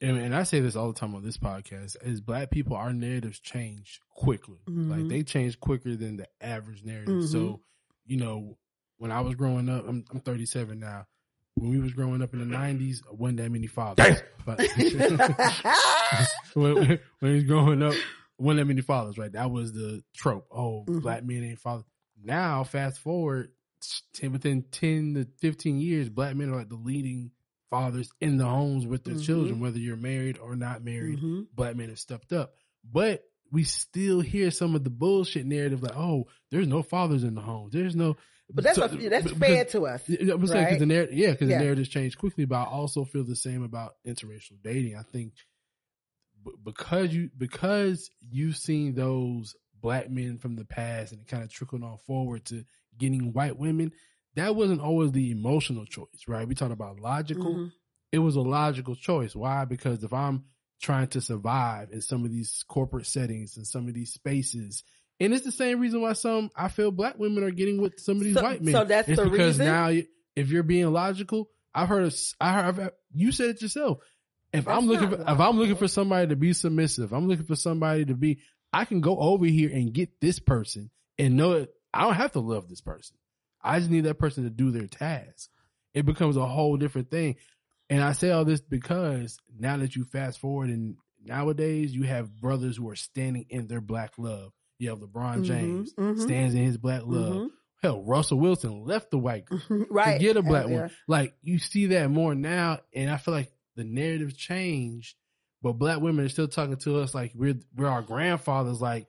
[0.00, 2.92] and, and I say this all the time on this podcast, as black people, our
[2.92, 4.58] narratives change quickly.
[4.66, 5.08] Like Mhm.
[5.08, 7.14] they change quicker than the average narrative.
[7.24, 7.28] Mhm.
[7.32, 7.60] So,
[8.06, 8.56] you know,
[8.98, 11.06] when I was growing up, I'm, I'm 37 now.
[11.54, 14.22] When we was growing up in the 90s, I wasn't that many fathers.
[14.46, 14.60] But-
[16.54, 17.94] when, when when was growing up,
[18.36, 19.32] one that many fathers, right?
[19.32, 20.46] That was the trope.
[20.50, 21.02] Oh, Mhm.
[21.02, 21.84] black men ain't father.
[22.22, 23.52] Now, fast forward,
[24.14, 27.30] ten, within ten to fifteen years, black men are like the leading
[27.70, 29.24] fathers in the homes with their Mhm.
[29.24, 31.18] children, whether you're married or not married.
[31.20, 31.46] Mhm.
[31.54, 32.54] Black men have stepped up,
[32.84, 37.34] but we still hear some of the bullshit narrative like, "Oh, there's no fathers in
[37.34, 37.72] the homes.
[37.72, 38.16] There's no."
[38.52, 40.08] But that's So- what, that's because- fed to us.
[40.08, 41.58] yeah, I'm saying because the narrative, yeah, because Yeah.
[41.58, 42.44] the narratives change quickly.
[42.44, 44.96] But I also feel the same about interracial dating.
[44.96, 45.34] I think
[46.44, 51.42] b- because you because you've seen those black men from the past and it kind
[51.44, 52.64] of trickled on forward to
[52.98, 53.92] getting white women.
[54.36, 56.46] That wasn't always the emotional choice, right?
[56.46, 57.54] We talked about logical.
[57.54, 57.72] Mhm.
[58.12, 59.34] It was a logical choice.
[59.34, 59.64] Why?
[59.64, 60.44] Because if I'm
[60.80, 64.82] trying to survive in some of these corporate settings and some of these spaces.
[65.18, 68.16] And it's the same reason why some I feel black women are getting with some
[68.16, 68.72] of these So- white men.
[68.72, 69.66] so that's it's the because reason?
[69.66, 69.90] now
[70.36, 73.98] if you're being logical, I've heard of, I heard I've- you said it yourself.
[74.52, 77.44] If That's I'm looking for, if I'm looking for somebody to be submissive, I'm looking
[77.46, 78.40] for somebody to be,
[78.72, 81.70] I can go over here and get this person and know it.
[81.92, 83.16] I don't have to love this person.
[83.62, 85.50] I just need that person to do their task.
[85.94, 87.36] It becomes a whole different thing.
[87.88, 92.34] And I say all this because now that you fast forward and nowadays you have
[92.40, 94.52] brothers who are standing in their black love.
[94.78, 96.20] You have LeBron Mhm, James mhm.
[96.20, 97.34] stands in his black love.
[97.36, 97.50] Mhm.
[97.82, 99.60] Hell, Russell Wilson left the white girl
[99.90, 100.18] right.
[100.18, 100.82] to get a black Yeah.
[100.82, 100.90] one.
[101.08, 105.16] Like you see that more now, and I feel like the narrative changed,
[105.62, 108.80] but black women are still talking to us like we're we're our grandfathers.
[108.80, 109.06] Like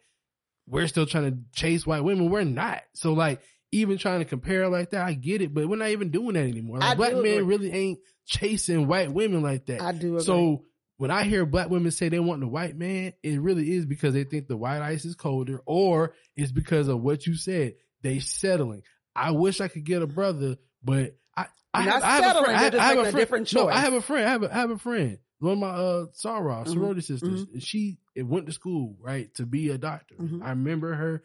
[0.68, 2.30] we're still trying to chase white women.
[2.30, 2.82] We're not.
[2.94, 3.42] So like
[3.72, 6.44] even trying to compare like that, I get it, but we're not even doing that
[6.46, 6.80] anymore.
[6.80, 7.42] Like black men agree.
[7.42, 9.82] really ain't chasing white women like that.
[9.82, 10.24] I do agree.
[10.24, 10.66] So
[10.98, 14.14] when I hear black women say they want the white man, it really is because
[14.14, 17.74] they think the white ice is colder, or it's because of what you said.
[18.02, 18.84] They settling.
[19.16, 22.46] I wish I could get a brother, but I I have, I have a settling,
[22.46, 22.58] friend.
[22.58, 23.54] I have, I have a friend.
[23.54, 23.68] No.
[23.70, 24.28] I have a friend.
[24.28, 25.18] I have a, I have a friend.
[25.40, 26.68] One of my uh Mhm.
[26.68, 27.46] sorority sisters.
[27.54, 30.16] And she went to school right to be a doctor.
[30.20, 30.44] Mhm.
[30.44, 31.24] I remember her.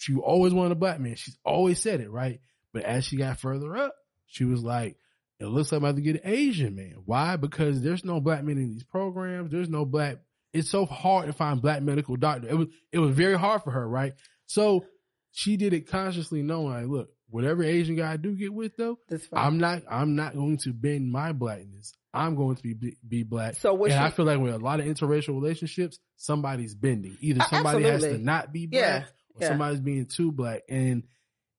[0.00, 1.14] She always wanted a black man.
[1.14, 2.40] She's always said it right.
[2.72, 3.94] But as she got further up,
[4.26, 4.96] she was like,
[5.38, 6.96] it looks like I'm about to get an Asian man.
[7.04, 7.36] Why?
[7.36, 9.50] Because there's no black men in these programs.
[9.52, 10.18] There's no black.
[10.54, 12.48] It's so hard to find black medical doctor.
[12.48, 14.14] It was it was very hard for her, right?
[14.46, 14.84] So
[15.32, 18.98] she did it consciously, knowing like, look, whatever Asian guy I do get with though,
[19.08, 19.44] That's fine.
[19.44, 21.92] I'm not I'm not going to bend my blackness.
[22.12, 23.54] I'm going to be be black.
[23.56, 27.16] so what and she, I feel like with a lot of interracial relationships, somebody's bending.
[27.20, 29.04] Either somebody has to not be black, Yeah,
[29.34, 29.48] or yeah.
[29.48, 30.62] somebody's being too black.
[30.68, 31.04] And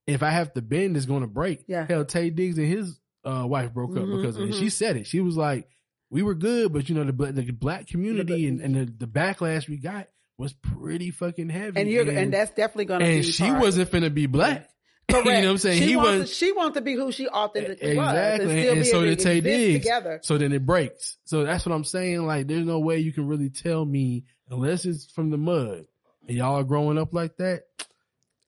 [0.07, 1.63] if I have to bend, it's going to break.
[1.67, 1.85] Yeah.
[1.87, 4.49] Hell, Taye Diggs and his uh, wife broke up Mhm, because of it.
[4.55, 4.59] mhm.
[4.59, 5.05] She said it.
[5.07, 5.67] She was like,
[6.09, 9.69] "We were good, but you know the the black community and, and the, the backlash
[9.69, 10.07] we got
[10.37, 13.61] was pretty fucking heavy." and you're and that's definitely gonna and be she part.
[13.61, 14.69] wasn't finna be black.
[15.09, 15.25] Correct.
[15.27, 15.79] you know what I'm saying?
[15.79, 18.45] She he wants was to, she wants to be who she authentically was Exactly.
[18.45, 19.83] and still And so did Taye Diggs.
[19.85, 20.19] together.
[20.23, 21.17] So then it breaks.
[21.25, 22.25] So that's what I'm saying.
[22.25, 25.85] Like, there's no way you can really tell me unless it's from the mud
[26.27, 27.63] and y'all are growing up like that.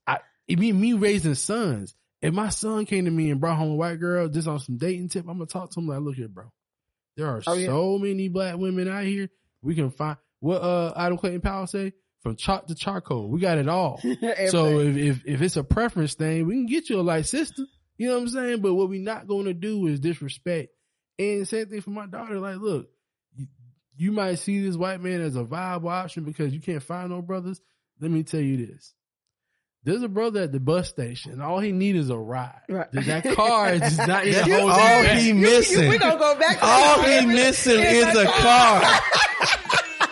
[0.07, 1.95] I, it mean me raising sons.
[2.21, 4.77] If my son came to me and brought home a white girl just on some
[4.77, 6.51] dating tip, I'm gonna talk to him like, look here, bro.
[7.17, 7.67] There are Oh, yeah.
[7.67, 9.29] so many black women out here.
[9.61, 13.29] We can find what uh Adam Clayton Powell say from chalk to charcoal.
[13.29, 13.99] We got it all.
[14.47, 17.63] So if, if if it's a preference thing, we can get you a light sister.
[17.97, 18.61] You know what I'm saying?
[18.61, 20.69] But what we not going to do is disrespect.
[21.19, 22.39] And same thing for my daughter.
[22.39, 22.89] Like, look,
[23.95, 27.09] you, you might see this white man as a viable option because you can't find
[27.09, 27.61] no brothers.
[27.99, 28.93] Let me tell you this.
[29.85, 31.41] There's a brother at the bus station.
[31.41, 32.61] All he needs is a ride.
[32.69, 32.89] Right.
[32.93, 35.17] That car is just not That's even holding all him back.
[35.21, 35.89] he missing.
[35.89, 36.57] we gonna go back.
[36.63, 38.81] All he missing is a a car.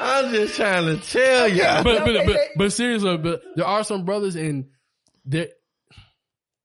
[0.04, 1.84] I'm just trying to tell y'all.
[1.84, 4.66] but, but, but, but seriously, but there are some brothers and
[5.26, 5.50] there,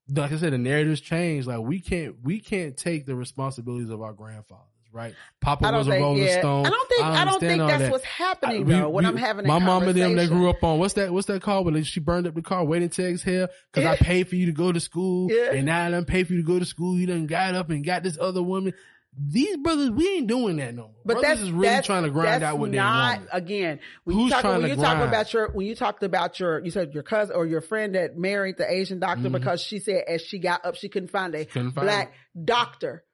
[0.09, 1.47] like I said, the narratives change.
[1.47, 4.65] Like we can't, we can't take the responsibilities of our grandfathers,
[4.97, 5.15] right?
[5.41, 6.03] Papa I was a think.
[6.03, 6.67] Rolling Yeah, Stone.
[6.67, 7.03] I don't think.
[7.05, 7.91] I, don't think that's that.
[7.93, 8.89] what's happening I- we- though.
[8.89, 11.13] We- I'm having my mom and them they grew up on what's that?
[11.13, 11.67] What's that called?
[11.67, 14.53] When she burned up the car, waiting to exhale because I paid for you to
[14.53, 15.53] go to school, Yeah.
[15.53, 16.99] and now I done paid for you to go to school.
[16.99, 18.73] You done got up and got this other woman.
[19.19, 20.91] These brothers, we ain't doing that no more.
[21.07, 23.29] But brothers that's is really that's, trying to grind out what they not, want.
[23.33, 25.09] Again, when Who's you talk trying when you talk grind?
[25.09, 28.19] about your when you talked about your you said your cousin or your friend that
[28.19, 29.33] married the Asian doctor Mhm.
[29.33, 32.13] because she said as she got up she couldn't find a Couldn't find black
[32.45, 33.05] doctor,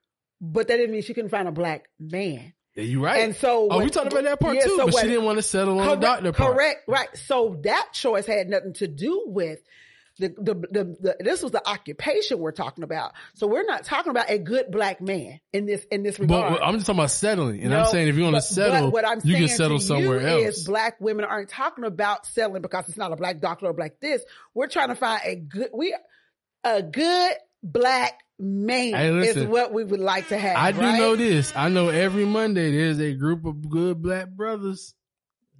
[0.45, 2.53] but that didn't mean she couldn't find a black man.
[2.75, 3.21] Yeah, you right.
[3.21, 5.09] And so Oh, when- we talked about that part yeah, too, so but when- she
[5.09, 6.53] didn't want to settle on correct, the doctor part.
[6.55, 7.17] Correct, right.
[7.17, 9.59] So that choice had nothing to do with
[10.19, 13.13] the, the, the, the, this was the occupation we're talking about.
[13.35, 16.61] So we're not talking about a good black man in this, in this But regard.
[16.61, 19.21] I'm just talking about settling, and I'm saying if you want to settle, what I'm
[19.23, 20.57] you can settle to somewhere you else.
[20.57, 23.99] Is black women aren't talking about settling because it's not a black doctor or black
[24.01, 24.23] this.
[24.53, 25.95] We're trying to find a good, we,
[26.63, 27.33] a good
[27.63, 30.57] black man Hey, is what we would like to have.
[30.57, 30.97] I do right?
[30.97, 31.53] know this.
[31.55, 34.93] I know every Monday there's a group of good black brothers.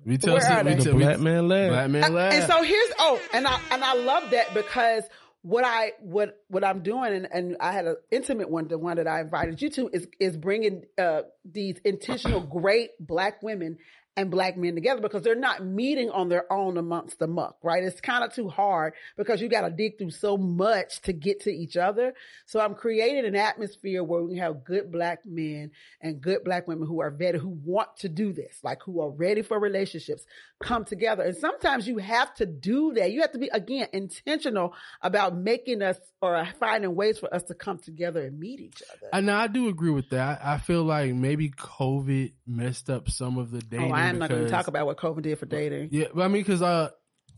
[0.05, 0.75] We tell Where are we they?
[0.77, 1.69] The tell- we- black man lad.
[1.69, 2.33] black man Uh, lab.
[2.33, 5.03] And so here's oh, and I and I love that because
[5.43, 8.97] what I what what I'm doing and, and I had an intimate one, the one
[8.97, 13.77] that I invited you to is is bringing uh, these intentional great black women
[14.15, 17.83] and black men together because they're not meeting on their own amongst the muck, right?
[17.83, 21.41] It's kind of too hard because you got to dig through so much to get
[21.41, 22.13] to each other.
[22.45, 26.87] So I'm creating an atmosphere where we have good black men and good black women
[26.87, 30.25] who are vetted, who want to do this, like who are ready for relationships,
[30.61, 31.23] come together.
[31.23, 33.11] And sometimes you have to do that.
[33.11, 37.53] You have to be, again, intentional about making us or finding ways for us to
[37.53, 39.09] come together and meet each other.
[39.11, 40.41] And I do agree with that.
[40.43, 43.91] I, feel like maybe COVID messed up some of the dating.
[43.91, 45.89] oh, I'm not going to talk about what COVID did for dating.
[45.91, 46.89] Yeah, but I mean, because uh,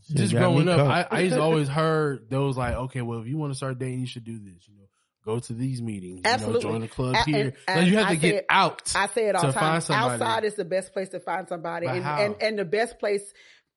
[0.08, 1.12] Shit just growing up, I, caught.
[1.12, 4.00] I used to always heard those like, okay, well, if you want to start dating,
[4.00, 4.66] you should do this.
[4.68, 4.84] You know,
[5.24, 6.22] go to these meetings.
[6.24, 6.60] Absolutely.
[6.60, 7.54] You know, join the club A- here.
[7.66, 8.92] and- like you have I to get said- out.
[8.94, 9.80] I say it all the time.
[9.80, 10.22] somebody.
[10.22, 13.22] Outside is the best place to find somebody, and, and and the best place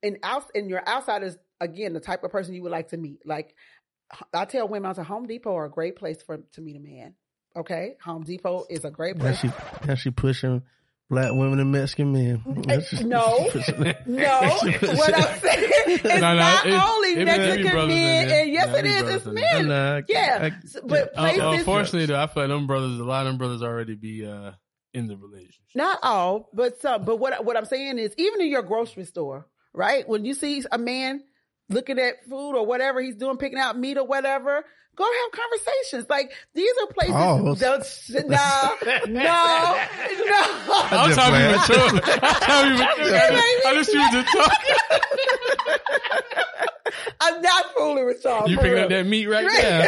[0.03, 2.97] in out and your outside is again the type of person you would like to
[2.97, 3.25] meet.
[3.25, 3.55] Like
[4.33, 6.79] I tell women, I say Home Depot are a great place for to meet a
[6.79, 7.15] man.
[7.55, 9.39] Okay, Home Depot is a great Now place.
[9.39, 9.49] she,
[9.87, 10.61] now she pushing
[11.09, 12.43] Black women and Mexican men.
[12.67, 13.49] That's just- no.
[14.05, 17.95] No, what I'm saying is No, no, not it- only it be- it Mexican brothers
[17.95, 19.53] men, and yes, Yeah, it it be is, brothers it's in there.
[19.63, 19.67] men.
[19.69, 23.03] Nah, I- yeah, I- S- but Uh, unfortunately, though, I feel like them brothers, a
[23.03, 24.51] lot of them brothers already be uh,
[24.93, 25.61] in the relationship.
[25.75, 27.03] not all, but some.
[27.05, 30.07] But what what I'm saying is, even in your grocery store, right?
[30.07, 31.23] When you see a man
[31.69, 34.63] looking at food or whatever he's doing, picking out meat or whatever.
[34.99, 36.09] Go have conversations.
[36.09, 37.13] Like these are places.
[37.13, 37.59] Pause.
[37.59, 37.83] Don't,
[38.29, 38.41] no,
[39.07, 39.23] no, no.
[40.91, 41.51] I'm just talking playing.
[41.55, 41.89] mature.
[42.21, 43.15] I'm talking mature.
[43.15, 44.75] I just, I just you just talking.
[47.21, 48.49] I'm not fooling with y'all.
[48.49, 48.83] You for picking real.
[48.85, 49.85] up that meat right now.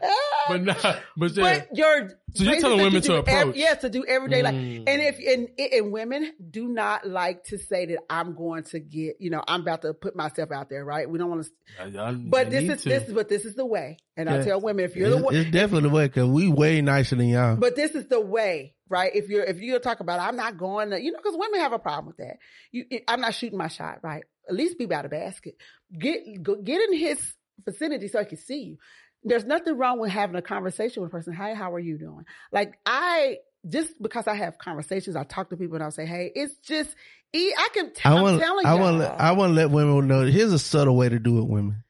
[0.48, 0.74] But nah,
[1.16, 1.42] but yeah.
[1.60, 3.48] But you're So you're telling women you to approach.
[3.48, 4.54] ev- yes, to do everyday life.
[4.54, 4.84] Mm.
[4.88, 9.20] And if and, and women do not like to say that I'm going to get,
[9.20, 11.08] you know, I'm about to put myself out there, right?
[11.08, 11.50] We don't want to.
[11.80, 12.88] I- I- But I this is to.
[12.88, 13.98] this is but this is the way.
[14.16, 16.48] And I tell women if you're It's, the way, it's definitely the way because we
[16.48, 17.56] way nicer than y'all.
[17.56, 19.14] but this is the way, right?
[19.14, 21.72] If you're if you're talk about I'm not going to, you know, because women have
[21.74, 22.38] a problem with that.
[22.72, 24.24] You, I'm not shooting my shot, right?
[24.48, 25.56] At least be by the basket.
[25.96, 27.20] Get go, get in his
[27.64, 28.78] vicinity so I can see you.
[29.22, 31.34] There's nothing wrong with having a conversation with a person.
[31.34, 32.24] Hi, how are you doing?
[32.50, 33.38] Like I
[33.68, 36.94] just because I have conversations, I talk to people and I'll say, hey, it's just
[37.34, 37.92] I can.
[37.92, 38.80] T- I I'm telling I y'all.
[38.80, 40.24] want, I want to let women know.
[40.24, 41.84] Here's a subtle way to do it, women.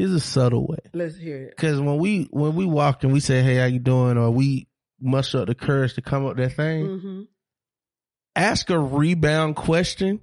[0.00, 0.78] Here's a subtle way.
[0.94, 1.50] Let's hear it.
[1.50, 4.66] Because when we when we walk and we say, "Hey, how you doing?" or we
[4.98, 7.22] muster up the courage to come up that thing, hmm
[8.34, 10.20] ask a rebound question,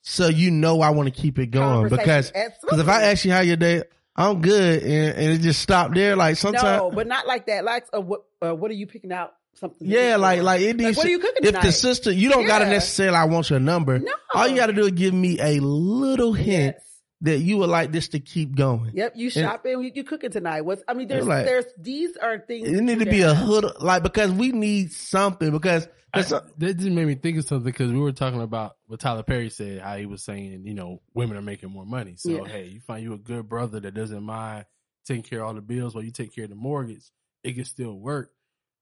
[0.00, 1.90] so you know I want to keep it going.
[1.90, 3.82] Because because if I ask you how your day,
[4.16, 6.16] I'm good, and, and it just stopped there.
[6.16, 7.64] Like sometimes, no, but not like that.
[7.64, 8.22] Like, uh, what?
[8.40, 9.34] Uh, what are you picking out?
[9.56, 9.88] Something?
[9.88, 10.96] yeah, like like it needs.
[10.96, 11.70] what are you cooking if the tonight?
[11.72, 13.98] sister, you don't gotta necessarily, I want your number.
[13.98, 14.12] No.
[14.32, 16.91] All you gotta do is give me a little hint Yes.
[17.22, 18.90] That you would like this to keep going.
[18.94, 19.80] Yep, you shopping.
[19.82, 20.62] You, you cooking tonight?
[20.62, 20.82] What's?
[20.86, 22.68] I mean, there's Like- there's these are things.
[22.68, 25.86] It need to be a hood, like because we need something because.
[26.14, 29.00] I, because that just made me think of something because we were talking about what
[29.00, 32.16] Tyler Perry said, how he was saying, you know, women are making more money.
[32.18, 32.44] So, Yeah.
[32.48, 34.66] hey, you find you a good brother that doesn't mind
[35.06, 37.10] taking care of all the bills while you take care of the mortgage,
[37.42, 38.30] it can still work.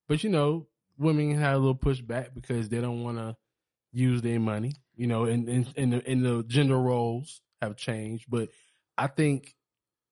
[0.08, 0.66] But, you know,
[0.98, 3.36] women have a little pushback because they don't want to
[3.92, 8.26] use their money, you know, in and, and, the, and the gender roles have changed.
[8.28, 8.48] But
[8.98, 9.54] I think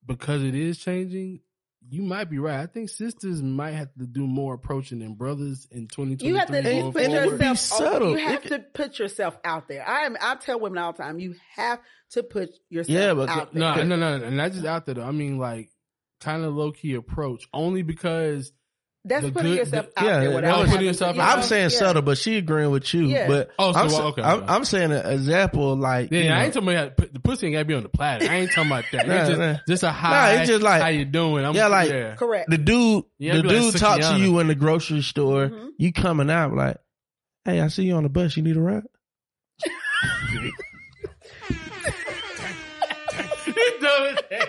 [0.06, 1.40] because it is changing,
[1.90, 2.60] you might be right.
[2.60, 6.28] I think sisters might have to do more approaching than brothers in 2023.
[6.28, 7.58] You have to put and it would be yourself.
[7.58, 8.10] subtle.
[8.10, 9.86] You have It- to put yourself out there.
[9.88, 10.16] I am.
[10.20, 11.18] I tell women all the time.
[11.18, 11.80] You have
[12.10, 13.60] to put yourself Yeah, but- out there.
[13.60, 15.04] No, no, no, no, and not just out there though.
[15.04, 15.70] I mean, like,
[16.20, 18.52] kind of low key approach, only because
[19.08, 20.30] That's the putting good- yourself the- out yeah, there.
[20.34, 21.34] Without was- having putting to- yourself you out know?
[21.36, 21.78] I'm saying Yeah.
[21.78, 23.02] subtle, but she agreeing with you.
[23.06, 23.26] Yeah.
[23.26, 24.46] But Oh, so I'm, what- sa- okay, I'm, okay.
[24.52, 27.54] I'm saying an example like yeah, you I ain't talking about put- the pussy ain't
[27.54, 28.30] gotta be on the platter.
[28.30, 29.06] I ain't talking about that.
[29.08, 29.56] Nah, it's just, nah.
[29.66, 30.34] just a high.
[30.34, 31.44] Nah, it's just like- how you doing?
[31.44, 32.14] I'm, Yeah, like- yeah.
[32.16, 32.50] Correct.
[32.50, 35.48] the dude, Yeah, the be like dude talk to you in the grocery store.
[35.48, 35.68] Mhm.
[35.78, 36.76] You coming out like,
[37.44, 38.36] hey, I see you on the bus.
[38.36, 38.82] You need a ride?
[43.46, 44.46] You dumb as hell.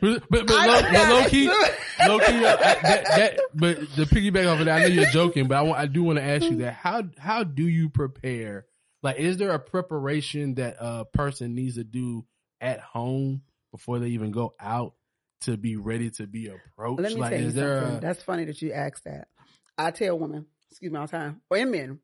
[0.00, 4.52] But but, but, low, but low key, low key, uh, that, that but the piggyback
[4.52, 6.44] off of that, I know you're joking, but I, want, I do want to ask
[6.44, 8.66] you that how how do you prepare?
[9.02, 12.24] Like, is there a preparation that a person needs to do
[12.60, 14.94] at home before they even go out
[15.42, 17.00] to be ready to be approached?
[17.00, 17.98] Let me like, tell you there something.
[17.98, 19.28] a, That's funny that you asked that.
[19.76, 22.00] I tell women, excuse me, all the time, or men,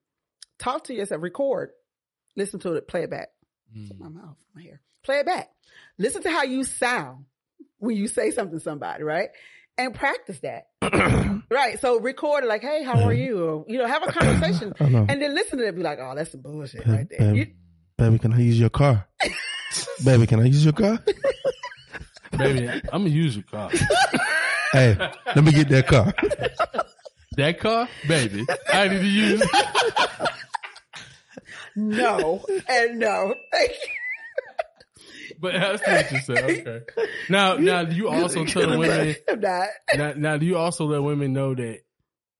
[0.58, 1.70] talk to yourself, record,
[2.36, 3.28] listen to it, play it back.
[3.76, 3.98] Mm.
[3.98, 4.80] My mouth, my hair.
[5.02, 5.50] Play it back.
[5.98, 7.24] Listen to how you sound
[7.78, 9.28] when you say something to somebody, right?
[9.76, 10.68] And practice that.
[11.50, 11.80] right.
[11.80, 13.44] So record it like, hey, how are you?
[13.44, 14.72] Or, you know, have a conversation.
[14.78, 17.18] And then listen to it be like, oh, that's some bullshit right there.
[17.32, 17.46] Baby, You-
[17.98, 19.06] baby, can I use your car?
[20.04, 20.98] baby, can I use your car?
[22.38, 22.68] baby?
[22.92, 23.70] I'm gonna use your car.
[24.72, 24.96] hey,
[25.34, 26.12] let me get that car.
[27.36, 28.46] That car, baby.
[28.72, 29.42] I need to use.
[31.76, 32.44] no.
[32.68, 33.34] and no.
[33.52, 33.76] Thank you.
[35.44, 36.44] But I see what you said.
[36.66, 36.80] Okay.
[37.28, 39.14] Now, now, do you also tell the women?
[39.28, 39.68] I'm not.
[39.94, 41.80] Now, now, do you also let women know that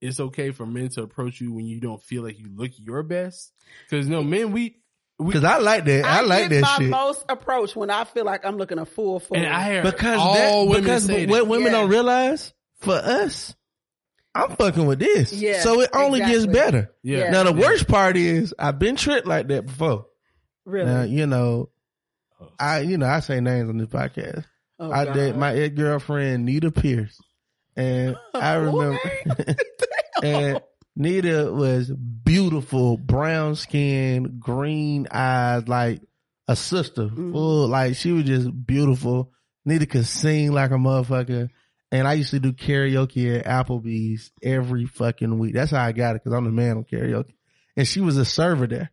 [0.01, 3.03] it's okay for men to approach you when you don't feel like you look your
[3.03, 3.53] best?
[3.89, 4.77] Because no, men, we,
[5.19, 6.05] we Cause I like that.
[6.05, 6.89] I, like that my shit.
[6.91, 9.37] most approach when I feel like I'm looking a fool full.
[9.37, 11.47] and I hear because all that, women because say what that.
[11.47, 11.73] women Yeah.
[11.73, 13.55] don't realize for us,
[14.35, 15.33] I'm fucking with this.
[15.33, 16.91] Yeah, so it only gets better.
[17.05, 17.19] Yeah.
[17.19, 17.31] Yeah.
[17.31, 17.61] Now the Yeah.
[17.69, 20.07] worst part is I've been tricked like that before.
[20.65, 20.87] really.
[20.91, 21.69] Now you know,
[22.59, 24.45] I you know I say names on this podcast.
[24.79, 25.15] Oh, I God.
[25.15, 27.19] did my ex girlfriend Nita Pierce,
[27.77, 28.99] and I remember,
[30.23, 30.61] and
[30.97, 36.03] Nita was beautiful, brown skin, green eyes, like
[36.49, 37.33] a sister, Mhm.
[37.33, 39.33] full like she was just beautiful.
[39.65, 41.49] Nita could sing like a motherfucker,
[41.91, 45.55] And I used to do karaoke at Applebee's every fucking week.
[45.55, 47.35] That's how I got it because I'm the man on karaoke.
[47.77, 48.91] And she was a server there.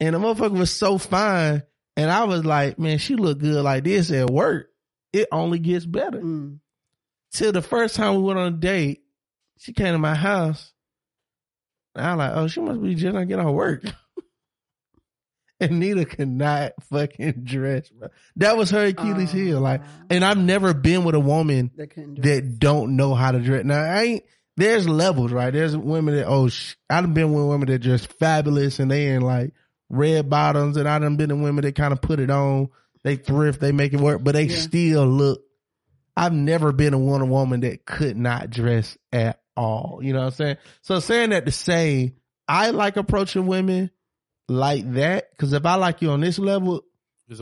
[0.00, 1.62] And the motherfucker was so fine.
[2.00, 4.70] And I was like, man, she look good like this at work.
[5.12, 6.18] It only gets better.
[6.18, 6.60] Mm.
[7.32, 9.02] Till the first time we went on a date,
[9.58, 10.72] she came to my house.
[11.94, 13.82] And I was like, oh, she must be just not getting off work.
[15.60, 18.08] and Nita could not fucking dress, bro.
[18.36, 19.60] That was her Achilles heel.
[19.60, 22.24] Like, and I've never been with a woman They couldn't do it.
[22.24, 23.64] that don't know how to dress.
[23.66, 24.24] Now, I ain't,
[24.56, 25.52] there's levels, right?
[25.52, 29.20] There's women that, oh, sh- I've been with women that dress fabulous and they in
[29.20, 29.52] like
[29.90, 32.68] red bottoms and I done been in women that kind of put it on.
[33.02, 34.56] They thrift, they make it work, but they Yeah.
[34.56, 35.42] still look.
[36.16, 40.00] I've never been a one woman that could not dress at all.
[40.02, 40.56] You know what I'm saying?
[40.82, 42.14] So saying that to say,
[42.46, 43.90] I like approaching women
[44.48, 46.84] like that because if I like you on this level,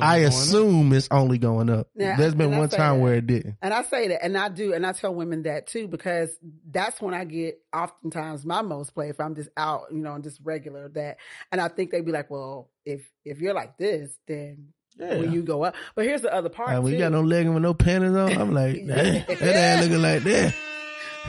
[0.00, 0.32] I only up.
[0.32, 1.88] assume it's only going up.
[1.94, 3.02] Yeah, There's been one time that.
[3.02, 3.56] where it didn't.
[3.62, 6.30] And I say that, and I do, and I tell women that too, because
[6.70, 10.22] that's when I get oftentimes my most play if I'm just out, you know, and
[10.24, 11.16] just regular that.
[11.52, 15.16] And I think they'd be like, well, if if you're like this, then Yeah.
[15.18, 15.74] will you go up?
[15.94, 16.70] But here's the other part.
[16.74, 16.98] Like, we too.
[16.98, 18.32] got no legging with no panties on.
[18.36, 18.86] I'm like, damn,
[19.26, 20.54] that ass looking like that.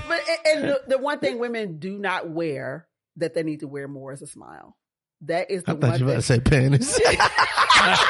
[0.08, 2.88] But and, and the, the one thing women do not wear
[3.18, 4.78] that they need to wear more is a smile.
[5.24, 6.20] That is the I one thought you were thing.
[6.20, 7.00] about to say panties.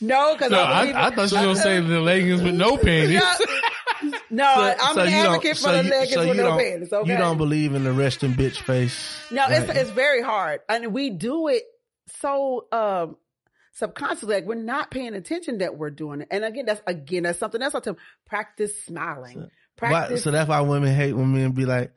[0.00, 2.76] no, because No, I, I, I thought you were gonna say the leggings with no
[2.82, 3.20] panties.
[4.30, 6.34] No, I'm So an you don't- advocate so for the you- leggings so with you
[6.42, 6.92] no don't- panties.
[6.92, 9.16] Okay, You don't believe in the resting bitch face.
[9.30, 9.76] No, it's Right.
[9.76, 11.62] it's very hard, and we do it
[12.20, 13.16] so um,
[13.72, 14.34] subconsciously.
[14.36, 16.28] Like we're not paying attention that we're doing it.
[16.30, 17.74] And again, that's again that's something else.
[17.74, 19.40] I tell them, practice smiling.
[19.40, 19.48] Why,
[19.90, 20.22] Practice.
[20.22, 21.92] so that's why women hate when men be like,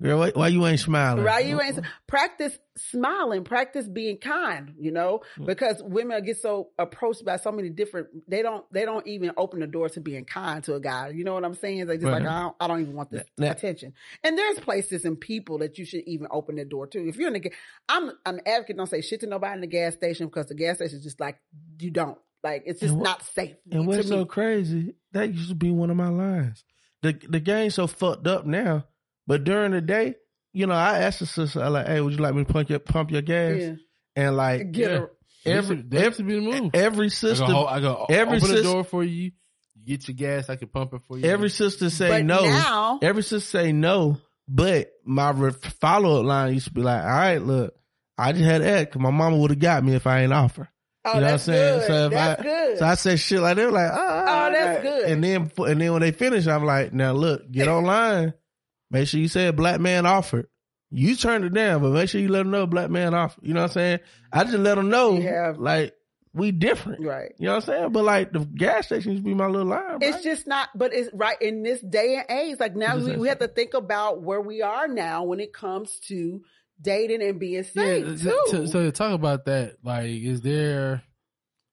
[0.00, 1.24] girl, why, why you ain't smiling?
[1.24, 5.46] Right, you ain't practice smiling, practice being kind, you know, Mm.
[5.46, 8.08] because women get so approached by so many different.
[8.28, 11.08] They don't, they don't even open the door to being kind to a guy.
[11.08, 11.86] You know what I'm saying?
[11.86, 12.22] They just Right.
[12.22, 13.94] like, I don't, I don't even want this Now- attention.
[14.22, 17.08] And there's places and people that you should even open the door to.
[17.08, 17.52] If you're in the,
[17.88, 18.76] I'm, I'm an advocate.
[18.76, 21.18] Don't say shit to nobody in the gas station because the gas station is just
[21.20, 21.38] like
[21.80, 22.62] you don't like.
[22.66, 23.56] It's just what- not safe.
[23.72, 24.08] And what's me.
[24.16, 26.62] so crazy, that used to be one of my lines.
[27.02, 28.84] The the game's so fucked up now,
[29.28, 30.16] but during the day,
[30.52, 32.68] you know, I asked the sister, I like, hey, would you like me to pump
[32.70, 33.56] your pump your gas?
[33.60, 33.72] yeah.
[34.16, 35.06] And like Get Yeah.
[35.54, 36.70] every that used to be the move.
[36.74, 39.30] every I sister, go, I go every open the door for you.
[39.76, 40.50] You get your gas.
[40.50, 41.24] I can pump it for you.
[41.24, 42.42] every sister say but no.
[42.44, 44.16] now, Every sister say no,
[44.48, 47.74] but my re- follow up line used to be like, all right, look,
[48.16, 50.32] I just had to ask 'cause my mama would have got me if I ain't
[50.32, 50.68] offer.
[51.04, 51.78] oh, you know what I'm that's saying?
[51.78, 51.86] good.
[51.86, 52.78] So if that's I- good.
[52.78, 55.04] So I said shit like that, like, oh, Oh, that's good.
[55.12, 58.34] And then, and then when they finish, I'm like, now look, get online.
[58.90, 60.46] Make sure you say a black man offered.
[60.90, 63.44] You turned it down, but make sure you let them know a black man offered.
[63.44, 63.98] You know what I'm saying?
[64.32, 65.94] I just let them know, You have- like,
[66.32, 67.04] we different.
[67.04, 67.32] right.
[67.38, 67.92] You know what I'm saying?
[67.92, 69.98] But like the gas station used to be my little line.
[70.00, 70.32] It's bro.
[70.32, 72.58] just not, but it's right in this day and age.
[72.60, 75.98] Like now we, we have to think about where we are now when it comes
[76.08, 76.42] to
[76.80, 78.42] dating and being safe Yeah, too.
[78.50, 81.02] so, so to talk about that, like, is there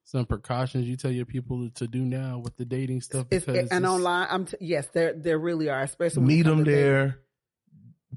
[0.06, 3.28] some precautions you tell your people to do now with the dating stuff?
[3.32, 6.60] It's, Because and online, I'm t- yes, there there really are, especially when meet them
[6.60, 6.80] to dating.
[6.82, 7.20] there,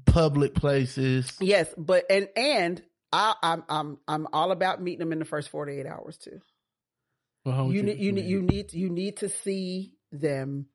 [0.05, 1.31] public places.
[1.41, 5.49] Yes, but and and I, I'm I'm I'm all about meeting them in the first
[5.49, 6.39] 48 hours too.
[7.45, 10.67] Well, how would You need you need you need you need to see them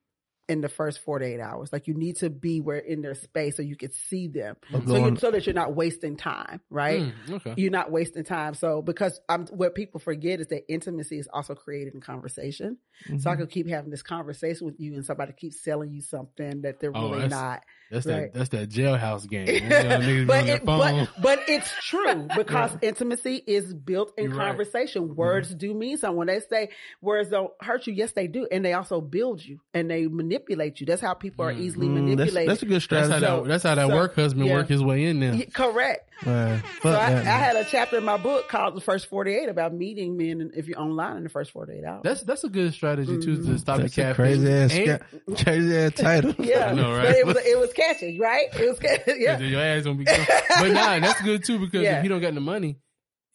[0.47, 1.73] in the first 48 hours.
[1.73, 4.55] Like you need to be where in their space so you can see them,
[4.85, 7.01] so you, so that you're not wasting time, right?
[7.01, 7.53] Mm, okay.
[7.57, 8.53] you're not wasting time.
[8.53, 12.77] So because I'm what people forget is that intimacy is also created in conversation.
[13.07, 13.19] Mm-hmm.
[13.19, 16.61] So I could keep having this conversation with you and somebody keeps selling you something
[16.61, 17.63] that they're Oh, really not.
[17.91, 18.33] That's Right.
[18.33, 18.33] that.
[18.33, 19.47] That's that jailhouse game.
[19.47, 24.39] You know, but, it, but but it's true because intimacy is built in You're right.
[24.39, 24.47] Mm-hmm.
[24.49, 25.15] conversation.
[25.15, 26.17] Words do mean something.
[26.17, 26.69] When they say
[27.01, 30.79] words don't hurt you, yes they do, and they also build you and they manipulate
[30.79, 30.85] you.
[30.85, 31.59] That's how people are Mm.
[31.61, 32.49] easily Mm, that's, manipulated.
[32.49, 33.25] that's a good that's strategy.
[33.25, 33.47] how that.
[33.47, 34.53] That's how that so, work husband yeah.
[34.53, 35.33] work his way in there.
[35.35, 36.09] Yeah, correct.
[36.25, 39.33] Man, So fuck I, I had a chapter in my book called "The First Forty
[39.35, 42.01] Eight about meeting men and if you're online in the first forty eight hours.
[42.05, 45.01] That's that's a good strategy too to stop That's the a cat crazy ass, Ain't-
[45.43, 46.33] crazy ass title.
[46.39, 47.03] Yeah, I know, right?
[47.07, 48.47] But it was it was catchy, right?
[48.53, 49.13] It was catchy.
[49.19, 49.39] yeah.
[49.39, 50.05] Your ass gonna be.
[50.05, 50.25] Gone.
[50.59, 51.97] But nah, that's good too because Yeah.
[51.97, 52.77] if he don't got the money,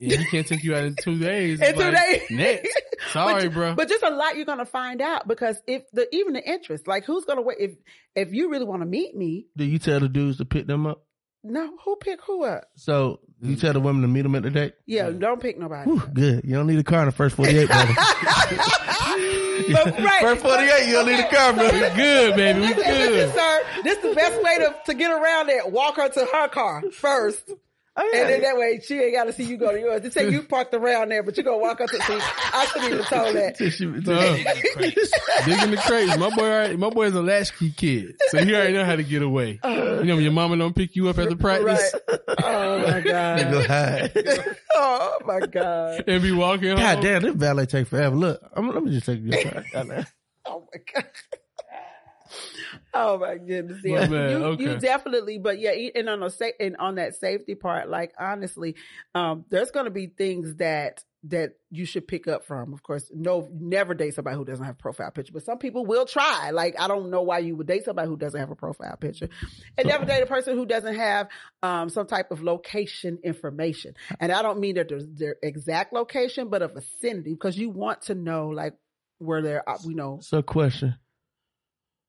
[0.01, 1.61] and he can't take you out in two days.
[1.61, 2.23] In two days.
[2.31, 2.75] Next.
[3.13, 3.75] Sorry, but, bro.
[3.75, 7.05] But just a lot you're gonna find out because if the even the interest, like
[7.05, 7.73] who's gonna wait if
[8.15, 10.87] if you really want to meet me, Do you tell the dudes to pick them
[10.87, 11.05] up?
[11.43, 12.65] No, who pick who up?
[12.77, 14.75] So you tell the women to meet them at the date?
[14.87, 15.91] Yeah, don't pick nobody.
[15.91, 16.45] Whew, good.
[16.45, 17.95] You don't need a car in the first 48, brother.
[19.73, 21.93] But, right, First 48, you don't need a car, we brother.
[21.95, 22.61] good, baby.
[22.61, 23.35] We Listen, listen, good.
[23.35, 23.63] sir.
[23.85, 25.71] This is the best way to, to get around that.
[25.71, 27.51] Walk her to her car first.
[27.97, 30.01] Oh, And then that way she ain't got to see you go to yours.
[30.03, 32.19] They say you parked around there, but you're gonna walk up to see.
[32.21, 33.61] I shouldn't even told that.
[33.61, 36.17] Uh, digging the crates.
[36.17, 39.03] My boy, already- my boy is a latchkey kid, so he already know how to
[39.03, 39.59] get away.
[39.65, 42.21] You know, when your mama don't pick you up after practice Right.
[42.39, 43.67] Oh my god.
[43.67, 44.13] hide.
[44.75, 46.05] Oh my god.
[46.07, 46.79] and be walking home.
[46.79, 48.15] God damn, this valet take forever.
[48.17, 49.65] Look, I'm, let me just take your time.
[49.73, 50.07] Goddamn.
[50.47, 51.11] Oh my god.
[52.93, 53.83] Oh my goodness!
[53.85, 54.63] My bad, you, okay.
[54.63, 58.75] you definitely, but yeah, and on the sa- and on that safety part, like honestly,
[59.15, 62.73] um, there's going to be things that that you should pick up from.
[62.73, 65.87] Of course, no, never date somebody who doesn't have a profile picture, but some people
[65.87, 66.51] will try.
[66.51, 69.29] Like I don't know why you would date somebody who doesn't have a profile picture,
[69.79, 71.29] and never date a person who doesn't have
[71.63, 73.95] um, some type of location information.
[74.19, 78.03] And I don't mean that there's their exact location, but a vicinity, because you want
[78.03, 78.75] to know like
[79.19, 80.97] where they're, uh, you know, So, question.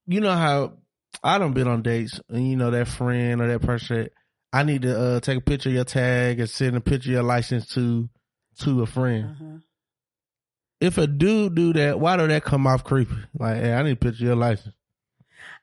[0.07, 0.77] You know how
[1.23, 4.09] I don't been on dates, and you know that friend or that person.
[4.53, 7.13] I need to uh, take a picture of your tag and send a picture of
[7.13, 8.09] your license to
[8.59, 9.25] to a friend.
[9.25, 9.57] uh-huh.
[10.81, 13.13] If a dude do that, why do that come off creepy?
[13.37, 14.73] Like, hey, I need a picture of your license.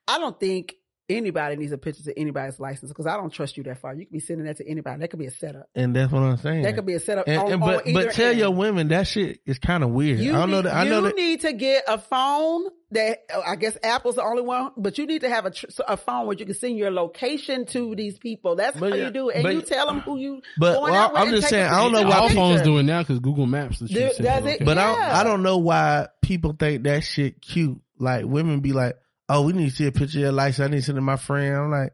[0.06, 0.76] I don't think
[1.08, 3.94] anybody needs a picture to anybody's license because I don't trust you that far.
[3.94, 5.00] You could be sending that to anybody.
[5.00, 5.68] That could be a setup.
[5.74, 6.62] And that's what I'm saying.
[6.62, 7.26] That could be a setup.
[7.26, 8.38] and, on, and- but on but tell end.
[8.38, 10.18] your women that shit is kind of weird.
[10.20, 10.74] You I don't know that.
[10.74, 11.16] I know you that.
[11.16, 15.20] need to get a phone that I guess Apple's the only one, but you need
[15.20, 18.56] to have a, tr- a phone where you can send your location to these people.
[18.56, 20.40] That's But how yeah, you do it, and but- you tell them who you.
[20.58, 22.08] But going well, out with I'm just saying, I don't know picture.
[22.10, 23.80] why All people- phones doing now because Google Maps.
[23.82, 24.44] let you Dude, send does your it?
[24.44, 24.64] location.
[24.66, 24.92] But Yeah.
[25.14, 27.78] I, I don't know why people think that shit cute.
[27.98, 28.96] Like women be like,
[29.28, 30.66] "Oh, we need to see a picture of your license.
[30.66, 31.92] I need to send it to my friend." I'm like,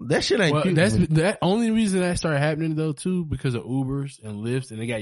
[0.00, 0.74] that shit ain't Well, cute.
[0.76, 1.06] that's to me.
[1.10, 4.86] that only reason that started happening though too because of Ubers and Lyfts and they
[4.86, 5.00] got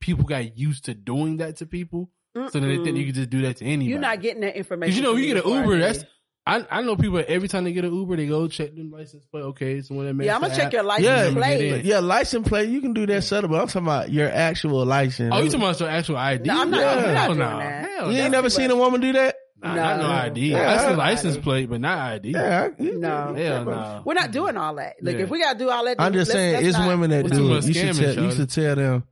[0.00, 3.30] people got used to doing that to people, so then they think you can just
[3.30, 3.90] do that to anybody.
[3.90, 4.90] You're not getting that information.
[4.90, 6.04] Because you know, you get an Uber, do that's.
[6.46, 9.26] I I know people every time they get an Uber, they go check them license
[9.26, 9.42] plate.
[9.42, 10.34] Okay, so when they yeah.
[10.34, 11.84] I'm gonna check your license Yeah, plate.
[11.84, 12.70] yeah, license plate.
[12.70, 15.30] You can do that setup, but I'm talking about your actual license.
[15.34, 16.46] Oh, you talking about your actual ID?
[16.48, 17.58] No, I'm not- I'm not Hell doing no.
[17.58, 17.90] that.
[17.90, 19.36] Hell You ain't never seen a woman do that?
[19.62, 20.12] Nah, not no No.
[20.12, 20.40] ID.
[20.52, 22.30] Yeah, That's I- the license plate, but not ID.
[22.30, 23.34] Yeah, I- No.
[23.34, 24.02] Hell no.
[24.04, 24.96] We're not doing all that.
[25.02, 25.22] Like Yeah.
[25.24, 27.26] if we gotta do all that, I'm just let's- saying, let's it's not- women that
[27.28, 27.64] do it.
[27.66, 28.24] You should scamming, tell.
[28.24, 29.04] You should tell them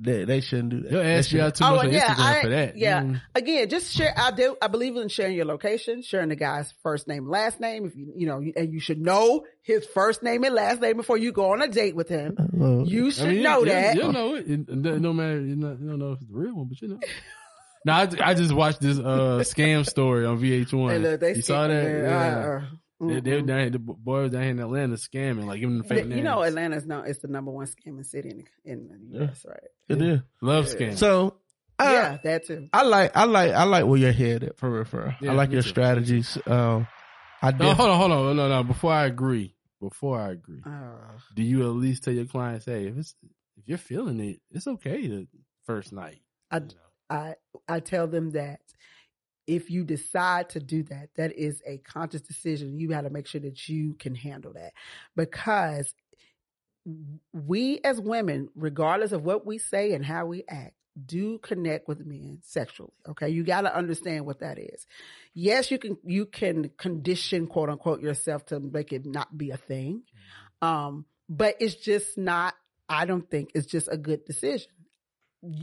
[0.00, 0.90] that they shouldn't do that.
[0.92, 2.76] Your That ass shit- be out too Oh much on yeah, Instagram I, for that.
[2.78, 3.02] yeah.
[3.02, 3.20] Mm.
[3.34, 4.14] Again, just share.
[4.16, 4.56] I do.
[4.62, 7.84] I believe in sharing your location, sharing the guy's first name, last name.
[7.84, 11.18] If you, you know, and you should know his first name and last name before
[11.18, 12.34] you go on a date with him.
[12.86, 13.94] You should I mean, know you, that.
[13.94, 14.48] You, will know it.
[14.50, 16.80] It- it- No matter, you know, you don't know if it's the real one, but
[16.80, 16.98] you know.
[17.84, 20.90] Now I, I just watched this uh scam story on VH1.
[20.90, 21.84] Hey, look, they you saw that?
[21.84, 22.60] scamming, Yeah.
[23.00, 25.78] uh, uh, They, they down here, the boys down here in Atlanta scamming, like giving
[25.78, 26.24] them fake you names.
[26.24, 29.44] know, Atlanta's no, it's the number one scamming city in, in the U.S.
[29.48, 29.58] Right?
[29.88, 30.20] it is.
[30.40, 30.74] love Yeah.
[30.88, 30.96] scam.
[30.98, 31.36] So,
[31.78, 32.68] I, yeah, that too.
[32.72, 34.84] I like, I like, I like where you're headed for real.
[34.84, 35.14] For real.
[35.20, 35.68] Yeah, I like your too.
[35.68, 36.38] strategies.
[36.46, 36.86] Um,
[37.42, 38.62] I no, def- hold on, hold on, no, no.
[38.62, 40.94] Before I agree, before I agree, Oh.
[41.34, 43.16] do you at least tell your clients, hey, if it's
[43.56, 45.26] if you're feeling it, it's okay the
[45.66, 46.20] first night.
[46.52, 46.68] I- You know?
[47.12, 47.34] I
[47.68, 48.60] I tell them that
[49.46, 52.78] if you decide to do that, that is a conscious decision.
[52.78, 54.72] You got to make sure that you can handle that
[55.16, 55.92] because
[57.32, 60.74] we as women, regardless of what we say and how we act,
[61.06, 62.92] do connect with men sexually.
[63.08, 63.30] Okay.
[63.30, 64.86] You got to understand what that is.
[65.34, 69.56] Yes, you can, you can condition quote unquote yourself to make it not be a
[69.56, 70.02] thing.
[70.60, 72.54] Um, but it's just not,
[72.88, 74.70] I don't think it's just a good decision.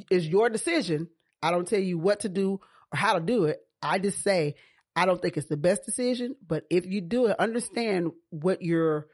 [0.09, 1.09] It's your decision.
[1.41, 2.59] I don't tell you what to do
[2.91, 3.59] or how to do it.
[3.81, 4.55] I just say,
[4.95, 9.07] I don't think it's the best decision, but if you do it, understand what you're,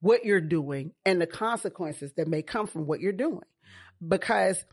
[0.00, 3.42] what you're doing and the consequences that may come from what you're doing.
[4.06, 4.64] Because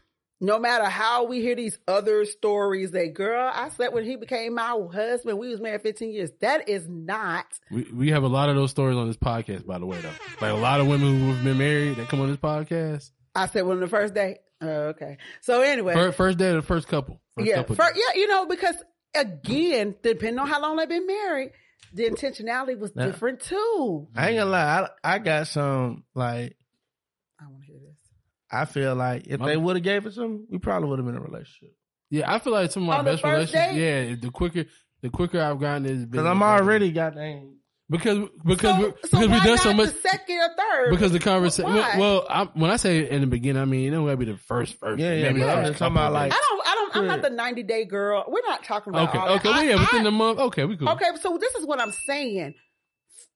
[0.44, 4.56] no matter how we hear these other stories that girl, I slept when he became
[4.56, 5.40] my husband.
[5.40, 6.32] We was married 15 years.
[6.42, 9.80] That is not We we have a lot of those stories on this podcast, by
[9.80, 10.10] the way, though.
[10.42, 13.12] Like a lot of women who have been married that come on this podcast.
[13.36, 14.40] I said when the first day.
[14.62, 15.18] Oh, okay.
[15.42, 17.20] So anyway, First, first day of the first couple.
[17.38, 18.02] First yeah, couple fir- days.
[18.14, 18.76] yeah, you know, because
[19.16, 21.52] again, depending on how long they've been married,
[21.94, 24.08] the intentionality was Now- different too.
[24.16, 24.88] I ain't gonna lie.
[25.04, 26.56] I, I got some like.
[27.40, 27.98] I want to hear this.
[28.52, 31.06] I feel like if My- they would have gave it some, we probably would have
[31.06, 31.76] been in a relationship.
[32.10, 33.52] Yeah, I feel like some of my On best relationships.
[33.74, 34.10] date?
[34.10, 34.66] Yeah, the quicker
[35.02, 37.58] the quicker I've gotten is Because I'm already goddamn.
[37.90, 40.90] Because because so, we so because why we've done so much the second or third?
[40.92, 41.72] because the conversation.
[41.74, 41.96] Why?
[42.00, 44.38] Well, I, when I say in the beginning, I mean it don't gotta be the
[44.38, 45.00] first first.
[45.02, 46.68] Yeah, It yeah, gotta but I'm just talking about, like- I don't.
[46.68, 46.96] I don't.
[46.96, 48.24] I'm not the 90 day girl.
[48.28, 49.50] We're not talking about okay, all okay, that.
[49.50, 50.40] well, I- yeah, within I- the month.
[50.40, 50.90] Okay, we cool.
[50.90, 52.54] Okay, so this is what I'm saying.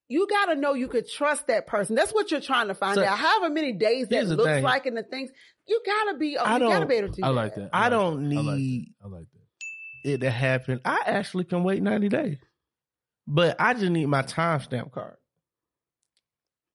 [0.10, 1.96] You got to know you could trust that person.
[1.96, 3.18] That's what you're trying to find So, out.
[3.18, 4.64] However many days that looks thing.
[4.64, 5.30] like and the things
[5.68, 6.38] you got to be.
[6.38, 7.22] Oh, I you got to be able to.
[7.22, 7.70] Do I like that.
[7.74, 8.36] I like don't that.
[8.38, 8.58] I like that.
[8.58, 10.10] need I like that.
[10.14, 10.80] it to happen.
[10.86, 12.38] I actually can wait 90 days.
[13.28, 15.16] But I just need my timestamp card.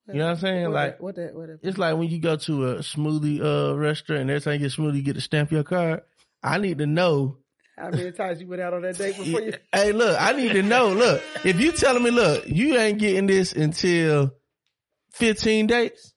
[0.08, 0.64] You know what I'm saying?
[0.64, 3.40] What Like the- what that, what the, it's like when you go to a smoothie
[3.42, 6.02] uh restaurant and every time you get smoothie, you get to stamp your card.
[6.42, 7.38] I need to know.
[7.78, 9.54] how many times you went out on that date before you?
[9.72, 10.92] Hey, look, I need to know.
[10.92, 14.32] Look, if you telling me, look, you ain't getting this until
[15.12, 16.12] 15 dates,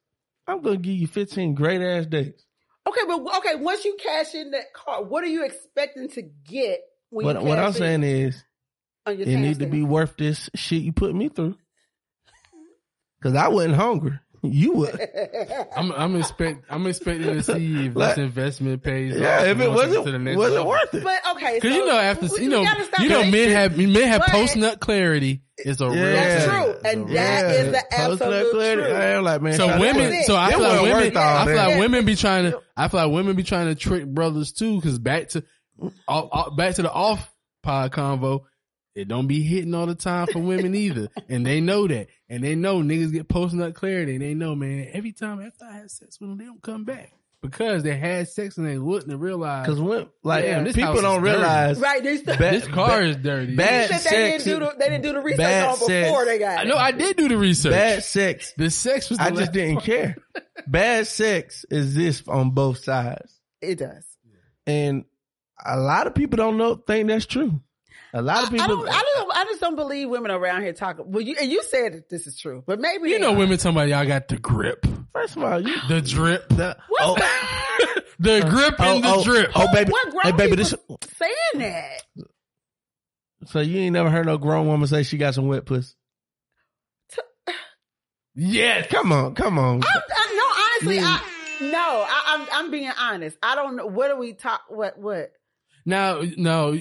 [0.48, 2.44] I'm gonna give you 15 great ass dates.
[2.88, 6.82] Okay, but okay, once you cash in that card, what are you expecting to get
[7.10, 8.44] when What what I'm in saying is,
[9.07, 11.56] it need to be worth this shit you put me through.
[13.23, 14.19] Cause I wasn't hungry.
[14.44, 14.99] You would.
[15.76, 19.15] I'm I'm expect I'm expecting to see if Like- this investment pays.
[19.19, 20.68] Yeah, off if it wasn't, to the next was it level.
[20.69, 21.03] worth it?
[21.03, 22.61] But okay, Cause so you know after we- you know
[22.99, 25.41] you know men have men have post nut clarity.
[25.57, 26.53] It's a real That's thing.
[26.53, 26.76] true.
[26.86, 27.65] And real that thing.
[27.65, 28.82] is the absolute clarity.
[28.84, 28.94] truth.
[28.95, 29.53] I am like, man.
[29.56, 32.61] So women, so I feel like women, all I feel like women be trying to,
[32.77, 34.80] I feel like women be trying to trick brothers too.
[34.82, 35.44] Cause back to,
[36.07, 37.34] all- all- back to the off
[37.64, 38.41] pod convo,
[38.95, 42.43] it don't be hitting all the time for women either, and they know that, and
[42.43, 45.73] they know niggas get post nut clarity, and they know, man, every time after I
[45.73, 47.11] had sex with them, they don't come back
[47.41, 51.17] because they had sex and they wouldn't realize Cause when, like, Damn, this people don't
[51.23, 51.38] is dirty.
[51.38, 53.55] realize Right, they still, Ba- this car is dirty.
[53.55, 55.73] bad they, said they didn't sex do the they didn't do the research bad on
[55.76, 56.26] before sex.
[56.26, 56.67] they got I it.
[56.69, 57.72] know I did do the research.
[57.72, 58.53] bad sex.
[58.57, 59.19] The sex was.
[59.19, 59.85] The I just didn't part.
[59.85, 60.15] care.
[60.67, 63.31] Bad sex exists on both sides,
[63.61, 64.03] It does.
[64.65, 65.05] and
[65.63, 67.61] a lot of people don't know think that's true.
[68.16, 68.68] A lot of I, people.
[68.78, 69.38] don't, I don't.
[69.38, 71.12] I just don't believe women around here talking.
[71.12, 73.36] Well, you and you said this is true, but maybe You know, are.
[73.36, 77.16] women talking about y'all got the grip, First of all, you the drip, the, oh,
[78.20, 79.52] the uh, grip and oh, the oh, drip.
[79.54, 80.74] Oh, baby, What grown hey, baby, this.
[81.18, 82.04] saying that?
[83.48, 85.94] So you ain't never heard no grown woman say she got some wet pussy?
[88.38, 88.88] Yes.
[88.88, 89.82] Come on, come on.
[89.82, 91.22] I, I, uh, no, honestly, I
[91.62, 92.06] no.
[92.06, 93.38] I, I'm I'm being honest.
[93.42, 93.86] I don't know.
[93.86, 94.64] What do we talk?
[94.68, 95.32] What what?
[95.86, 96.78] Now, no,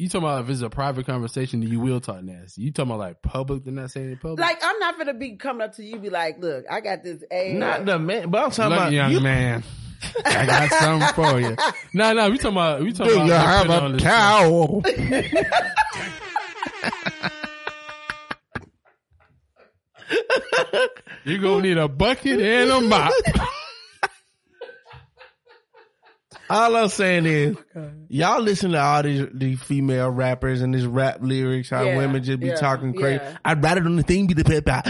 [0.00, 2.62] you talking about if it's a private conversation, then you will talk nasty.
[2.62, 3.64] You talking about like public?
[3.64, 4.40] They're not saying it public.
[4.40, 7.22] Like I'm not gonna be coming up to you, be like, look, I got this
[7.30, 7.52] A.
[7.52, 9.20] Not the man, but I'm talking Look, about young you.
[9.20, 9.62] man.
[10.24, 11.56] I got something for you.
[11.94, 13.26] No, no, we talking about we talking Do about.
[13.26, 14.82] you like, have on a the- towel?
[21.24, 23.12] You gonna need a bucket and a mop.
[26.50, 27.56] All I'm saying is,
[28.08, 32.22] y'all listen to all these these female rappers and these rap lyrics, how Yeah, women
[32.22, 33.22] just be yeah, talking crazy.
[33.22, 33.36] yeah.
[33.44, 34.82] I'd rather than the thing be the pepper.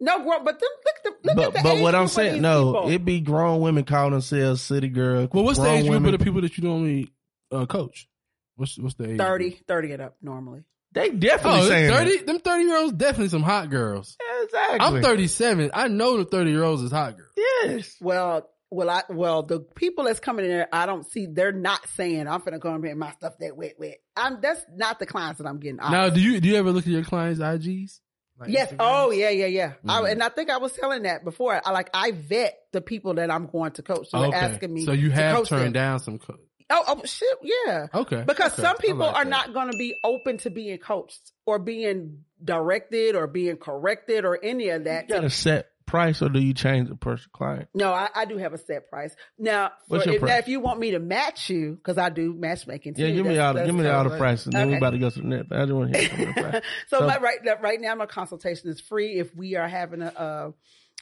[0.00, 2.02] No, grown, but them, look, at the, look But at the but age what I'm
[2.02, 2.90] group saying, no, people.
[2.90, 5.28] it be grown women calling themselves city girl.
[5.32, 7.08] Well, what's the grown age group of the people that you normally
[7.50, 8.08] uh, coach?
[8.54, 9.18] What's what's the age?
[9.18, 9.66] 30, group?
[9.66, 10.62] 30 and up normally.
[10.92, 12.16] They definitely Oh, saying thirty.
[12.18, 12.26] that.
[12.26, 14.16] Them thirty year olds definitely some hot girls.
[14.44, 14.78] Exactly.
[14.80, 15.70] I'm 37.
[15.74, 17.32] I know the 30 year olds is hot girls.
[17.36, 17.96] Yes.
[18.00, 21.26] Well, well, I well the people that's coming in there, I don't see.
[21.26, 23.96] They're not saying I'm finna come in here and my stuff that wet, wet.
[24.16, 25.76] I'm that's not the clients that I'm getting.
[25.76, 28.00] Now, do you do you ever look at your clients' IGs?
[28.38, 28.70] Like Yes.
[28.70, 28.76] Instagrams?
[28.78, 29.72] Oh, yeah, yeah, yeah.
[29.88, 30.12] I, Mhm.
[30.12, 31.60] and I think I was telling that before.
[31.64, 34.10] I like I vet the people that I'm going to coach.
[34.10, 34.36] So they're Okay.
[34.36, 34.84] asking me.
[34.84, 35.72] So you to have coach turned them.
[35.72, 36.18] down some.
[36.18, 36.36] Co-
[36.70, 37.86] Oh, oh, shit, yeah.
[37.94, 38.24] okay.
[38.26, 38.60] Because Okay.
[38.60, 39.30] some people like are that.
[39.30, 44.38] not going to be open to being coached or being directed or being corrected or
[44.42, 45.08] any of that.
[45.08, 47.68] You got a set price or do you change the person client?
[47.74, 49.14] No, I, I do have a set price.
[49.38, 50.30] Now, What's your if, price?
[50.30, 53.02] now, if you want me to match you, because I do matchmaking too.
[53.06, 54.48] Yeah, give me all the, give me all the prices.
[54.52, 54.78] Then we Okay.
[54.78, 55.50] about to go to the next.
[55.52, 56.62] I just want to hear the price.
[56.88, 59.18] so So- my, right now- right now, my consultation is free.
[59.18, 60.50] If we are having a, uh,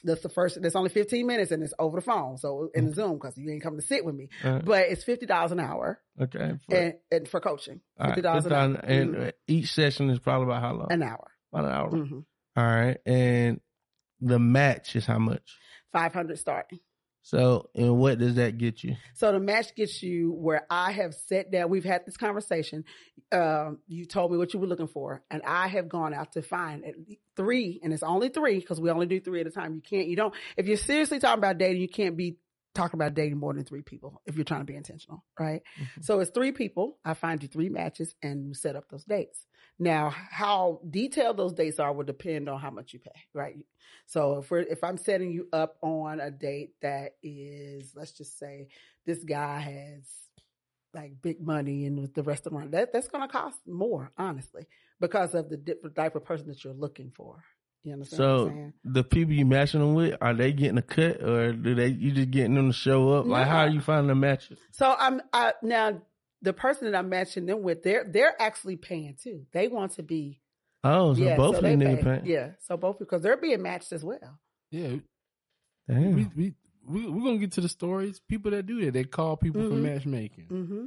[0.03, 0.61] that's the first.
[0.61, 3.49] That's only fifteen minutes, and it's over the phone, so in the Zoom because you
[3.51, 4.29] ain't come to sit with me.
[4.43, 6.53] Uh, But it's fifty dollars an hour, okay.
[6.69, 9.27] For, and, and for coaching, all right, fifty dollars an hour, $50 and Mhm.
[9.27, 10.87] uh, each session is probably about how long?
[10.91, 11.89] an hour, about an hour.
[11.91, 12.23] Mhm.
[12.55, 13.59] All right, and
[14.21, 15.57] the match is how much?
[15.93, 16.79] five hundred starting.
[17.23, 18.95] So, and what does that get you?
[19.15, 21.69] So the match gets you where I have sat down.
[21.69, 22.85] We've had this conversation.
[23.33, 26.41] Um, you told me what you were looking for, and I have gone out to
[26.41, 26.93] find at
[27.35, 29.75] three, and it's only three because we only do three at a time.
[29.75, 30.33] You can't, you don't.
[30.55, 32.37] If you're seriously talking about dating, you can't be
[32.73, 35.63] talking about dating more than three people if you're trying to be intentional, right?
[36.01, 36.97] So it's three people.
[37.03, 39.45] I find you three matches and set up those dates.
[39.79, 43.57] Now, how detailed those dates are will depend on how much you pay, right?
[44.07, 48.39] So if we're if I'm setting you up on a date that is, let's just
[48.39, 48.69] say,
[49.05, 50.03] this guy has
[50.93, 54.65] like big money and with the restaurant, that that's going to cost more, honestly,
[54.99, 57.43] because of the different type of person that you're looking for.
[57.83, 60.81] You understand what I'm So the people you matching them with, are they getting a
[60.81, 63.27] cut or do they you just getting them to show up?
[63.27, 64.57] Like how are you finding the matches?
[64.71, 66.01] So I'm I, now
[66.41, 69.45] the person that I'm matching them with, they're they're actually paying too.
[69.53, 70.41] They want to be
[70.83, 72.03] Oh, so both so of them niggas pay.
[72.03, 72.25] paying.
[72.25, 74.39] Yeah, so both because they're being matched as well.
[74.71, 74.97] Yeah,
[75.87, 76.13] Damn.
[76.15, 76.53] we we
[76.85, 78.19] we we're gonna get to the stories.
[78.29, 79.81] People that do that, they call people for Mhm.
[79.81, 80.45] matchmaking.
[80.45, 80.85] hmm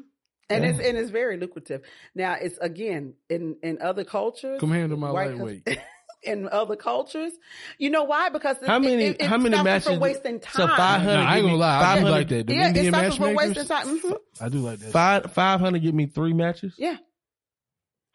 [0.49, 0.71] And Yeah.
[0.71, 1.83] it's and it's very lucrative.
[2.15, 4.61] Now it's again in in other cultures.
[4.61, 5.79] Come handle my white cul- lightweight.
[6.23, 7.33] in other cultures.
[7.79, 8.29] You know why?
[8.29, 9.05] Because it- How many?
[9.05, 9.87] It, it how many matches?
[9.89, 10.77] from wasting So time.
[10.77, 11.23] five hundred.
[11.25, 12.47] Nah, I ain't gonna lie, I do like that.
[12.47, 14.03] The yeah, Indian it stops us from wasting matchmakers.
[14.03, 14.11] time.
[14.13, 14.17] Mhm.
[14.41, 14.91] I do like that.
[14.93, 15.83] Five five hundred.
[15.83, 16.75] give me three matches.
[16.79, 16.97] Yeah,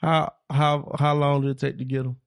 [0.02, 2.18] How how how long did it take to get them?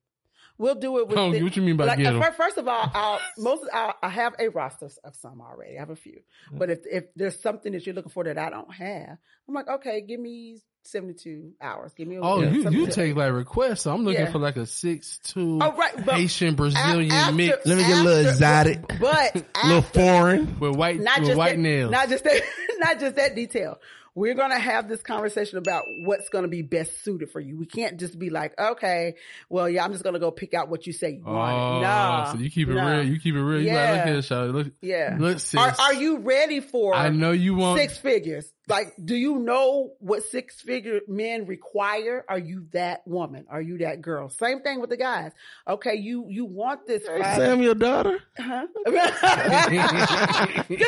[0.60, 1.16] we'll do it with.
[1.16, 2.20] Oh, the- what you mean by like, get 'em?
[2.20, 5.76] fir- First of all, I'll, most I'll, I have a roster of some already.
[5.76, 8.50] I have a few, but if if there's something that you're looking for that I
[8.50, 10.58] don't have, I'm like, okay, give me
[10.90, 11.92] 72 hours.
[11.94, 12.16] Give me.
[12.16, 13.82] A Oh, you you take like requests.
[13.82, 14.32] So I'm looking Yeah.
[14.32, 17.98] for like a six two Oh, right, but Haitian Brazilian after- mix Let me get
[17.98, 18.88] a little after- exotic.
[19.00, 20.58] but A little foreign.
[20.58, 21.90] with white not with just white that, nails.
[21.90, 22.42] Not just that,
[22.78, 23.78] not just that detail.
[24.14, 27.56] We're gonna have this conversation about what's gonna be best suited for you.
[27.56, 29.14] We can't just be like, okay,
[29.48, 31.82] well, yeah, I'm just gonna go pick out what you say you oh, want.
[31.82, 32.84] No, so you keep it no.
[32.96, 33.04] real.
[33.06, 33.60] You keep it real.
[33.60, 33.92] You like, Yeah.
[33.94, 34.52] look here, Shawty.
[34.52, 35.16] Look, yeah.
[35.20, 35.54] look, sis.
[35.54, 36.94] Are, are you ready for?
[36.96, 37.78] I know you want.
[37.78, 38.52] six figures.
[38.68, 42.24] Like, do you know what six figure men require?
[42.28, 43.46] Are you that woman?
[43.48, 44.28] Are you that girl?
[44.28, 45.32] Same thing with the guys.
[45.66, 48.18] Okay, you you want this five- Sam, your daughter.
[48.36, 48.66] Huh?
[48.86, 49.22] Just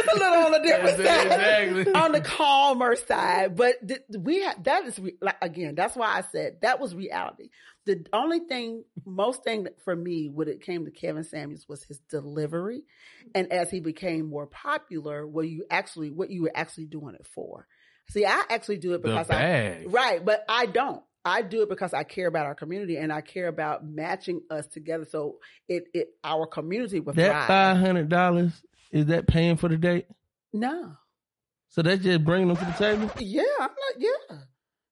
[0.09, 1.93] a little on the different side, Exactly.
[1.95, 3.57] on the calmer side.
[3.57, 5.75] But th- we ha- that is re- like again.
[5.75, 7.51] That's why I said that was reality.
[7.91, 11.99] The only thing, most thing for me when it came to Kevin Samuels was his
[12.09, 12.83] delivery,
[13.35, 17.27] and as he became more popular, what you actually what you were actually doing it
[17.35, 17.67] for.
[18.11, 19.85] See, I actually do it because I.
[19.89, 21.03] Right, but I don't.
[21.25, 24.69] I do it because I care about our community and I care about matching us
[24.69, 25.39] together so
[25.69, 28.53] it, it our community will That five hundred dollars
[28.93, 30.07] is that paying for the date?
[30.53, 30.93] no.
[31.71, 33.11] So that's just bringing them to the table.
[33.19, 34.39] Yeah, I'm like, yeah.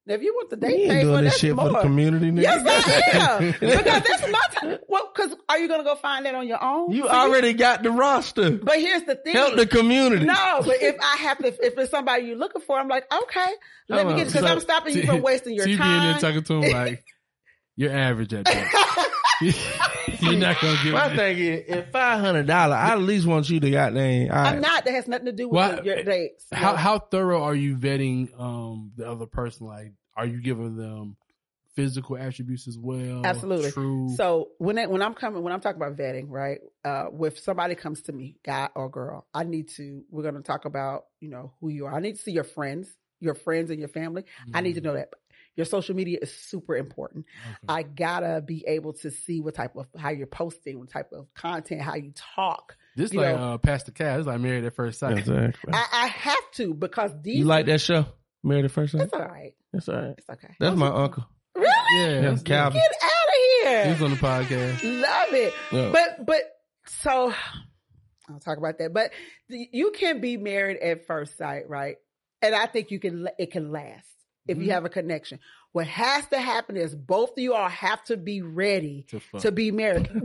[0.09, 1.67] Now, if you want the You date ain't paid doing this shit more.
[1.67, 2.31] for the community.
[2.31, 2.43] Nigga.
[2.43, 3.51] Yes, I am.
[3.61, 4.79] because that's my time.
[4.89, 6.91] Well, because are you going to go find that on your own?
[6.93, 7.09] You See?
[7.11, 8.53] already got the roster.
[8.53, 9.35] But here's the thing.
[9.35, 10.25] Help the community.
[10.25, 13.51] No, but if I have to, if it's somebody you're looking for, I'm like, okay,
[13.91, 16.21] let me Oh, get because so- I'm stopping you from wasting your in there time.
[16.21, 17.05] talking to him like,
[17.79, 19.09] you're average at that.
[20.21, 20.93] you're not gonna get.
[20.93, 24.33] My thing is, if five hundred dollars, I at least want you to goddamn.
[24.33, 24.55] All right.
[24.55, 24.85] I'm not.
[24.85, 26.45] That has nothing to do with Why- your dates.
[26.53, 29.69] How how thorough are you vetting um the other person?
[29.69, 31.17] Like, are you giving them
[31.77, 33.25] physical attributes as well?
[33.25, 33.71] Absolutely.
[33.71, 34.13] True.
[34.17, 36.59] So when it, when I'm coming, when I'm talking about vetting, right?
[36.85, 40.03] Uh, if somebody comes to me, guy or girl, I need to.
[40.11, 41.95] We're going to talk about you know who you are.
[41.95, 42.89] I need to see your friends,
[43.21, 44.25] your friends and your family.
[44.53, 45.11] I need to know that.
[45.59, 47.27] Your social media is super important.
[47.47, 47.57] Okay.
[47.69, 51.27] I gotta be able to see what type of how you're posting, what type of
[51.35, 52.77] content, how you talk.
[52.97, 54.19] this you like know- uh, Pastor Cal.
[54.19, 55.19] It's like married at first sight.
[55.19, 55.75] Exactly.
[55.75, 57.39] I, I have to because these.
[57.39, 58.07] you like that show,
[58.45, 58.99] Married at First Sight?
[59.01, 59.53] That's all right.
[59.73, 60.15] That's all right.
[60.17, 60.55] It's okay.
[60.61, 61.27] That's my uncle.
[61.57, 61.67] Really?
[61.97, 62.81] Yeah, Yeah, that's- Calvin.
[62.81, 63.93] Get out of here.
[63.95, 64.85] He's on the podcast.
[65.03, 65.55] Love it.
[65.73, 65.91] Yeah.
[65.93, 66.43] But but
[66.87, 67.35] so
[68.31, 68.93] I'll talk about that.
[68.95, 69.11] But
[69.49, 71.97] the- you can be married at first sight, right?
[72.43, 73.29] And I think you can.
[73.41, 74.07] It can last
[74.49, 74.65] if Mhm.
[74.65, 75.39] you have a connection.
[75.73, 79.53] What has to happen is both of you all have to be ready To to
[79.53, 80.09] be married.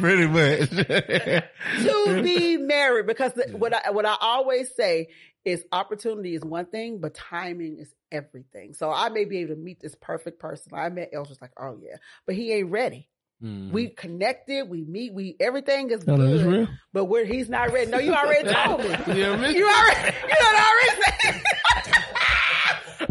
[0.00, 0.70] Pretty much.
[0.70, 5.08] to be married because the, what I what I always say
[5.44, 8.72] is opportunity is one thing, but timing is everything.
[8.74, 10.72] So I may be able to meet this perfect person.
[10.74, 11.96] I met El just like, oh yeah,
[12.26, 13.08] but he ain't ready.
[13.42, 13.72] Mm.
[13.72, 16.68] We connected, we meet, we everything is No, no, good, that's real.
[16.92, 17.90] but where he's not ready.
[17.90, 18.88] No, you already told me.
[18.88, 19.54] Yeah, man.
[19.54, 21.42] You already, you done already said.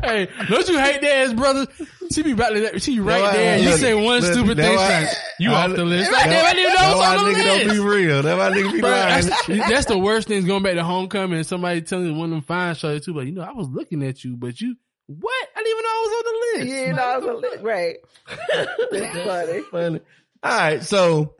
[0.03, 1.65] Hey, don't you hate that as brother?
[2.11, 3.57] She be about to, she right That's why- there.
[3.59, 6.11] You look, say one look, stupid thing, why- she's like, you that's off the list.
[6.11, 7.65] that's Like, damn, I didn't know That's it was why on the nigga don't be
[7.65, 7.81] list.
[7.83, 8.21] real.
[8.21, 9.25] That's why nigga be Bro, lying.
[9.25, 12.25] that's, that's the worst thing is going back to homecoming and somebody telling you one
[12.25, 13.13] of them fine shows too.
[13.13, 14.75] But you know, I was looking at you, but you
[15.07, 15.49] what?
[15.55, 16.87] I didn't even know I was on the list.
[16.87, 17.63] You know, I was a list.
[17.63, 17.97] right.
[19.25, 19.61] Funny.
[19.71, 19.99] Funny.
[20.43, 21.35] All right, so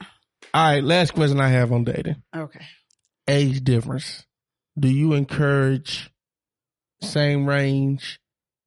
[0.54, 2.22] all right, last question I have on dating.
[2.36, 2.62] Okay.
[3.28, 4.26] Age difference.
[4.78, 6.10] Do you encourage
[7.02, 8.20] same range?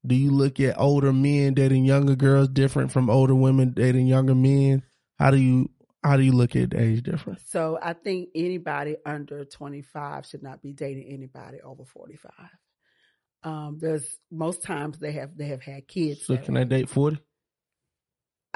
[0.07, 4.35] Do you look at older men dating younger girls different from older women dating younger
[4.35, 4.83] men?
[5.19, 5.71] How do you
[6.05, 7.43] how do you look at age difference?
[7.47, 12.31] So I think anybody under 25 should not be dating anybody over 45.
[13.47, 16.27] Um, there's most times they have they have had kids.
[16.27, 17.19] So can I date forty?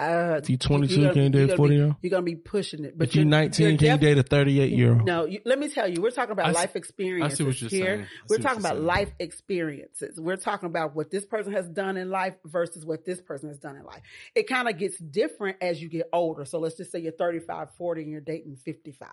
[0.01, 1.97] Uh, you twenty you're two, gonna- can you date forty be- year old?
[2.03, 4.61] You're gonna be pushing it, but If you're you're can you def- date a thirty
[4.61, 5.05] eight year old?
[5.05, 7.71] No, you, let me tell you, we're talking about I see- life experiences what you're
[7.71, 8.09] here.
[8.29, 8.87] We're talking about saying.
[8.87, 10.21] life experiences.
[10.21, 13.59] We're talking about what this person has done in life versus what this person has
[13.59, 14.03] done in life.
[14.35, 16.45] It kind of gets different as you get older.
[16.45, 19.09] So let's just say you're 35, 40 and you're dating 55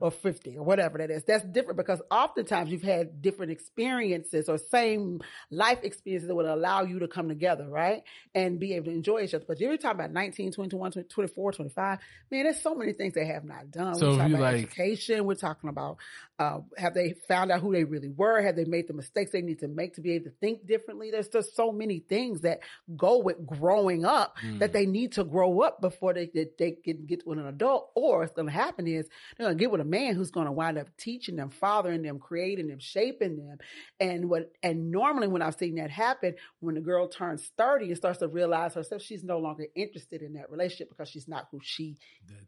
[0.00, 1.24] or 50 or whatever that is.
[1.24, 6.82] That's different because oftentimes you've had different experiences or same life experiences that would allow
[6.82, 8.02] you to come together, right?
[8.34, 9.44] And be able to enjoy each other.
[9.46, 11.98] But you're talking about 19, 21, 24, 25.
[12.30, 13.94] Man, there's so many things they have not done.
[13.94, 15.24] So we're talking about like- education.
[15.24, 15.98] We're talking about
[16.38, 18.40] uh, have they found out who they really were?
[18.40, 21.10] Have they made the mistakes they need to make to be able to think differently?
[21.10, 22.60] There's just so many things that
[22.96, 24.60] go with growing up Mm.
[24.60, 27.90] that they need to grow up before they they, they can get with an adult.
[27.96, 30.46] Or what's going to happen is they're going to get with a man who's going
[30.46, 33.58] to wind up teaching them, fathering them, creating them, shaping them.
[33.98, 37.96] And what and normally when I've seen that happen, when the girl turns 30 and
[37.96, 41.58] starts to realize herself, she's no longer interested in that relationship because she's not who
[41.62, 41.96] she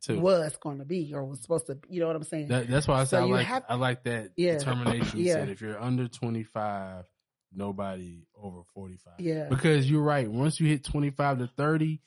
[0.09, 1.79] was going to be or was supposed to.
[1.89, 2.49] You know what I'm saying?
[2.49, 4.59] That, that's why I So said I like have- I like that Yeah.
[4.59, 5.19] determination.
[5.19, 5.33] You Yeah.
[5.35, 7.05] said if you're under 25,
[7.53, 9.15] nobody over 45.
[9.19, 9.49] yeah.
[9.49, 10.31] Because you're right.
[10.31, 12.01] Once you hit 25 to 30,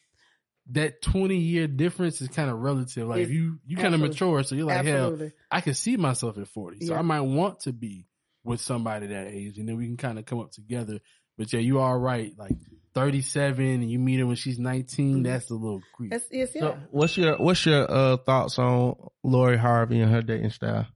[0.71, 3.07] that 20 year difference is kind of relative.
[3.07, 5.17] Like It's- you, you kind of mature, so you're like, hell,
[5.51, 6.85] I can see myself at 40.
[6.85, 6.99] So Yeah.
[6.99, 8.07] I might want to be
[8.45, 10.99] with somebody that age, and then we can kind of come up together.
[11.37, 12.31] But yeah, you are right.
[12.37, 12.55] Like
[12.93, 15.19] 37, and you meet her when she's 19.
[15.19, 15.23] Mhm.
[15.23, 16.13] That's a little creep.
[16.13, 16.61] It's, it's, yeah.
[16.61, 20.87] So what's your what's your uh, thoughts on Lori Harvey and her dating style?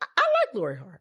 [0.00, 0.98] I, I like Lori Harvey.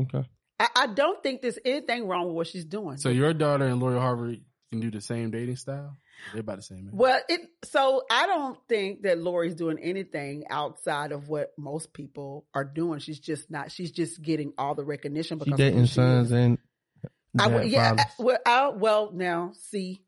[0.00, 0.28] Okay.
[0.60, 2.96] I, I don't think there's anything wrong with what she's doing.
[2.98, 5.96] So your daughter and Lori Harvey can do the same dating style.
[6.32, 6.92] They're about the same age.
[6.92, 12.44] Well, it so I don't think that Lori's doing anything outside of what most people
[12.52, 12.98] are doing.
[12.98, 13.70] She's just not.
[13.70, 16.32] She's just getting all the recognition She because of who dating she sons is.
[16.32, 16.58] and
[17.38, 17.94] I would, yeah.
[17.96, 20.02] I, well, I, well, now see,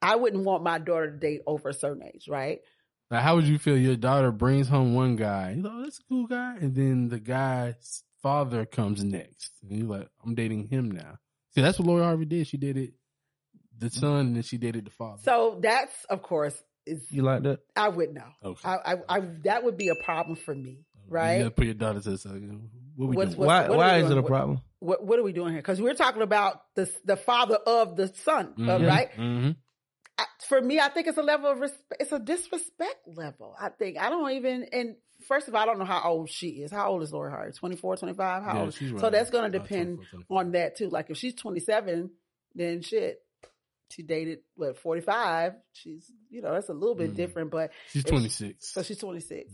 [0.00, 2.60] I wouldn't want my daughter to date over a certain age, right?
[3.10, 3.76] Now, how would you feel?
[3.76, 7.18] Your daughter brings home one guy, you know, that's a cool guy, and then the
[7.18, 11.18] guy's father comes next, and you're like, I'm dating him now.
[11.54, 12.46] See, that's what Lori Harvey did.
[12.46, 12.92] She dated
[13.76, 15.20] the son, and then she dated the father.
[15.24, 16.54] So that's, of course,
[16.86, 17.60] is You like that?
[17.74, 18.26] I would know.
[18.44, 21.22] okay, I, I, I that would be a problem for me, right?
[21.24, 21.38] You right?
[21.40, 22.34] gotta put your daughter to the side.
[22.40, 22.60] you know,
[22.94, 23.38] What we What's- doing?
[23.40, 24.60] what's- Why what are why we is it a problem?
[24.78, 25.60] What What are we doing here?
[25.62, 29.10] Because we're talking about the the father of the son, uh, Mhm, right?
[29.16, 29.56] mhm.
[30.48, 32.00] For me, I think it's a level of respect.
[32.00, 33.54] It's a disrespect level.
[33.60, 34.64] I think I don't even.
[34.72, 34.96] And
[35.28, 36.70] first of all, I don't know how old she is.
[36.72, 37.52] How old is Lori Harvey?
[37.52, 38.42] 24, 25?
[38.42, 38.74] How Yeah, old?
[38.74, 40.36] she's So that's going to depend 24, 25.
[40.46, 40.88] on that too.
[40.88, 42.10] Like if she's twenty seven,
[42.54, 43.20] then shit.
[43.90, 45.54] She dated what forty five.
[45.72, 47.16] She's you know that's a little bit Mhm.
[47.16, 48.68] different, but She's if- 26.
[48.68, 49.52] so she's twenty six.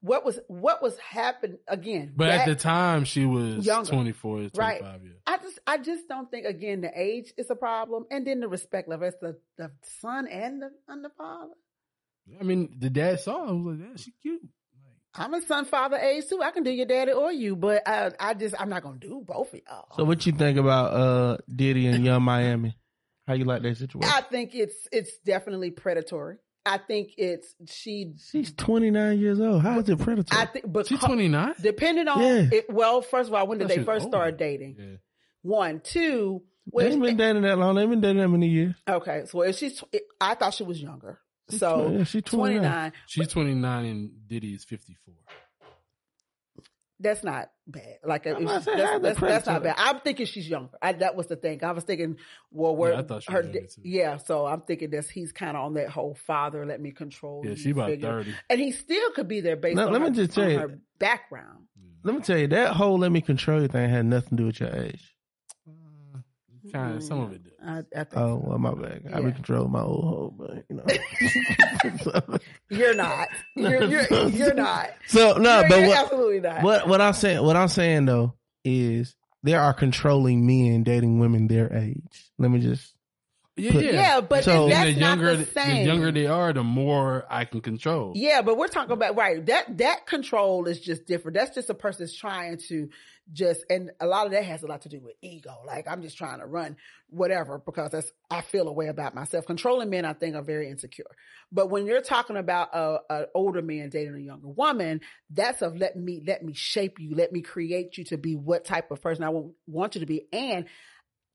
[0.00, 2.12] What was what was happened again?
[2.14, 3.90] But at the time, she was Younger.
[3.90, 4.80] 24, 25, Right.
[5.02, 5.10] yeah.
[5.26, 8.48] I just I just don't think again the age is a problem, and then the
[8.48, 9.08] respect level.
[9.08, 11.54] It's the the son and the and the father.
[12.40, 13.54] I mean, the dad saw her.
[13.54, 14.42] was like, yeah, she cute.
[15.14, 16.42] I'm a son father age too.
[16.42, 19.22] I can do your daddy or you, but I I just I'm not gonna do
[19.26, 19.88] both of y'all.
[19.96, 22.76] So what you think about uh Diddy and Yung Miami?
[23.26, 24.08] How you like that situation?
[24.14, 26.36] I think it's it's definitely predatory.
[26.68, 28.12] I think it's she.
[28.30, 29.62] She's 29 years old.
[29.62, 30.40] How is it predatory?
[30.40, 31.54] I think because she's 29?
[31.60, 32.48] depending on Yeah.
[32.52, 34.16] it, well, first of all, when did they first older.
[34.16, 34.76] start dating?
[34.78, 34.96] Yeah.
[35.42, 36.42] One, two.
[36.66, 37.74] they Well, ain't been dating that long.
[37.76, 38.74] They've been dating that many years.
[38.88, 39.82] okay, so if she's,
[40.20, 41.18] I thought she was younger.
[41.50, 42.60] She's So tw- yeah, she's 29.
[42.60, 42.92] 29.
[43.06, 45.14] She's 29 and Diddy is 54.
[47.00, 47.98] That's not bad.
[48.04, 49.76] Like I'm if not that's, that's, that's not bad.
[49.78, 50.76] I'm thinking she's younger.
[50.82, 51.62] I, that was the thing.
[51.62, 52.16] I was thinking,
[52.50, 54.16] well, where Yeah, I thought she her, was yeah.
[54.16, 56.66] So I'm thinking that he's kind of on that whole father.
[56.66, 57.42] Let me control.
[57.44, 58.08] Yeah, you she about figure.
[58.24, 58.34] 30.
[58.50, 60.50] and he still could be there based Now, on, let me her, just tell on
[60.50, 61.64] you- her background.
[62.04, 64.46] Let me tell you, that whole let me control you thing had nothing to do
[64.46, 65.14] with your age.
[66.72, 67.52] Kind of, some of it does.
[67.64, 69.10] I, I think Oh, well, my bad.
[69.12, 72.38] I be controlling my old hoe, but you know.
[72.70, 73.28] you're not.
[73.56, 74.90] You're you're, you're not.
[75.06, 76.62] so no, you're, but you're what, absolutely not.
[76.62, 78.34] what what I'm saying, what I'm saying though
[78.64, 82.30] is there are controlling men dating women their age.
[82.38, 82.94] Let me just
[83.58, 83.90] Yeah, Put- yeah.
[83.92, 85.86] Yeah, but So- that's the not younger, the same.
[85.86, 88.12] younger they are, the more I can control.
[88.14, 89.44] Yeah, but we're talking about right.
[89.46, 91.36] That that control is just different.
[91.36, 92.88] That's just a person's trying to
[93.30, 95.54] just and a lot of that has a lot to do with ego.
[95.66, 96.76] Like I'm just trying to run
[97.10, 99.44] whatever because that's I feel a way about myself.
[99.44, 101.04] Controlling men I think are very insecure.
[101.52, 105.76] But when you're talking about a, a older man dating a younger woman, that's of
[105.76, 109.02] let me let me shape you, let me create you to be what type of
[109.02, 110.26] person I want, want you to be.
[110.32, 110.64] And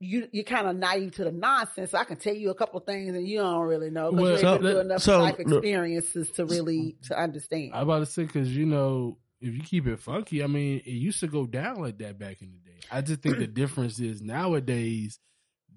[0.04, 1.94] you you're kind of naive to the nonsense.
[1.94, 4.38] I can tell you a couple things and you don't really know because Well, you
[4.38, 7.72] ain't so been through that- enough so, life look- experiences to really to understand.
[7.74, 10.92] I'm about to say, because, you know, if you keep it funky, I mean, it
[10.92, 12.78] used to go down like that back in the day.
[12.92, 15.20] I just think the difference is nowadays,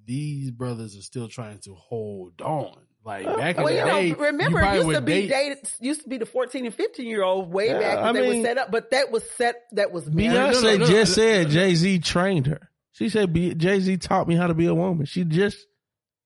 [0.05, 2.77] these brothers are still trying to hold on.
[3.05, 5.29] Like uh, back in the you day, know, remember you it used to be date.
[5.31, 8.13] dated, used to be the 14 and 15 year old way Yeah, back that I
[8.13, 10.33] they mean- were set up, but that was set, that was married.
[10.33, 11.53] Beyonce no, no, just no, said no.
[11.53, 12.69] Jay Z trained her.
[12.97, 15.05] She said Jay Z taught me how to be a woman.
[15.05, 15.59] She just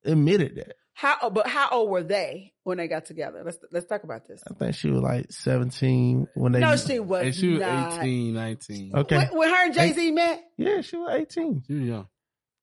[0.04, 0.76] admitted that.
[0.94, 3.42] How, oh, but how old were they when they got together?
[3.44, 4.40] Let's, let's talk about this.
[4.48, 6.60] I think she was like 17 when they.
[6.60, 8.00] No, she was And she was not.
[8.00, 8.92] 18, 19.
[8.94, 9.16] Okay.
[9.16, 10.44] When, when her and Jay Z met?
[10.58, 11.64] Yeah, she was 18.
[11.66, 12.06] She was young.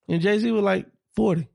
[0.07, 0.85] And Jay Z was like
[1.17, 1.49] 40.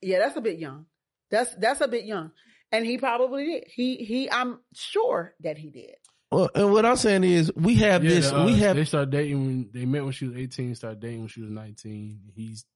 [0.00, 0.86] Yeah, that's a bit young.
[1.30, 2.30] That's that's a bit young,
[2.72, 3.64] and he probably did.
[3.68, 4.30] He he.
[4.30, 5.96] I'm sure that he did.
[6.30, 8.32] Well, and what I'm saying is, we have Yeah, this.
[8.32, 10.74] uh, we have They started dating when they met when she was eighteen.
[10.74, 12.20] Started dating when she was nineteen.
[12.34, 12.66] He's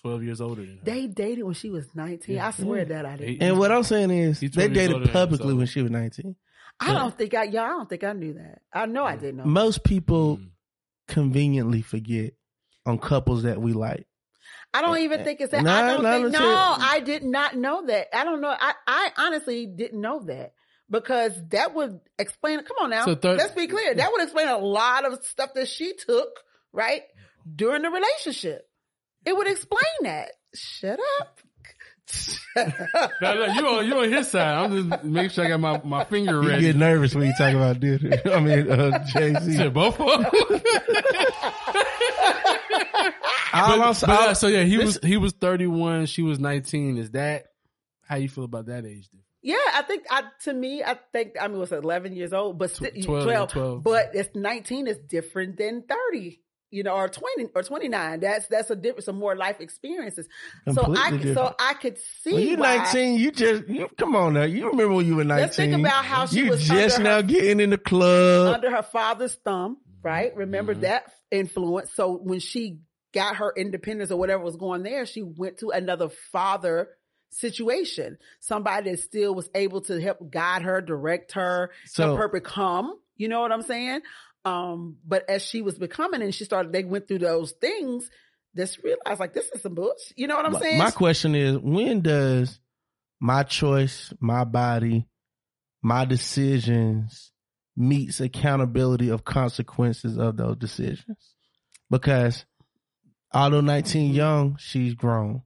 [0.00, 0.84] twelve years older than her.
[0.84, 2.36] They dated when she was 19.
[2.36, 2.48] Yeah.
[2.48, 3.28] I swear that I did.
[3.28, 5.90] He- And what I'm saying is, they 20 years older dated publicly when she was
[5.90, 6.36] 19.
[6.80, 7.44] I don't think I.
[7.44, 8.60] Yeah, I don't think I knew that.
[8.72, 9.44] I know I didn't know.
[9.44, 10.48] Most people Mm.
[11.08, 12.34] conveniently forget
[12.86, 14.06] on couples that we like.
[14.72, 15.62] I don't even think it's that.
[15.62, 16.32] Nah, I don't nah, think.
[16.32, 16.76] No.
[16.78, 18.14] I did not know that.
[18.14, 18.54] I don't know.
[18.58, 20.52] I I honestly didn't know that
[20.90, 22.58] because that would explain.
[22.64, 23.94] Come on now, So thir- let's be clear.
[23.94, 26.28] That would explain a lot of stuff that she took
[26.72, 27.02] right
[27.54, 28.68] during the relationship.
[29.24, 30.32] It would explain that.
[30.54, 31.40] Shut up.
[32.56, 34.54] No, no, you on you on his side.
[34.54, 36.66] I'm just making sure I got my, my finger ready.
[36.66, 38.00] You get nervous when you talk about this.
[38.26, 39.68] I mean, uh, Jay Z.
[39.70, 40.24] Both of them.
[43.52, 46.06] All I'm, but, uh, so yeah, he this- was he was 31.
[46.06, 46.98] She was 19.
[46.98, 47.46] Is that
[48.06, 49.04] how you feel about that age?
[49.08, 49.23] difference?
[49.46, 52.58] Yeah, I think I to me, I think I mean it was eleven years old,
[52.58, 53.82] but sti- 12, 12, 12.
[53.82, 56.40] But it's nineteen is different than thirty,
[56.70, 58.20] you know, or twenty or twenty nine.
[58.20, 60.26] That's that's a different, some more life experiences.
[60.72, 61.36] so I different.
[61.36, 64.44] so I could see when you're 19, you just you come on now.
[64.44, 65.42] You remember when you were 19?
[65.42, 68.54] Let's think about how she you was just now her- getting in the club.
[68.54, 70.34] under her father's thumb, right?
[70.34, 70.80] Remember Mhm.
[70.80, 71.92] that influence.
[71.92, 72.78] So when she
[73.12, 76.88] got her independence or whatever was going there, she went to another father
[77.34, 78.18] situation.
[78.40, 82.98] Somebody that still was able to help guide her, direct her, So- help her become.
[83.16, 84.00] You know what I'm saying?
[84.44, 88.10] Um, but as she was becoming and she started, they went through those things.
[88.56, 90.12] Just realized like this is some bullshit.
[90.16, 90.78] You know what I'm My- saying?
[90.78, 92.60] My question is, when does
[93.20, 95.06] my choice, my body,
[95.82, 97.32] my decisions
[97.76, 101.34] meets accountability of consequences of those decisions?
[101.90, 102.44] Because
[103.32, 105.42] although 19 young, she's grown.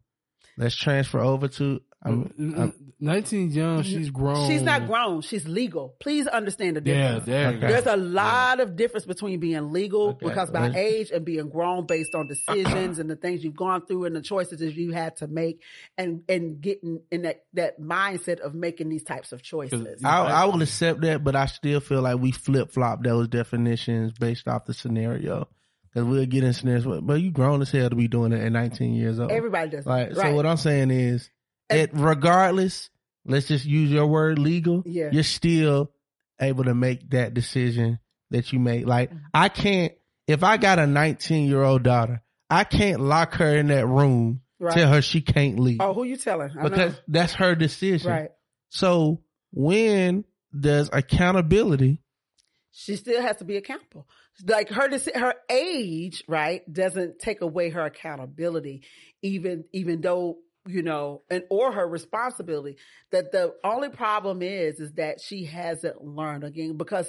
[0.58, 3.82] Let's transfer over to I'm, I'm- 19 young.
[3.82, 4.48] She's grown.
[4.48, 5.20] She's not grown.
[5.20, 5.94] She's legal.
[6.00, 7.26] Please understand the Yeah, difference.
[7.26, 7.66] there Okay.
[7.68, 10.26] There's a lot of difference between being legal Okay.
[10.26, 14.06] because by age and being grown based on decisions and the things you've gone through
[14.06, 15.62] and the choices that you had to make
[15.96, 20.02] and and getting in that that mindset of making these types of choices.
[20.04, 24.12] I, I will accept that, but I still feel like we flip flop those definitions
[24.18, 25.46] based off the scenario.
[26.04, 26.52] We'll get in
[26.86, 29.30] where, but you grown as hell to be doing it at 19 years old.
[29.30, 29.86] Everybody does.
[29.86, 30.16] Like, that.
[30.16, 31.30] so what I'm saying is,
[31.70, 32.90] it regardless,
[33.24, 34.82] let's just use your word legal.
[34.86, 35.10] Yeah.
[35.12, 35.90] You're still
[36.40, 37.98] able to make that decision
[38.30, 38.86] that you make.
[38.86, 39.18] Like, Mm-hmm.
[39.34, 39.92] I can't,
[40.26, 44.40] if I got a 19 year old daughter, I can't lock her in that room,
[44.60, 44.74] Right.
[44.74, 45.78] tell her she can't leave.
[45.80, 46.50] oh, who you telling?
[46.58, 46.98] I because know.
[47.08, 48.10] that's her decision.
[48.10, 48.30] Right.
[48.70, 49.20] So
[49.52, 50.24] when
[50.58, 52.00] does accountability?
[52.70, 54.06] She still has to be accountable.
[54.46, 58.82] Like her her age, right, doesn't take away her accountability,
[59.22, 62.76] even even though you know, and or her responsibility.
[63.10, 67.08] That the only problem is is that she hasn't learned again because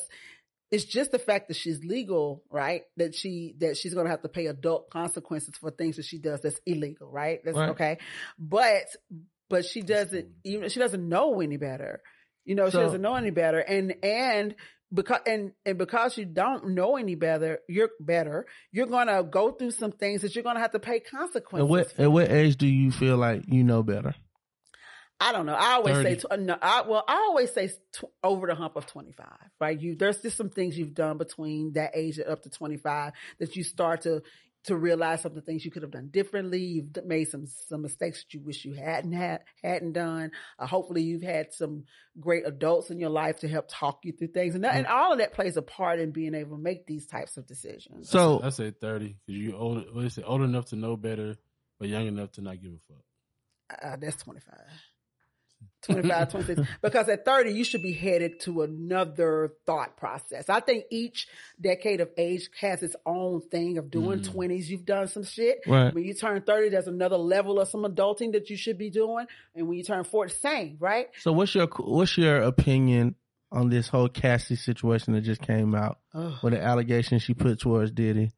[0.71, 2.83] it's just the fact that she's legal, right?
[2.97, 6.19] That she that she's going to have to pay adult consequences for things that she
[6.19, 7.41] does that's illegal, right?
[7.43, 7.69] That's Right.
[7.71, 7.97] okay.
[8.37, 8.83] But
[9.49, 12.01] but she doesn't even she doesn't know any better.
[12.45, 13.59] You know, So- she doesn't know any better.
[13.59, 14.55] And and
[14.93, 18.45] because and and because you don't know any better, you're better.
[18.71, 21.65] You're gonna go through some things that you're gonna have to pay consequences.
[21.65, 24.15] At what at what age do you feel like you know better?
[25.21, 25.53] I don't know.
[25.53, 26.19] I always 30.
[26.19, 29.27] say, no, I, well, I always say tw- over the hump of 25,
[29.59, 29.79] right?
[29.79, 33.55] You, there's just some things you've done between that age and up to 25 that
[33.57, 34.23] you start to,
[34.65, 36.59] to realize some of the things you could have done differently.
[36.59, 40.31] You've made some, some mistakes that you wish you hadn't had, hadn't done.
[40.57, 41.85] Uh, hopefully you've had some
[42.19, 44.55] great adults in your life to help talk you through things.
[44.55, 47.05] And, that, and all of that plays a part in being able to make these
[47.05, 48.09] types of decisions.
[48.09, 49.93] So I say 30 because you old.
[49.93, 50.25] What is it?
[50.27, 51.35] Old enough to know better,
[51.79, 53.83] but young enough to not give a fuck.
[53.83, 54.55] Uh, that's 25.
[55.83, 56.61] 25, 26.
[56.81, 60.49] Because at 30, you should be headed to another thought process.
[60.49, 61.27] I think each
[61.59, 64.29] decade of age has its own thing of doing Mm.
[64.33, 64.67] 20s.
[64.67, 65.59] You've done some shit.
[65.67, 65.93] Right.
[65.93, 69.25] When you turn 30, there's another level of some adulting that you should be doing.
[69.55, 71.07] And when you turn 40, same, right?
[71.19, 73.15] so what's your what's your opinion
[73.51, 75.97] on this whole Cassie situation that just came out
[76.43, 78.31] with the allegation she put towards Diddy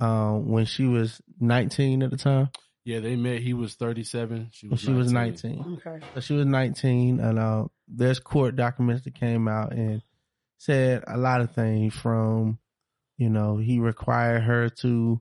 [0.00, 2.48] um, when she was 19 at the time?
[2.86, 3.42] Yeah, they met.
[3.42, 4.50] He was 37.
[4.52, 5.56] She was she was 19.
[5.56, 5.78] 19.
[5.84, 6.06] Okay.
[6.14, 10.02] So she was 19, and uh, there's court documents that came out and
[10.58, 12.60] said a lot of things from,
[13.18, 15.20] you know, he required her to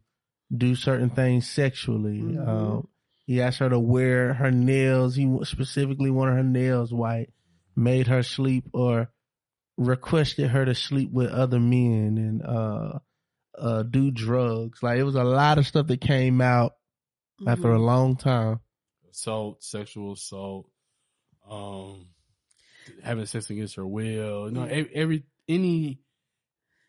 [0.56, 2.22] do certain things sexually.
[2.22, 2.48] Mhm.
[2.48, 2.88] Um,
[3.26, 5.16] he asked her to wear her nails.
[5.16, 7.34] He specifically wanted her nails white,
[7.76, 9.10] made her sleep or
[9.76, 13.00] requested her to sleep with other men and uh,
[13.58, 14.84] uh, do drugs.
[14.84, 16.74] Like it was a lot of stuff that came out
[17.48, 17.86] after a Mhm.
[17.86, 18.60] long time.
[19.12, 20.70] Assault, sexual assault.
[21.48, 22.08] um,
[23.04, 24.50] having sex against her will.
[24.50, 26.00] No, every, every any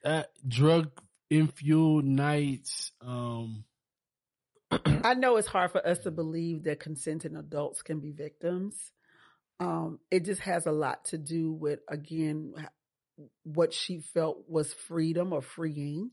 [0.02, 0.90] uh, drug
[1.30, 2.92] infueled nights.
[3.02, 3.64] Um,
[4.70, 8.74] I know it's hard for us to believe that consenting adults can be victims.
[9.60, 12.54] Um, it just has a lot to do with again
[13.44, 16.10] what she felt was freedom or freeing,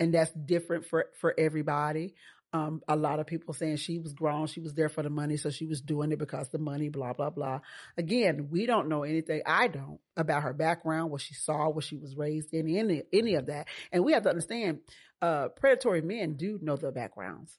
[0.00, 2.14] and that's different for for everybody.
[2.52, 5.36] Um, a lot of people saying she was grown, she was there for the money,
[5.36, 7.60] so she was doing it because the money, blah blah blah.
[7.98, 9.42] Again, we don't know anything.
[9.44, 13.34] I don't about her background, what she saw, what she was raised in, any any
[13.34, 13.68] of that.
[13.92, 14.80] And we have to understand,
[15.20, 17.58] uh, predatory men do know their backgrounds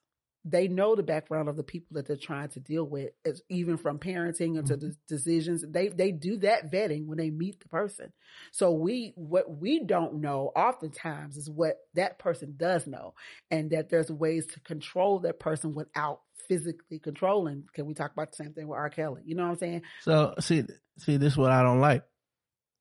[0.50, 3.12] they know the background of the people that they're trying to deal with,
[3.50, 4.88] even from parenting into mm-hmm.
[4.88, 5.64] the decisions.
[5.68, 8.14] They they do that vetting when they meet the person.
[8.52, 13.14] So we what we don't know oftentimes is what that person does know,
[13.52, 17.66] and that there's ways to control that person without physically controlling.
[17.74, 18.90] Can we talk about the same thing with R.
[18.90, 19.24] Kelly?
[19.26, 19.82] You know what I'm saying?
[20.02, 20.64] So see,
[21.00, 22.04] see, this is what I don't like.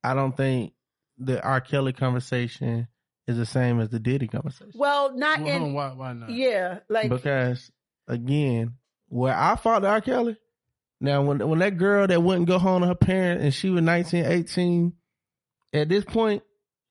[0.03, 0.73] I don't think
[1.17, 1.59] the R.
[1.59, 2.87] Kelly conversation
[3.27, 4.71] is the same as the Diddy conversation.
[4.75, 6.29] Well, not well, hold on, in why, why not?
[6.29, 7.69] yeah, like because
[8.07, 8.75] again,
[9.09, 10.01] where I fought R.
[10.01, 10.37] Kelly,
[11.01, 13.81] now when when that girl that wouldn't go home to her parents and she was
[13.83, 14.93] 19, 18,
[15.73, 16.43] at this point,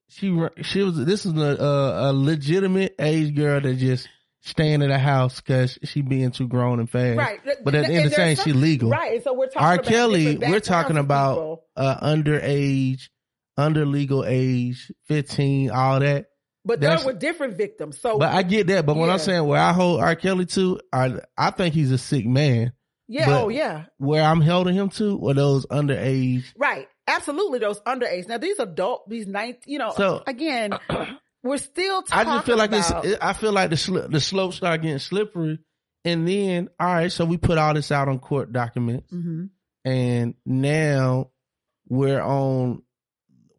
[0.09, 0.27] she
[0.63, 4.09] she was this is a, a, a legitimate age girl that just
[4.43, 7.19] staying in the house because she being too grown and fast.
[7.19, 7.41] right.
[7.65, 8.91] But at the end And of the day, there's she legal.
[8.91, 9.15] Right.
[9.15, 9.75] And so we're talking R.
[9.75, 13.09] about Kelly, we're talking about uh underage,
[13.57, 16.27] under legal age, 15, all that.
[16.65, 17.99] but there were different victims.
[18.01, 18.85] So But I get that.
[18.87, 19.13] But when Yeah.
[19.15, 20.15] I'm saying where I hold R.
[20.17, 22.73] Kelly to, I I think he's a sick man.
[23.09, 23.85] yeah, but- oh yeah.
[23.99, 26.45] Where I'm holding him to were those underage.
[26.57, 26.89] Right.
[27.07, 27.61] Absolutely.
[27.61, 28.27] Those underage.
[28.29, 30.73] Now these adult, these nine, you know, So- again,
[31.45, 33.19] we're still I just feel like about, it's.
[33.23, 35.61] I feel like the sli- the slope start getting slippery,
[36.05, 39.51] and then all right, so we put all this out on court documents, Mhm.
[39.85, 41.31] and now
[41.89, 42.83] we're on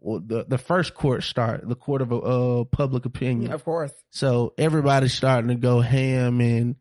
[0.08, 3.52] the the first court start, the court of uh, public opinion.
[3.52, 3.92] of course.
[4.10, 6.76] So everybody's starting to go ham and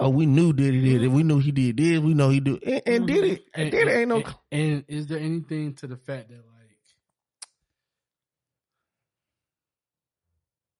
[0.00, 1.08] oh, we knew Diddy did it.
[1.08, 1.98] We knew he did this.
[2.00, 3.44] We know he do and, and did it.
[3.54, 4.16] And, did it ain't no.
[4.16, 6.62] And, and is there anything to the fact that like,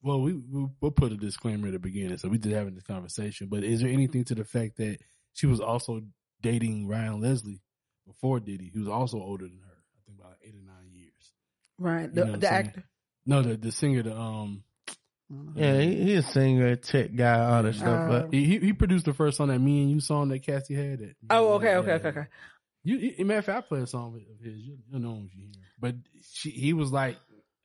[0.03, 2.85] well, we, we we'll put a disclaimer at the beginning, so we did having this
[2.85, 3.49] conversation.
[3.49, 4.99] But is there anything to the fact that
[5.33, 6.03] she was also
[6.41, 7.63] dating Ryan Leslie
[8.07, 9.73] before Diddy, who was also older than her?
[9.73, 11.33] I think about eight or nine years.
[11.83, 12.03] Right.
[12.05, 12.85] You The, know what the actor.
[13.27, 14.65] No, the the singer, the um,
[15.57, 18.01] Yeah, he, he a singer, tech guy, all that stuff.
[18.03, 20.43] Uh, But he he- he produced the first song that me and you song that
[20.45, 20.99] Cassie had.
[21.01, 22.27] That Oh, okay, Yeah, okay, okay, okay.
[22.85, 24.59] You, you matter of fact, I play a song of his.
[24.59, 25.63] You, you know him if you hear.
[25.79, 25.95] But
[26.33, 27.17] she, he was like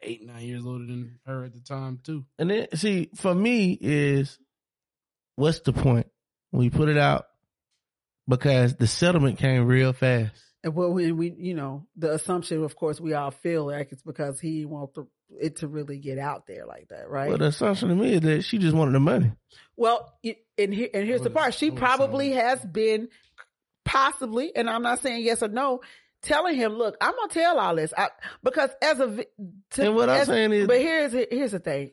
[0.01, 2.23] eight, nine years older than her at the time too.
[2.37, 4.37] and then see for me is
[5.35, 6.05] what's the point
[6.51, 7.25] We put it out
[8.27, 10.33] because the settlement came real fast.
[10.67, 14.39] Well, we, we, you know, the assumption, of course, we all feel like it's because
[14.39, 14.91] he didn't want
[15.39, 17.29] it to really get out there like that, right?
[17.29, 19.31] Well, the assumption to me is that she just wanted the money.
[19.75, 23.09] Well, it- and here, and here's the part: she probably has been,
[23.85, 25.81] possibly, and I'm not saying yes or no,
[26.23, 28.09] telling him, "Look, I'm gonna tell all this," I,
[28.43, 29.25] because as a,
[29.71, 31.91] to, And what I'm saying is- but here's here's the thing: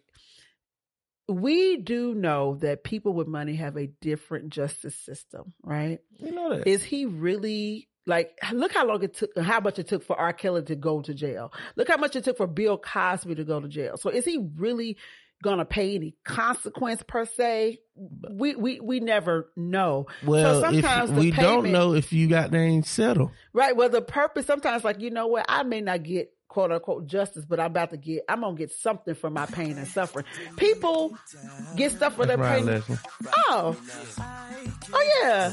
[1.28, 5.98] we do know that people with money have a different justice system, right?
[6.18, 6.66] You know that.
[6.66, 8.38] Is he really like?
[8.52, 10.32] Look how long it took, how much it took for R.
[10.32, 11.52] Kelly to go to jail.
[11.76, 13.96] Look how much it took for Bill Cosby to go to jail.
[13.96, 14.96] So is he really
[15.42, 17.78] gonna pay any consequence per se?
[18.30, 20.06] We we we never know.
[20.24, 23.30] well, so sometimes we don't know if you got named settled.
[23.52, 23.76] Right.
[23.76, 27.44] Well, the purpose sometimes, like you know what, I may not get quote unquote justice,
[27.44, 28.24] but I'm about to get.
[28.28, 30.24] I'm gonna get something for my pain and suffering.
[30.56, 31.16] People
[31.76, 32.82] get stuff for their pain.
[33.48, 33.76] Oh,
[34.92, 35.52] oh yeah.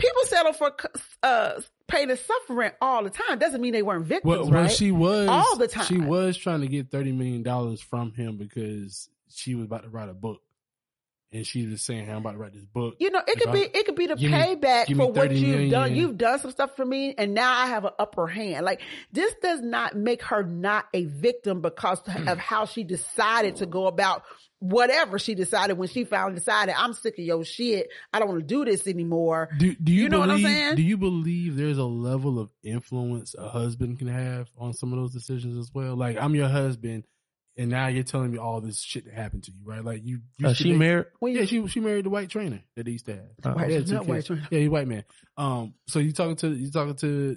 [0.00, 0.74] People settle for
[1.22, 3.38] uh, pain and suffering all the time.
[3.38, 4.70] Doesn't mean they weren't victims, Well, well, right?
[4.70, 5.84] she was All the time.
[5.86, 9.88] She was trying to get thirty million dollars from him because she was about to
[9.90, 10.40] write a book,
[11.32, 13.52] and she was saying, "Hey, "I'm about to write this book." You know, it could
[13.52, 15.70] be it could be the payback me for what you've million.
[15.70, 15.94] done.
[15.94, 18.64] You've done some stuff for me, and now I have an upper hand.
[18.64, 18.80] Like
[19.12, 22.38] this does not make her not a victim because of mm.
[22.38, 24.24] how she decided to go about
[24.58, 27.88] whatever she decided when she finally decided I'm sick of your shit.
[28.12, 29.48] I don't want to do this anymore.
[29.58, 30.76] Do, do you, You know what I'm saying?
[30.76, 34.98] Do you believe there's a level of influence a husband can have on some of
[34.98, 35.96] those decisions as well?
[35.96, 37.04] Like I'm your husband,
[37.60, 39.84] and now you're telling me all this shit that happened to you, right?
[39.84, 41.06] Like you, you Uh, she married.
[41.18, 43.24] When Yeah, she she married the white trainer that they used to have.
[43.44, 44.48] Uh, White- yeah, two not white trainer.
[44.50, 45.04] Yeah, he's white man.
[45.36, 47.36] Um, so you talking to you talking to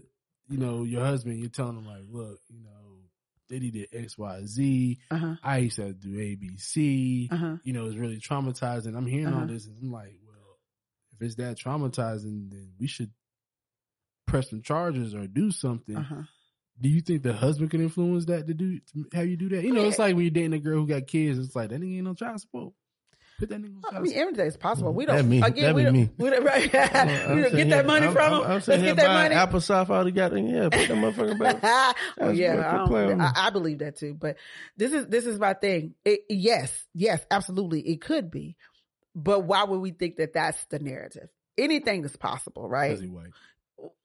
[0.50, 1.40] you know your husband.
[1.40, 2.70] You're telling him like, look, you know,
[3.50, 5.00] Diddy did X, Y, Z.
[5.12, 7.30] uh-huh, I used to do A, B, C.
[7.32, 7.58] uh-huh.
[7.64, 8.96] You know, it's really traumatizing.
[8.96, 9.54] I'm hearing all Uh-huh.
[9.54, 10.58] this, and I'm like, well,
[11.14, 13.12] if it's that traumatizing, then we should
[14.26, 16.24] press some charges or do something, Uh-huh.
[16.80, 19.64] Do you think the husband can influence that to do to have you do that?
[19.64, 21.40] You know, it's like when you're dating a girl who got kids.
[21.40, 22.74] It's like that nigga ain't no child support.
[23.40, 24.22] Put that nigga on I mean, support.
[24.22, 24.94] everything is possible.
[24.94, 25.28] We don't.
[25.28, 25.42] me.
[25.42, 25.94] Again, That we don't.
[25.94, 26.10] me.
[26.18, 26.74] We don't right.
[26.76, 28.44] I'm we don't sitting get that money I'm, from I'm, them.
[28.44, 29.52] I'm Let's sitting here get that buying money.
[29.52, 30.38] applesauce all together.
[30.38, 31.96] Yeah, put that motherfucker back.
[32.20, 33.26] oh yeah, I, quit playing don't, with me.
[33.36, 34.14] I, I believe that too.
[34.14, 34.38] But
[34.78, 35.96] this is this is my thing.
[36.06, 38.56] It, yes, yes, absolutely, it could be.
[39.16, 41.30] But why would we think that that's the narrative?
[41.58, 43.00] Anything is possible, right?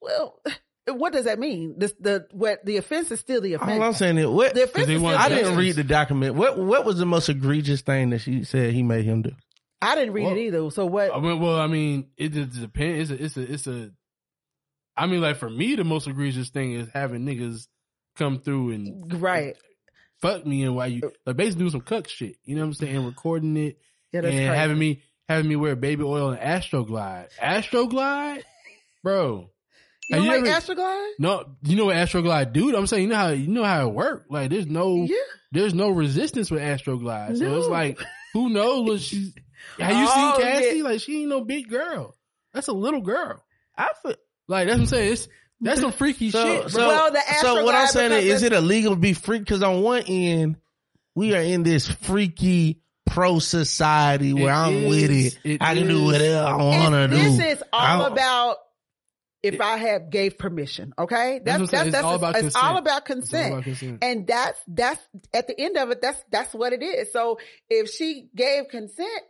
[0.00, 0.40] Well,
[0.96, 1.74] what does that mean?
[1.78, 3.72] This the what the offense is still the offense.
[3.72, 6.34] All I'm saying is, what the offense is still I didn't read the document.
[6.34, 9.32] What what was the most egregious thing that she said he made him do?
[9.80, 10.70] I didn't read Well, it either.
[10.70, 11.14] So what?
[11.14, 13.10] I mean, well, I mean, it just depends.
[13.10, 13.90] It's a, it's a, it's a.
[14.96, 17.68] I mean, like for me, the most egregious thing is having niggas
[18.16, 19.56] come through and right?
[20.20, 22.36] fuck me and why you like basically do some cuck shit.
[22.44, 23.06] You know what I'm saying?
[23.06, 23.78] Recording it
[24.12, 24.58] Yeah, that's and crazy.
[24.58, 27.28] having me having me wear baby oil and Astroglide.
[27.40, 28.42] Astroglide,
[29.04, 29.50] bro.
[30.08, 31.10] You don't you like ever- Astroglide?
[31.18, 32.76] No, you know what Astroglide do?
[32.76, 34.26] I'm saying you know how you know how it work.
[34.30, 35.16] Like there's no Yeah.
[35.52, 37.38] there's no resistance with Astroglide.
[37.38, 37.98] So it's like
[38.32, 39.34] who knows what she's.
[39.78, 40.76] Have you Oh, seen Cassie?
[40.78, 40.84] yeah.
[40.84, 42.14] Like she ain't no big girl.
[42.54, 43.42] That's a little girl.
[43.76, 44.14] I feel,
[44.48, 45.12] Like that's what I'm saying.
[45.12, 45.28] It's
[45.60, 46.70] that's some freaky so, shit.
[46.70, 46.86] so.
[46.86, 49.42] Well, the so what I'm saying is, is it illegal to be freak?
[49.42, 50.56] Because on one end,
[51.14, 54.88] we are in this freaky pro society where It I'm is.
[54.88, 55.38] with it.
[55.44, 56.12] It I can do is.
[56.12, 57.16] whatever I want to do.
[57.16, 58.56] This is all I- about
[59.42, 60.92] if I have gave permission.
[60.98, 61.88] Okay, That's that's saying.
[61.88, 62.64] It's all about it's consent.
[62.64, 63.98] all about It's all about consent.
[64.02, 66.00] And that's that's at the end of it.
[66.02, 67.12] That's that's what it is.
[67.12, 67.38] So
[67.70, 69.22] if she gave consent,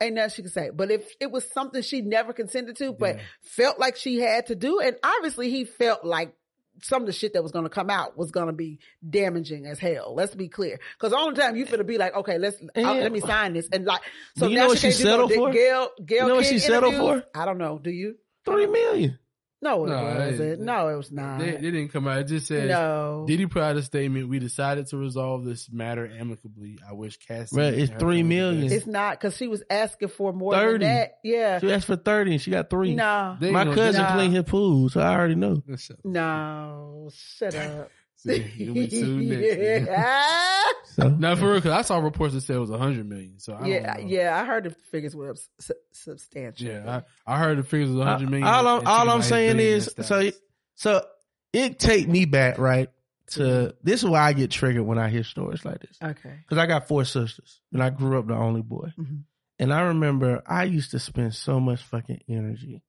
[0.00, 0.70] ain't nothing she could say.
[0.74, 3.22] But if it was something she never consented to, but Yeah.
[3.42, 6.34] felt like she had to do, and obviously he felt like
[6.82, 9.64] some of the shit that was going to come out was going to be damaging
[9.66, 10.12] as hell.
[10.16, 13.20] Let's be clear, because all the time you finna be like, okay, let's let me
[13.20, 14.00] sign this, and like,
[14.36, 15.52] so you now know what she she can't do no settled for?
[15.52, 17.22] Gail, Gail You know what she settled interviews?
[17.32, 17.40] for?
[17.40, 17.78] I don't know.
[17.78, 18.16] Do you?
[18.44, 19.18] Three million.
[19.64, 20.58] No, it No, wasn't.
[20.58, 21.38] they- no, it was not.
[21.38, 22.18] They, they didn't come out.
[22.18, 23.24] It just says no.
[23.26, 24.28] Diddy put out a statement.
[24.28, 26.78] We decided to resolve this matter amicably.
[26.88, 27.56] I wish Cassie.
[27.56, 28.62] Bruh, it's and her three family the million.
[28.64, 28.74] best.
[28.74, 30.72] It's not because she was asking for more 30.
[30.72, 31.18] than that.
[31.24, 31.58] Yeah.
[31.60, 32.94] She asked for thirty, and she got three.
[32.94, 33.36] No.
[33.40, 34.14] They My cousin Nah.
[34.14, 35.56] cleaned his pool, so I already know.
[35.56, 36.04] do- Shut up.
[36.04, 37.10] No.
[37.14, 37.90] Shut up.
[38.26, 39.86] See, you'll be sued next.
[39.86, 40.62] yeah.
[40.94, 43.38] So No, for real, because I saw reports that said it was a hundred million.
[43.38, 43.98] So I don't Yeah.
[43.98, 44.40] Yeah.
[44.40, 46.66] I heard the figures were su- substantial.
[46.66, 47.02] yeah.
[47.26, 48.46] I, I heard the figures was a hundred million.
[48.48, 50.30] all I'm all I'm saying is, so
[50.76, 51.04] so
[51.52, 52.88] it take me back right
[53.32, 55.98] to this is why I get triggered when I hear stories like this.
[56.02, 56.34] Okay.
[56.42, 58.92] because I got four sisters and I grew up the only boy.
[58.98, 59.24] Mhm.
[59.58, 62.82] And I remember I used to spend so much fucking energy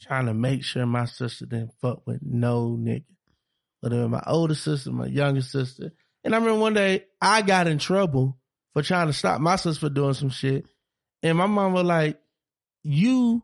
[0.00, 3.04] trying to make sure my sister didn't fuck with no nigga.
[3.80, 5.92] Whether it was my older sister, my younger sister.
[6.24, 8.38] And I remember one day I got in trouble
[8.74, 10.66] for trying to stop my sister for doing some shit.
[11.22, 12.18] And my mom was like,
[12.82, 13.42] you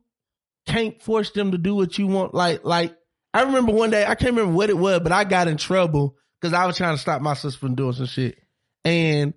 [0.67, 2.35] can't force them to do what you want.
[2.35, 2.97] Like, like,
[3.33, 6.17] I remember one day, I can't remember what it was, but I got in trouble
[6.41, 8.39] because I was trying to stop my sister from doing some shit.
[8.85, 9.35] And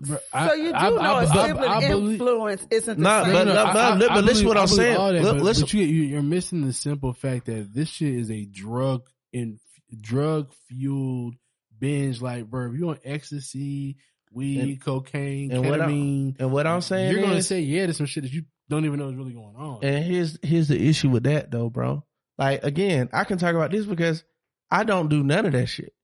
[0.00, 3.32] Bro, So you do know a sibling influence isn't the Nah, same.
[3.32, 4.96] but- but- but- but listen what I'm saying.
[4.96, 5.62] all that, Look, but, listen.
[5.64, 9.02] but you, you, you're missing the simple fact that this shit is a drug
[9.32, 9.58] in
[10.00, 11.34] drug fueled
[11.78, 12.20] binge.
[12.20, 13.96] Like, bro, if you on ecstasy,
[14.32, 17.94] weed, And- cocaine, and what I'm- and what I'm saying you're gonna say yeah to
[17.94, 19.78] some shit that you don't even know is really going on.
[19.82, 22.04] And here's here's the issue with that though, bro.
[22.36, 24.24] Like again, I can talk about this because
[24.70, 25.94] I don't do none of that shit.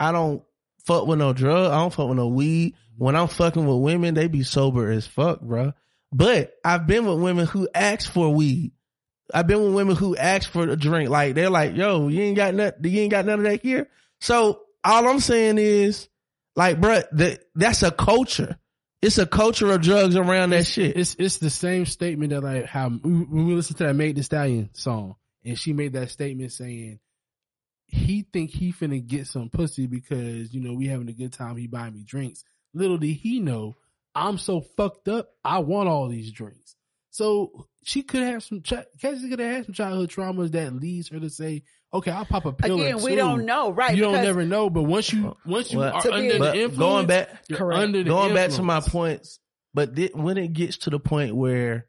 [0.00, 0.42] I don't
[0.84, 1.70] fuck with no drug.
[1.70, 2.74] I don't fuck with no weed.
[2.74, 3.04] Mm-hmm.
[3.04, 5.72] When I'm fucking with women, they be sober as fuck, bro.
[6.12, 8.72] But I've been with women who ask for weed.
[9.32, 11.10] I've been with women who ask for a drink.
[11.10, 12.90] Like they're like, "Yo, you ain't got nothing.
[12.90, 13.88] You ain't got none of that here."
[14.20, 16.08] So all I'm saying is,
[16.56, 18.58] like, bro, that that's a culture.
[19.00, 20.96] It's a culture of drugs around that shit.
[20.96, 24.22] It's it's the same statement that like how when we listen to that Meg Thee
[24.22, 26.98] Stallion song and she made that statement saying
[27.86, 31.56] he think he finna get some pussy because you know we having a good time.
[31.56, 32.44] He buying me drinks.
[32.74, 33.76] Little did he know
[34.14, 35.30] I'm so fucked up.
[35.44, 36.74] I want all these drinks.
[37.10, 38.60] So she could have some.
[38.60, 41.62] Cassie could have had some childhood traumas that leads her to say,
[41.94, 43.94] "Okay, I'll pop a pill." or Again, we two." don't know, right?
[43.96, 46.76] You don't because- never know, but once you once you Well, are under the influence,
[46.78, 47.80] going back, you're Correct.
[47.80, 49.38] under the going back to my points,
[49.74, 51.86] but thi- when it gets to the point where,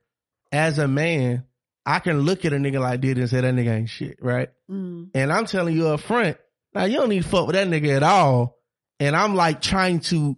[0.51, 1.43] as a man,
[1.85, 4.49] I can look at a nigga like this and say that nigga ain't shit, right?
[4.69, 5.09] Mm.
[5.15, 6.37] And I'm telling you up front,
[6.75, 8.57] now you don't need to fuck with that nigga at all.
[8.99, 10.37] And I'm like trying to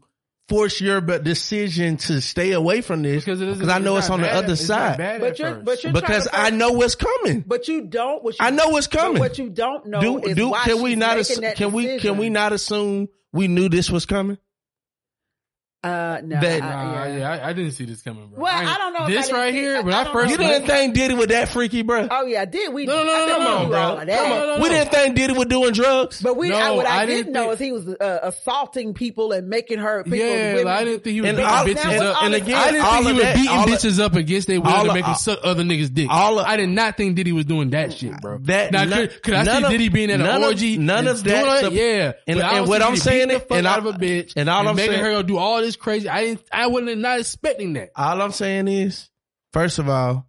[0.49, 4.27] force your decision to stay away from this because it I know it's on the
[4.27, 5.65] bad at- other it's not side bad But at you're, first.
[5.65, 7.41] but you're because to I know what's coming.
[7.47, 8.21] But you don't.
[8.23, 9.19] What you, I know what's but coming.
[9.19, 11.99] what you don't know do is do why can we not assu- that can we
[11.99, 14.37] can we not assume we knew this was coming?
[15.83, 17.17] Uh, no, That- I- Nah, yeah.
[17.17, 18.43] yeah, I, I didn't see this coming, bro.
[18.43, 20.13] Well, ain't- I don't know if I This right see- here, I- when I I
[20.13, 22.07] first You didn't think Diddy was that freaky, bro?
[22.11, 22.85] Oh yeah, I did we?
[22.85, 24.05] No, no, no, I no, no, no, bro.
[24.05, 24.07] that.
[24.21, 24.37] Come on.
[24.37, 24.75] No, no, no, we no.
[24.75, 26.21] didn't think Diddy was doing drugs.
[26.21, 28.19] But we, No, I, what I, I didn't didn't know think- is he was uh,
[28.21, 30.03] assaulting people and making her.
[30.03, 32.23] People, yeah, women, like, I didn't think he was And beating all- bitches and- up.
[32.25, 33.57] and again, I didn't think he was that- beating
[33.91, 36.07] bitches up against their will all to make them suck other niggas' dick.
[36.11, 38.37] all I did not think Diddy was doing that shit, bro.
[38.43, 40.77] That- now, none- could, could I see of- Diddy being at an none of- orgy?
[40.77, 42.11] none of that yeah.
[42.27, 43.97] and- But I and don't what I'm saying beating is- and out I- of a
[43.97, 46.07] bitch and all I'm making saying- her go do all this crazy.
[46.09, 46.43] I didn't.
[46.51, 47.91] I wasn't not expecting that.
[47.95, 49.09] All I'm saying is,
[49.53, 50.27] first of all,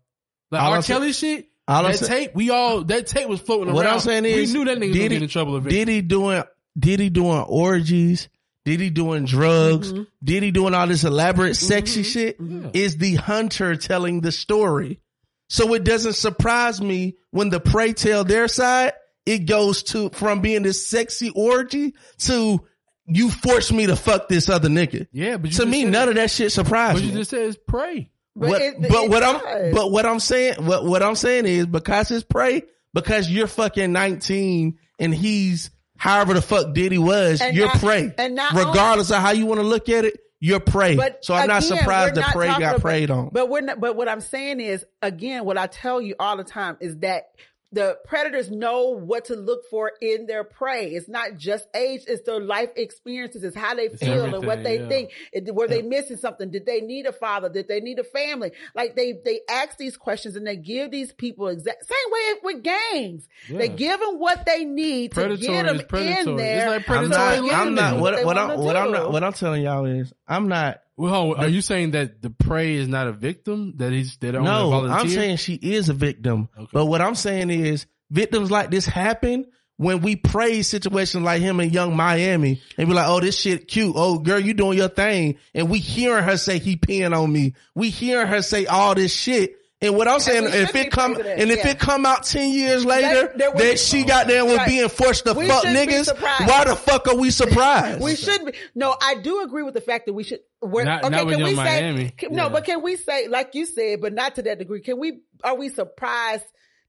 [0.51, 0.77] Like All R.
[0.77, 1.48] I'm saying- Kelly shit.
[1.69, 3.94] all I'm that saying- tape, we all that tape was floating What around.
[3.94, 5.85] I'm saying is, we knew that nigga was gonna get in trouble eventually.
[5.85, 6.43] Diddy doing,
[6.78, 8.28] Diddy doing orgies,
[8.64, 10.02] Diddy doing drugs, Mm-hmm.
[10.23, 12.70] Diddy doing all this elaborate sexy shit Yeah.
[12.74, 15.01] is the hunter telling the story.
[15.48, 18.93] So it doesn't surprise me when the prey tell their side,
[19.27, 22.60] it goes to from being this sexy orgy to
[23.07, 25.07] you forced me to fuck this other nigga.
[25.12, 26.11] Yeah, but you To me, said none it.
[26.11, 27.11] of that shit surprised What me.
[27.11, 28.11] you just said is pray.
[28.35, 29.43] But, what, it, but it what does.
[29.47, 32.62] I'm but what I'm saying what what I'm saying is because it's prey
[32.95, 38.11] because you're fucking 19 and he's however the fuck Diddy was And you're not- prey
[38.16, 41.35] and not regardless of how you want to look at it you're prey But so
[41.35, 43.97] I'm not surprised we're that not prey got about- preyed on But we're not, but
[43.97, 47.24] what I'm saying is again, what I tell you all the time is that
[47.73, 50.90] the predators know what to look for in their prey.
[50.90, 53.43] It's not just age; it's their life experiences.
[53.44, 54.89] It's how they feel and what they yeah.
[54.89, 55.11] think.
[55.32, 56.51] It- were they missing something?
[56.51, 57.49] Did they need a father?
[57.49, 58.53] Did they need a family?
[58.74, 62.62] Like they they ask these questions and they give these people exact same way with
[62.62, 63.28] gangs.
[63.49, 66.12] They give them what they need to Predatory get them is predatory.
[66.12, 66.70] in It's there.
[66.70, 69.62] like I'm not I'm not is what, what I'm what I'm not what I'm telling
[69.62, 73.74] y'all is I'm not Well, are you saying that the prey is not a victim?
[73.77, 74.98] That he's they don't no volunteer?
[74.98, 76.69] I'm saying she is a victim Okay.
[76.73, 79.47] but what I'm saying is victims like this happen
[79.78, 83.66] when we praise situations like him in Yung Miami and be like, oh, this shit
[83.66, 83.94] cute.
[83.97, 85.39] Oh, girl, you doing your thing.
[85.55, 87.55] And we hearing her say he peeing on me.
[87.74, 89.56] We hearing her say all this shit.
[89.83, 91.69] And what I'm saying, if it come, praising it, and if yeah.
[91.73, 94.69] it come out 10 years later there was- that she got there with Right.
[94.69, 96.19] being forced to We fuck niggas,
[96.49, 98.01] why the fuck are we surprised?
[98.01, 98.53] We should be.
[98.75, 100.41] No, I do agree with the fact that we should.
[100.61, 102.11] We're, Not- okay, not can we Young say Miami.
[102.11, 102.49] can- no?
[102.49, 104.81] But can we say, like you said, but not to that degree?
[104.81, 105.21] Can we?
[105.43, 106.45] Are we surprised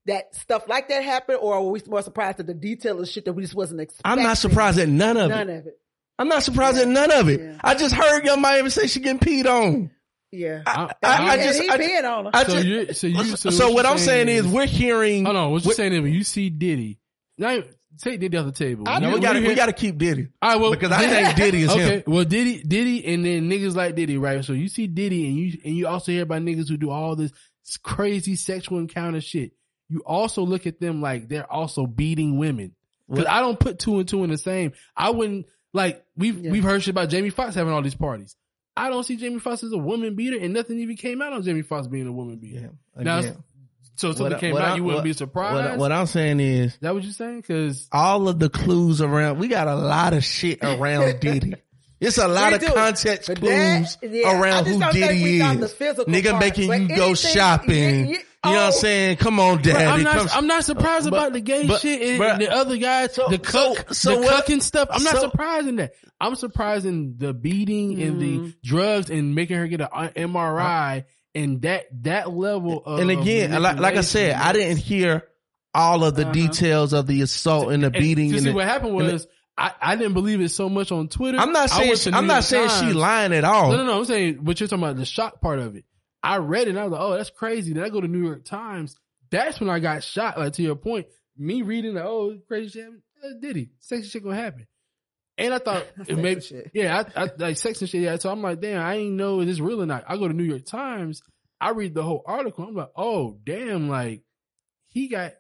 [0.06, 3.26] that stuff like that happened, or are we more surprised at the detail of shit
[3.26, 4.12] that we just wasn't expecting?
[4.12, 5.58] I'm not surprised at none of None it.
[5.60, 5.80] of it.
[6.20, 7.42] I'm not surprised at none of it.
[7.42, 7.58] Yeah.
[7.64, 9.90] I just heard Yung Miami say she getting peed on.
[10.34, 10.64] Yeah.
[10.66, 12.32] I- I, I and just, he I, peeing on her.
[12.34, 15.26] I So just, you, so you, so, so, what you're I'm saying is, we're hearing.
[15.26, 15.52] hold on.
[15.52, 17.00] What you we- saying is when you see Diddy,
[17.38, 17.60] now
[18.02, 18.84] take Diddy off the table.
[18.86, 20.92] No, You- we got to you we got to keep Diddy All right, well, because
[20.92, 22.04] I think Diddy is okay, him.
[22.08, 24.44] well, Diddy, Diddy, and then niggas like Diddy, right?
[24.44, 27.16] So you see Diddy, and you and you also hear about niggas who do all
[27.16, 27.32] this
[27.84, 29.52] crazy sexual encounter shit.
[29.90, 32.74] You also look at them like they're also beating women.
[33.10, 34.72] Because I don't put two and two in the same.
[34.96, 36.52] I wouldn't like we've Yeah.
[36.52, 38.36] we've heard shit about Jamie Foxx having all these parties.
[38.76, 41.44] I don't see Jamie Foxx as a woman beater, and nothing even came out on
[41.44, 42.72] Jamie Foxx being a woman beater.
[42.98, 43.34] Now, so
[44.14, 45.70] something what- came what out, I- you wouldn't what- be surprised.
[45.72, 47.42] What, what I'm saying is, Is that what you're saying?
[47.42, 49.38] Because all of the clues around.
[49.40, 51.54] We got a lot of shit around Diddy.
[52.00, 52.68] It's a lot We of do.
[52.74, 55.74] context But clues that- yeah, I around just who don't think Diddy we got is.
[55.74, 58.08] the Nigga part, making but you go anything- shopping.
[58.10, 58.72] you- you- You know what I'm oh.
[58.72, 59.18] saying?
[59.18, 59.86] Come on, daddy.
[59.86, 60.18] I'm not.
[60.18, 63.14] Come- I'm not surprised But- about the gay but- shit and bruh, the other guys,
[63.16, 64.90] so- the so- cuck, so the what- cucking stuff.
[64.92, 65.94] I'm not so- surprised in that.
[66.20, 68.44] I'm surprised in the beating and Mm-hmm.
[68.46, 71.06] the drugs and making her get an MRI
[71.36, 73.00] and that that level of.
[73.00, 75.24] and again, like, like I said, I didn't hear
[75.74, 76.32] all of the Uh-huh.
[76.34, 78.30] details of the assault and the And beating.
[78.32, 80.68] To and see the- what happened and the- was, I, I didn't believe it so
[80.68, 81.38] much on Twitter.
[81.40, 83.72] I'm not saying she, I'm not York saying she lying at all.
[83.72, 83.98] No, no, no.
[84.00, 85.86] I'm saying, but you're talking about the shock part of it.
[86.24, 87.74] I read it and I was like, oh, that's crazy.
[87.74, 88.96] Then I go to New York Times.
[89.30, 90.38] That's when I got shot.
[90.38, 92.88] Like to your point, me reading the oh crazy shit,
[93.24, 94.68] uh, Diddy, sexy shit gonna happen.
[95.38, 96.72] And I thought it may, shit.
[96.74, 98.02] yeah, I, I like sex and shit.
[98.02, 100.04] Yeah, so I'm like, damn, I ain't know is this real or not.
[100.08, 101.22] I go to New York Times.
[101.60, 102.66] I read the whole article.
[102.66, 104.22] I'm like, oh damn, like
[104.90, 105.34] he got,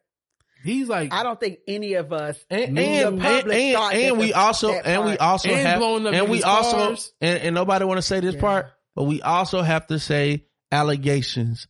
[0.63, 2.43] he's like, I don't think any of us.
[2.49, 5.81] and The and, public and, and we also and we also And have
[6.13, 8.41] and we also and, and nobody want to say this Yeah.
[8.41, 11.67] part, but we also have to say allegations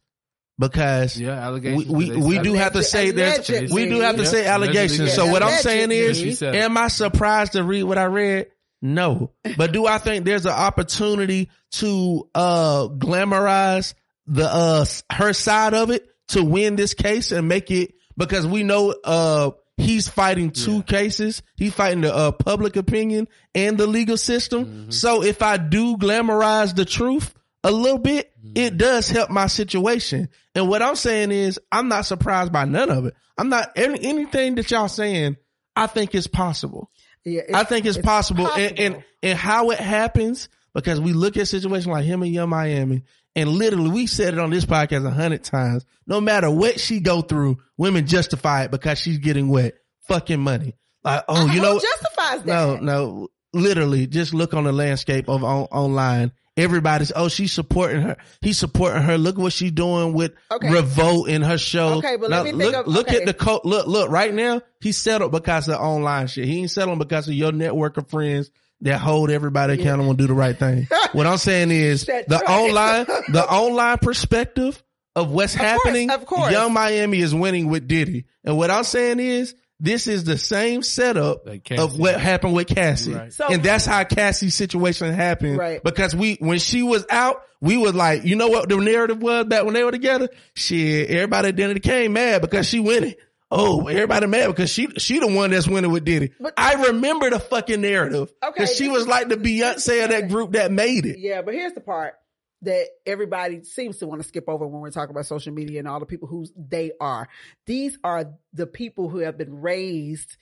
[0.60, 1.86] because yeah, we allegations.
[1.88, 4.28] we, They we said- do have to say there's we do have to Yeah.
[4.30, 5.00] say allegations.
[5.00, 5.26] Allegedly.
[5.26, 6.60] So what I'm saying is, She said it.
[6.64, 8.48] am I surprised to read what I read?
[8.82, 13.94] No, but do I think there's an opportunity to uh glamorize
[14.28, 18.64] the uh her side of it to win this case and make it because we
[18.64, 20.82] know uh he's fighting two Yeah.
[20.84, 21.42] cases.
[21.56, 24.66] He's fighting the uh, public opinion and the legal system.
[24.66, 24.92] Mm-hmm.
[24.92, 27.34] So if I do glamorize the truth
[27.64, 28.58] a little bit, Mm-hmm.
[28.58, 30.28] it does help my situation.
[30.54, 33.14] And what I'm saying is I'm not surprised by none of it.
[33.38, 35.38] I'm not any, anything that y'all saying.
[35.76, 36.92] I think is possible.
[37.24, 38.48] Yeah, I think it's, possible.
[38.52, 42.50] And, and, and how it happens, because we look at situations like him and Yung
[42.50, 43.04] Miami,
[43.34, 45.86] and literally we said it on this podcast a hundred times.
[46.06, 49.76] No matter what she go through, women justify it because she's getting wet,
[50.10, 50.76] fucking money.
[51.04, 52.46] Like, oh, you Who know, justifies that?
[52.46, 56.34] no, no, literally, just look on the landscape of on, online.
[56.56, 58.18] Everybody's, oh, she's supporting her.
[58.42, 59.18] He's supporting her.
[59.18, 60.72] Look what she's doing with Okay.
[60.72, 61.96] Revolt in her show.
[61.96, 63.18] Okay, but let Now, me think look, of- look okay.
[63.18, 66.46] at the co- look, look, right now, he's settled because of online shit.
[66.46, 68.52] He ain't settling because of your network of friends
[68.82, 70.88] that hold everybody accountable and do the right thing.
[71.14, 72.50] what I'm saying is That's the right.
[72.50, 74.84] online, the online perspective
[75.16, 76.12] of what's happening.
[76.12, 76.52] of course.
[76.52, 78.26] Yung Miami is winning with Diddy.
[78.44, 83.14] And what I'm saying is, this is the same setup of what happened with Cassie.
[83.14, 83.34] Right.
[83.34, 85.58] So- and that's how Cassie's situation happened.
[85.58, 85.84] Right.
[85.84, 89.46] Because we, when she was out, we was like, you know what the narrative was
[89.46, 90.30] back when they were together?
[90.54, 93.16] Shit, everybody at the end of came mad because she winning.
[93.52, 96.32] Oh, everybody mad because she, she the one that's winning with Diddy.
[96.40, 98.34] But- I remember the fucking narrative.
[98.44, 101.20] Okay, Cause she was like the Beyonce of that group that made it.
[101.20, 102.16] Yeah, but here's the part
[102.64, 105.88] that everybody seems to want to skip over when we're talking about social media and
[105.88, 107.28] all the people who they are.
[107.66, 110.38] These are the people who have been raised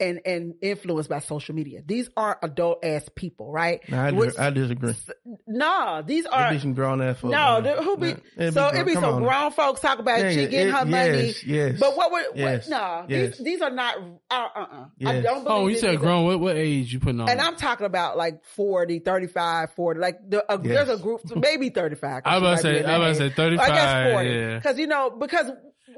[0.00, 1.82] and and influenced by social media.
[1.84, 3.80] These are adult ass people, right?
[3.88, 4.94] Nah, I, Which- dis- I disagree.
[5.46, 7.32] no, these It are be some grown ass folks.
[7.32, 7.60] no.
[7.60, 7.82] man.
[7.82, 8.70] Who be Nah, it so?
[8.70, 9.22] grown- It be some on.
[9.22, 11.26] grown folks talk about Yeah, she getting it- her money.
[11.26, 11.80] yes, yes.
[11.80, 13.04] But what would Yes, what, no?
[13.08, 13.36] yes.
[13.38, 13.96] These these are not.
[14.30, 14.64] Uh uh uh.
[14.64, 15.24] I Yes.
[15.24, 15.58] don't believe.
[15.58, 16.26] Oh, you said grown.
[16.26, 17.28] What what age you putting on?
[17.28, 20.00] And I'm talking about like 40, 35, 40.
[20.00, 20.86] Like the, a, Yes.
[20.86, 22.22] there's a group, maybe 35.
[22.24, 23.58] 'cause I was about to say- be I was about to say age.
[23.60, 24.30] I guess 35, 40.
[24.30, 24.54] yeah.
[24.56, 25.50] Because, you know, because.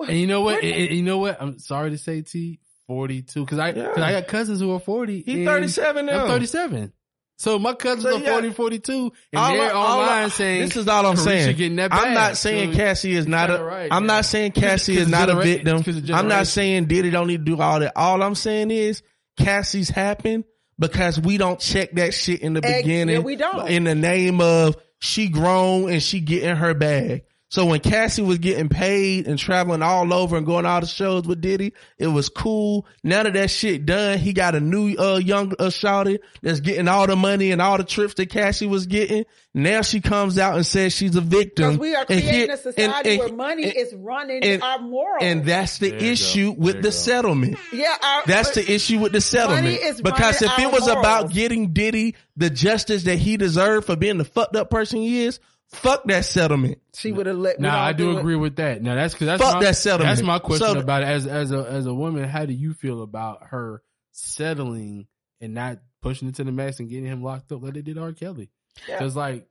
[0.08, 0.62] And you know what?
[0.62, 1.36] We're- And- and you know what?
[1.40, 2.58] I'm sorry to say, T.
[2.88, 3.88] Forty two, because I Yeah.
[3.94, 5.22] cause I got cousins who are forty.
[5.24, 6.22] He's 37 now.
[6.24, 6.92] I'm thirty seven.
[7.38, 8.92] So my cousins So are you got- 40, 42,
[9.32, 11.56] and All they're I- all online I- saying this is all I'm saying.
[11.56, 13.54] getting that I'm not saying So Cassie is not a.
[13.54, 14.06] kinda right, am yeah.
[14.06, 15.82] not saying Cassie is of not a victim.
[16.14, 17.92] I'm not saying Diddy don't need to do all that.
[17.96, 19.02] All I'm saying is
[19.38, 20.44] Cassie's happened
[20.78, 23.16] because we don't check that shit in the Ex- beginning.
[23.16, 23.68] yeah, we don't.
[23.68, 27.22] In the name of she grown and she getting her bag.
[27.52, 31.24] So when Cassie was getting paid and traveling all over and going all the shows
[31.24, 32.86] with Diddy, it was cool.
[33.04, 36.88] Now that that shit done, he got a new uh young uh, shawty that's getting
[36.88, 39.26] all the money and all the trips that Cassie was getting.
[39.52, 41.72] Now she comes out and says she's a victim.
[41.72, 44.42] Because we are And creating here- a society and- and- where money and- is running
[44.42, 45.18] and- our morals.
[45.22, 46.06] and that's the There go.
[46.06, 46.92] issue with There the go.
[46.92, 47.58] settlement.
[47.70, 49.78] yeah, our, That's the issue with the settlement.
[49.78, 53.94] is Because if it our was about getting Diddy the justice that he deserved for
[53.94, 55.38] being the fucked up person he is,
[55.72, 56.78] fuck that settlement.
[56.94, 58.20] She would have let me Now I do it.
[58.20, 58.82] agree with that.
[58.82, 60.16] Now that's because that's Fuck my, that settlement.
[60.16, 61.08] That's my question So- about it.
[61.08, 63.82] As as a as a woman, how do you feel about her
[64.12, 65.06] settling
[65.40, 67.98] and not pushing it to the max and getting him locked up like they did
[67.98, 68.12] R.
[68.12, 68.50] Kelly?
[68.88, 68.98] Yeah.
[68.98, 69.46] Because like,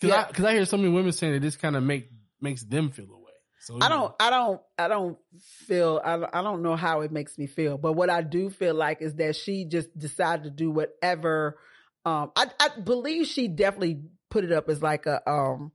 [0.00, 0.22] because Yeah.
[0.24, 2.08] I because I hear so many women saying that this kind of make
[2.40, 3.14] makes them feel away.
[3.60, 5.18] So I don't, I don't, I don't
[5.66, 8.50] feel, I, don't- I don't know how it makes me feel, but what I do
[8.50, 11.58] feel like is that she just decided to do whatever.
[12.04, 15.72] Um, I, I believe she definitely put it up as like a, um,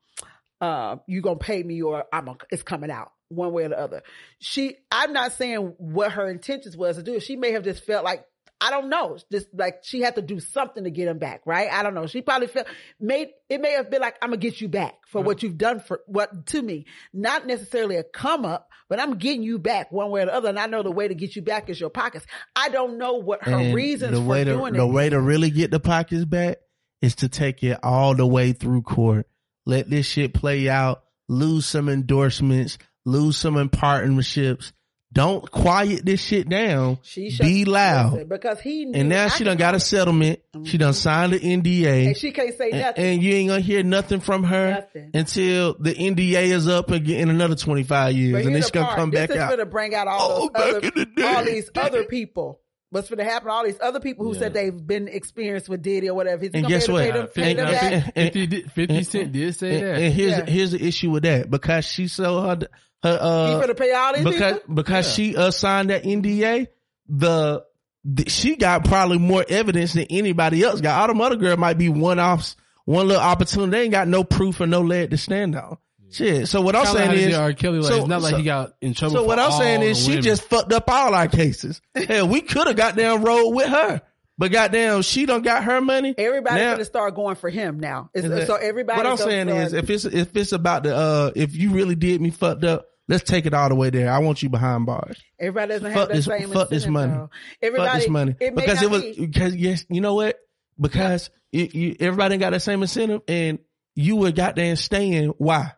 [0.62, 3.80] uh, you gonna pay me or I'm, a, it's coming out one way or the
[3.80, 4.04] other.
[4.40, 7.20] She, I'm not saying what her intentions was to do.
[7.20, 8.26] She may have just felt like,
[8.62, 11.70] I don't know, just like she had to do something to get him back, right?
[11.70, 12.08] I don't know.
[12.08, 12.68] She probably felt
[12.98, 15.82] made it may have been like I'm gonna get you back for what you've done
[15.82, 20.12] for what to me, not necessarily a come up, but I'm getting you back one
[20.12, 20.48] way or the other.
[20.48, 22.26] And I know the way to get you back is your pockets.
[22.56, 24.82] I don't know what her And reasons the for to, doing the it.
[24.82, 26.60] The way to really get the pockets back
[27.04, 29.28] is to take it all the way through court.
[29.66, 31.04] Let this shit play out.
[31.28, 32.78] Lose some endorsements.
[33.06, 34.72] Lose some partnerships.
[35.12, 36.98] Don't quiet this shit down.
[37.04, 38.28] She should- Be loud.
[38.28, 40.40] because he knew And now she done got a settlement.
[40.64, 40.96] She done mm-hmm.
[40.96, 42.08] signed the NDA.
[42.08, 43.06] and she can't say And, nothing.
[43.06, 45.12] and you ain't gonna hear nothing from her Nothing.
[45.14, 48.44] until the NDA is up again in another 25 years.
[48.46, 48.98] And then she's gonna part.
[48.98, 49.50] come this back out.
[49.52, 51.24] gonna bring out all Oh, those other, in the day.
[51.36, 52.60] all these other people.
[52.94, 53.49] What's going to happen?
[53.49, 54.40] All these other people who Yeah.
[54.40, 56.41] said they've been experienced with Diddy or whatever.
[56.44, 57.34] He's And gonna guess be able to what?
[57.34, 59.95] pay them, And- Fifty- and- 50, 50 Cent did say and, that.
[60.02, 60.45] and here's Yeah.
[60.45, 62.68] here's the issue with that because she sold her
[63.03, 64.76] her uh He's gonna pay all these because people.
[64.76, 66.68] because she uh, signed that NDA,
[67.10, 67.64] the,
[68.06, 71.02] the she got probably more evidence than anybody else got.
[71.02, 72.56] All them other girl might be one offs,
[72.86, 73.72] one little opportunity.
[73.72, 75.78] They ain't got no proof or no leg to stand on.
[76.14, 76.48] Shit.
[76.48, 77.53] So what I'm Kinda saying is, R.
[77.53, 79.15] Kelly, like, so- it's not like so- he got in trouble.
[79.15, 80.23] so for what I'm all saying is, she women.
[80.23, 81.81] just fucked up all our cases.
[81.95, 84.02] Hell, we could have got down road with her,
[84.38, 86.14] but goddamn, she don't got her money.
[86.18, 88.10] Everybody's Now- gonna start going for him now.
[88.14, 88.98] Is that- so everybody.
[88.98, 92.22] What I'm saying is, if it's if it's about the uh, if you really did
[92.22, 94.11] me fucked up, let's take it all the way there.
[94.11, 95.18] I want you behind bars.
[95.40, 97.14] everybody doesn't fuck have that this- same fuck this incentive, money.
[97.14, 97.30] though.
[97.61, 99.26] Everybody, Fuck this money It may because it was be.
[99.26, 100.38] because yes, you know what?
[100.80, 103.60] Because it, you, everybody got that same incentive, and
[103.95, 105.30] you were goddamn staying.
[105.38, 105.73] Why?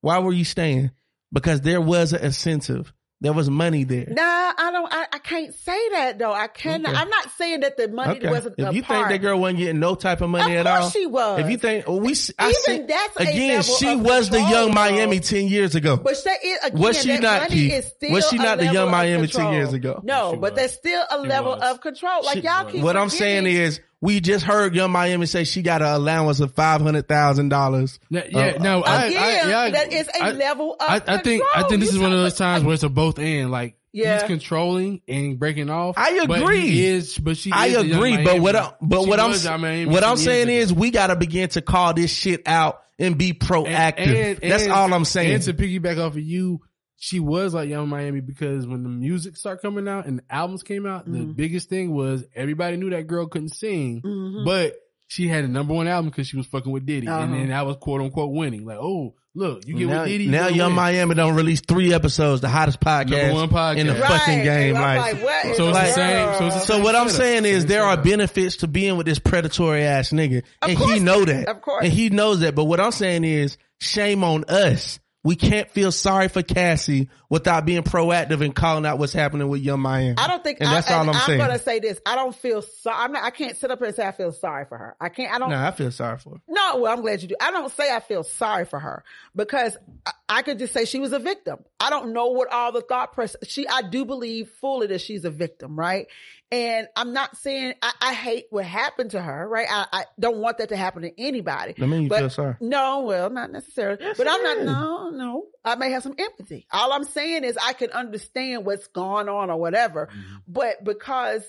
[0.00, 0.90] Why were you staying?
[1.32, 4.06] Because there was an incentive There was money there.
[4.08, 4.92] Nah, I don't.
[4.94, 6.32] I, I can't say that though.
[6.32, 6.92] I cannot.
[6.92, 7.00] Okay.
[7.02, 8.30] I'm not saying that the money Okay.
[8.30, 8.54] wasn't.
[8.58, 9.08] If a you part.
[9.08, 11.40] think that girl wasn't getting no type of money Of at course all, she was.
[11.40, 14.00] If you think well, we, s- I Even see, that's a again, level she of
[14.02, 14.74] was the control, young though.
[14.74, 15.96] Miami ten years ago.
[15.96, 17.72] But that is again, Was she that not, money Keith?
[17.72, 20.00] is still Was she not the young level of Miami 10 years ago?
[20.04, 21.62] No, but there's still a She level was.
[21.74, 22.24] of control.
[22.24, 22.82] Like She- y'all keep.
[22.84, 26.54] what I'm saying is, we just heard Yung Miami say she got an allowance of
[26.54, 27.98] five hundred thousand dollars.
[28.10, 30.80] Yeah, yeah, Uh, no, I, again, I, yeah, I- that is a I- level of.
[30.88, 32.88] I, I think I think this You is one of those times where it's a
[32.88, 33.50] both end.
[33.50, 34.14] Like Yeah.
[34.20, 35.96] he's controlling and breaking off.
[35.98, 36.60] I but agree.
[36.60, 37.50] he is, but she.
[37.52, 38.40] I is the young agree, but Miami.
[38.40, 41.48] what I, but She what I'm Miami what I'm saying is we got to begin
[41.50, 43.98] to call this shit out and be proactive.
[43.98, 45.34] And- and- That's and- all I'm saying.
[45.34, 46.60] And to piggyback off of you,
[47.00, 50.62] she was like Yung Miami because when the music started coming out and the albums
[50.62, 51.36] came out, the Mhm.
[51.36, 54.44] biggest thing was everybody knew that girl couldn't sing, Mhm.
[54.44, 54.74] but
[55.06, 57.20] she had a number one album because she was fucking with Diddy, Uh-huh.
[57.22, 58.66] and then that was quote unquote winning.
[58.66, 60.26] Like, oh, look, you get now, with Diddy.
[60.26, 60.76] now Young win.
[60.76, 63.78] Miami don't release three episodes, the hottest Number podcast, one podcast.
[63.78, 64.02] in the Right.
[64.02, 64.74] fucking game.
[64.74, 67.64] Like, like, what So it's the same- so it's the So what I'm saying is
[67.66, 70.92] there are benefits to being with this predatory ass nigga, Of and course.
[70.94, 71.48] he know that.
[71.48, 71.84] Of course.
[71.84, 72.54] and he knows that.
[72.56, 74.98] But what I'm saying is, shame on us.
[75.28, 79.60] We can't feel sorry for Cassie without being proactive and calling out what's happening with
[79.60, 80.14] Yung Miami.
[80.16, 81.38] I don't think, and that's I, all I'm I'm saying.
[81.38, 82.00] gonna say this.
[82.06, 82.96] I don't feel sorry.
[82.98, 83.24] I'm not.
[83.24, 84.96] I can't sit up here and say I feel sorry for her.
[84.98, 85.30] I can't.
[85.30, 85.50] I don't.
[85.50, 86.40] No, I feel sorry for her.
[86.48, 87.34] No, well, I'm glad you do.
[87.38, 89.04] I don't say I feel sorry for her
[89.36, 89.76] because
[90.06, 91.58] I, I could just say she was a victim.
[91.80, 93.48] I don't know what all the thought process.
[93.48, 96.06] She, I do believe fully that she's a victim, right?
[96.52, 99.66] And I'm not saying I, I hate what happened to her, right?
[99.70, 101.74] I, I don't want that to happen to anybody.
[101.80, 102.56] I mean, you But- feel sorry.
[102.60, 103.98] No, well, not necessarily.
[104.16, 104.66] but I'm not, is.
[104.66, 105.46] no, no.
[105.64, 106.66] I may have some empathy.
[106.72, 110.06] All I'm saying is I can understand what's going on or whatever.
[110.06, 110.36] Mm-hmm.
[110.46, 111.42] But because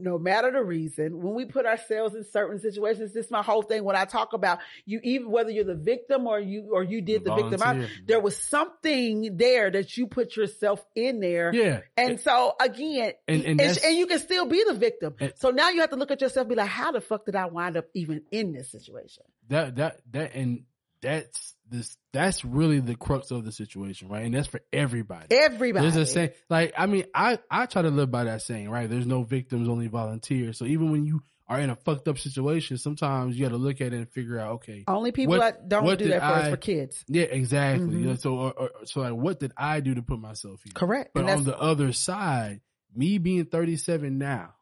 [0.00, 3.62] no matter the reason, when we put ourselves in certain situations, this is my whole
[3.62, 3.84] thing.
[3.84, 7.24] When I talk about you, even whether you're the victim or you, or you did
[7.24, 11.52] the victim, I, there was something there that you put yourself in there.
[11.54, 15.16] Yeah, And so again, And- and and, you can still be the victim.
[15.36, 17.36] So now you have to look at yourself and be like, how the fuck did
[17.36, 19.24] I wind up even in this situation?
[19.48, 20.62] that that that and
[21.02, 24.24] that's this that's really the crux of the situation, right?
[24.24, 25.26] And that's for everybody.
[25.30, 25.84] Everybody.
[25.90, 28.88] There's a saying, like I mean, I I try to live by that saying, right?
[28.88, 30.58] There's no victims, only volunteers.
[30.58, 33.80] So even when you are in a fucked up situation, sometimes you got to look
[33.80, 36.50] at it and figure out, okay, Only people What- that don't do that for is
[36.50, 37.04] for kids.
[37.08, 37.88] yeah, exactly.
[37.88, 38.00] Mhm.
[38.00, 40.72] You know, so or, or, so like, what did I do to put myself here?
[40.74, 41.10] Correct.
[41.14, 42.60] But on the other side,
[42.94, 44.54] me being 37 now,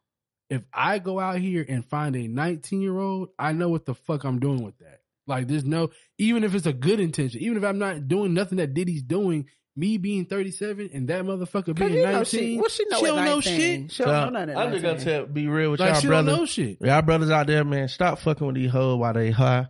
[0.48, 3.94] if I go out here and find a 19 year old, I know what the
[3.94, 4.99] fuck I'm doing with that.
[5.30, 8.58] Like, there's no, even if it's a good intention, even if I'm not doing nothing
[8.58, 9.46] that Diddy's doing,
[9.76, 13.06] me being 37 and that motherfucker being you know 19, she, what she know she
[13.06, 13.92] don't know shit.
[13.92, 16.24] She don't know nothing I'm just gonna tell, be real with Like, y'all she don't
[16.24, 16.38] brothers.
[16.40, 16.78] know shit.
[16.82, 19.68] Y'all brothers out there, man, stop fucking with these hoes while they high.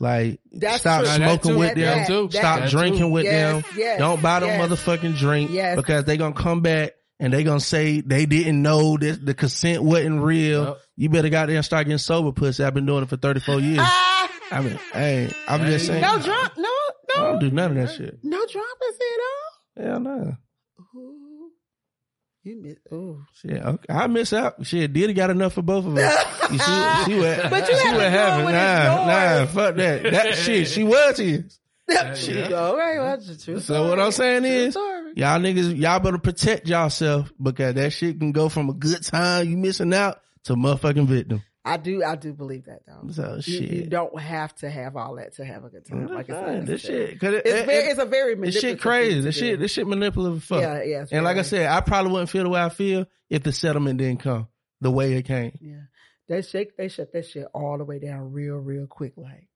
[0.00, 1.14] Like, That's stop true.
[1.14, 1.98] Smoking with that- them.
[1.98, 2.28] that- too.
[2.32, 3.08] Stop That drinking too.
[3.08, 3.72] with Yes, them.
[3.76, 4.68] yes, Don't buy them yes.
[4.68, 5.76] motherfucking drink Yes.
[5.76, 9.82] because they gonna come back and they gonna say they didn't know that the consent
[9.84, 10.64] wasn't real.
[10.64, 10.78] Yep.
[10.96, 12.64] You better go out there and start getting sober, pussy.
[12.64, 13.78] I've been doing it for 34 years.
[13.80, 14.11] Ah,
[14.52, 16.02] I mean, hey, I'm just saying.
[16.02, 16.68] no drunk, no,
[17.16, 17.22] no.
[17.22, 18.18] I don't do none of that shit.
[18.22, 19.84] no drunkenness at all.
[19.90, 20.36] Hell no.
[20.96, 21.50] Ooh,
[22.42, 22.76] you miss.
[22.90, 23.92] Oh, Shit, okay.
[23.92, 24.64] I miss out.
[24.66, 26.26] Shit, Diddy got enough for both of us.
[26.52, 28.44] You see, what- see what, But you see had to what happened.
[28.44, 30.02] when it's Nah, nah, fuck that.
[30.02, 31.58] That shit, she was his.
[32.16, 32.52] shit.
[32.52, 33.64] All right, well, that's the truth.
[33.64, 38.32] So what I'm saying is, y'all niggas, y'all better protect yourself because that shit can
[38.32, 41.42] go from a good time you missing out to motherfucking victim.
[41.64, 43.08] I do, I do believe that though.
[43.12, 43.70] So You, shit.
[43.70, 46.06] you don't have to have all that to have a good time.
[46.08, 48.80] Like it's this shit, cause it, It's, it- very, it- it's a very this shit
[48.80, 49.20] crazy.
[49.20, 50.60] This shit, this shit manipulative as fuck.
[50.60, 51.04] Yeah, yeah.
[51.12, 53.98] and like I said, I probably wouldn't feel the way I feel if the settlement
[53.98, 54.48] didn't come
[54.80, 55.56] the way it came.
[55.60, 55.82] yeah,
[56.28, 59.48] they shake, they shut that shit all the way down real, real quick, like.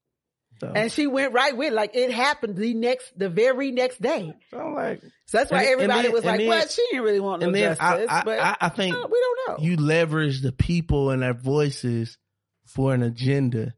[0.60, 1.74] So, And she went right with it.
[1.74, 4.32] like it happened the next, the very next day.
[4.50, 6.70] so I'm like, So that's why And- and everybody then- was like, then- "What?
[6.70, 9.06] She didn't really want no and then justice." I, I, but I, I think uh,
[9.10, 9.64] we don't know.
[9.64, 12.16] you leverage the people and their voices
[12.64, 13.74] for an agenda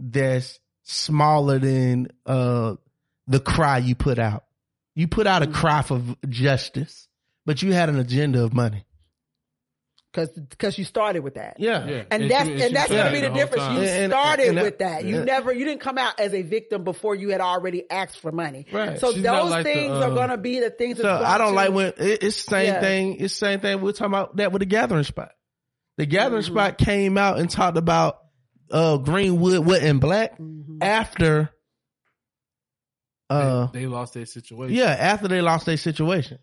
[0.00, 2.74] that's smaller than uh
[3.28, 4.44] the cry you put out.
[4.94, 5.54] You put out a Mm-hmm.
[5.54, 7.08] cry for justice,
[7.46, 8.84] but you had an agenda of money.
[10.12, 11.56] Because because you started with that.
[11.58, 11.86] Yeah.
[11.86, 12.02] Yeah.
[12.10, 13.62] And, she- that's she and that's gonna be it the difference.
[13.62, 13.76] time.
[13.76, 15.04] You And- and- started and that- with that.
[15.04, 15.24] You yeah.
[15.24, 18.66] never you didn't come out as a victim before you had already asked for money.
[18.70, 18.98] Right.
[19.00, 20.98] So She's those like the, things uh, are gonna be the things.
[21.00, 22.80] So I don't to- like when it, it's the same Yeah.
[22.80, 23.16] thing.
[23.20, 23.80] It's the same thing.
[23.80, 25.30] We're talking about that with the gathering spot.
[25.96, 26.46] The gathering Mhm.
[26.46, 28.18] spot came out and talked about
[28.70, 30.78] uh Greenwood wasn't black Mhm.
[30.82, 31.50] after
[33.30, 34.76] uh they, they lost their situation.
[34.76, 36.38] Yeah, after they lost their situation.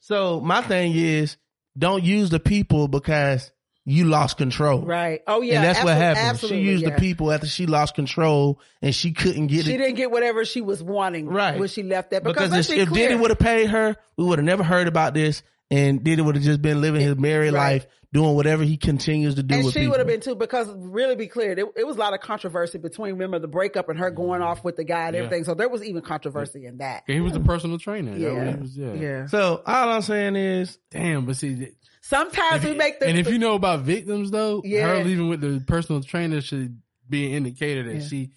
[0.00, 1.36] So my thing is,
[1.76, 3.50] don't use the people because
[3.84, 4.80] you lost control.
[4.80, 5.22] Right.
[5.26, 5.56] Oh yeah.
[5.56, 6.38] and that's what happened.
[6.40, 6.90] She used yeah.
[6.90, 9.72] the people after she lost control and she couldn't get She it.
[9.72, 11.58] She didn't get whatever she was wanting Right.
[11.58, 12.24] when she left that.
[12.24, 14.88] Because, Because if, be if Diddy would have paid her, we would have never heard
[14.88, 15.42] about this.
[15.74, 17.72] And Diddy would have just been living his married Right.
[17.74, 20.68] life, doing whatever he continues to do and with she would have been too, because
[20.76, 23.98] really be clear, it, it was a lot of controversy between remember the breakup and
[23.98, 25.22] her going off with the guy and Yeah.
[25.24, 25.44] everything.
[25.44, 27.02] So there was even controversy in that.
[27.06, 28.16] He was a personal trainer.
[28.16, 28.32] Yeah.
[28.52, 28.92] was- was- yeah.
[28.94, 29.26] Yeah.
[29.26, 33.30] So all I'm saying is, Damn, but see, th- Sometimes we make the and if
[33.30, 34.86] you know about victims though, Yeah.
[34.88, 36.78] her leaving with the personal trainer should
[37.08, 38.06] be an indicator that Yeah.
[38.06, 38.30] she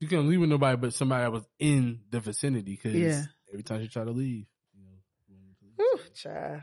[0.00, 3.22] you couldn't leave with nobody but somebody that was in the vicinity because Yeah.
[3.52, 5.76] Every time she tried to leave, you know.
[5.76, 6.62] Whew, child.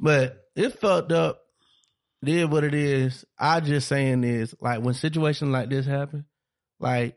[0.00, 1.40] but it fucked up.
[2.24, 3.24] Did what it is.
[3.38, 6.24] I just saying is like when situations like this happen,
[6.80, 7.16] like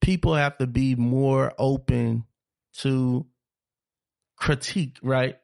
[0.00, 2.24] people have to be more open
[2.78, 3.26] to
[4.36, 5.36] critique, right?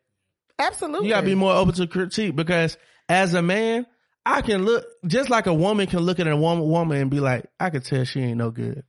[0.58, 1.08] Absolutely.
[1.08, 3.86] You gotta be more open to critique because as a man,
[4.24, 7.20] I can look just like a woman can look at a woman, woman and be
[7.20, 8.84] like, I can tell she ain't no good.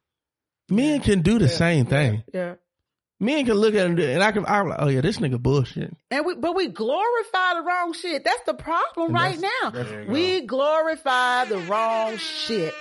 [0.69, 1.51] Men can do the Yeah.
[1.51, 2.23] same thing.
[2.33, 2.55] Yeah.
[3.19, 5.95] Men can look at him and I can, I'm like, oh yeah, this nigga bullshit.
[6.11, 8.23] And we, but we glorify the wrong shit.
[8.25, 9.69] That's the problem And right now.
[9.69, 12.73] that's- We glorify the wrong shit.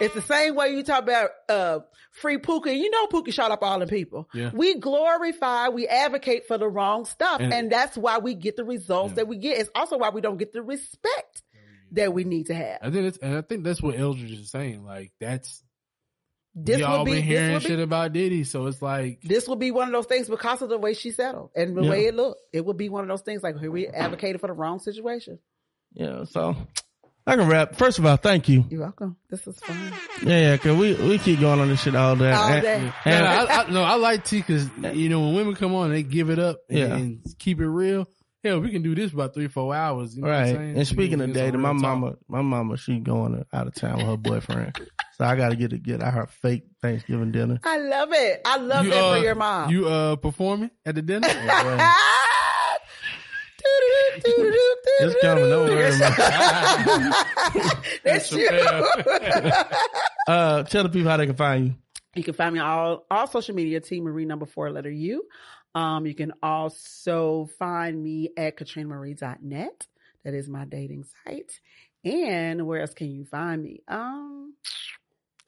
[0.00, 1.80] It's the same way you talk about uh
[2.12, 2.76] free Pookie.
[2.78, 4.28] You know Pookie shot up all the people.
[4.32, 4.50] Yeah.
[4.54, 7.40] We glorify, we advocate for the wrong stuff.
[7.40, 9.14] And, And- that's why we get the results Yeah.
[9.16, 9.58] that we get.
[9.58, 11.42] It's also why we don't get the respect
[11.92, 12.78] that we need to have.
[12.82, 14.84] I think it's, and I think that's what Eldredge is saying.
[14.84, 15.62] Like that's
[16.64, 19.46] This y'all will be been this hearing will shit about Diddy, so it's like this
[19.48, 21.90] will be one of those things because of the way she settled and the Yeah.
[21.90, 22.40] way it looked.
[22.52, 25.38] It will be one of those things like here we advocated for the wrong situation.
[25.92, 26.56] Yeah, so
[27.26, 27.74] I can rap.
[27.76, 28.64] First of all, thank you.
[28.70, 29.16] You're welcome.
[29.28, 29.92] This is fun.
[30.24, 32.30] Yeah, yeah, cause we, we keep going on this shit all day.
[32.32, 32.74] All And- day.
[32.76, 35.90] and- Yeah, I, I, no, I like T because you know when women come on,
[35.90, 36.94] they give it up and, Yeah.
[36.96, 38.06] and keep it real.
[38.42, 40.16] Hell, we can do this about three, four hours.
[40.16, 40.54] You know what I'm Right.
[40.56, 40.76] saying?
[40.78, 41.98] And speaking of can get dating, my real talk.
[41.98, 44.72] mama, my mama, she going out of town with her boyfriend.
[45.18, 47.60] so I got to get to get out her fake Thanksgiving dinner.
[47.64, 48.40] I love it.
[48.46, 49.70] I love You, that uh, for your mom.
[49.70, 51.28] You uh performing at the dinner?
[55.02, 55.48] It's coming.
[55.50, 57.12] Don't worry, man.
[58.04, 58.48] That's you.
[60.28, 61.74] Uh, tell the people how they can find you.
[62.14, 65.24] You can find me on all, all social media, T Marie number four letter U.
[65.74, 69.86] Um, you can also find me at katrinamarie.net.
[70.24, 71.60] That is my dating site.
[72.04, 73.82] And where else can you find me?
[73.88, 74.54] Um,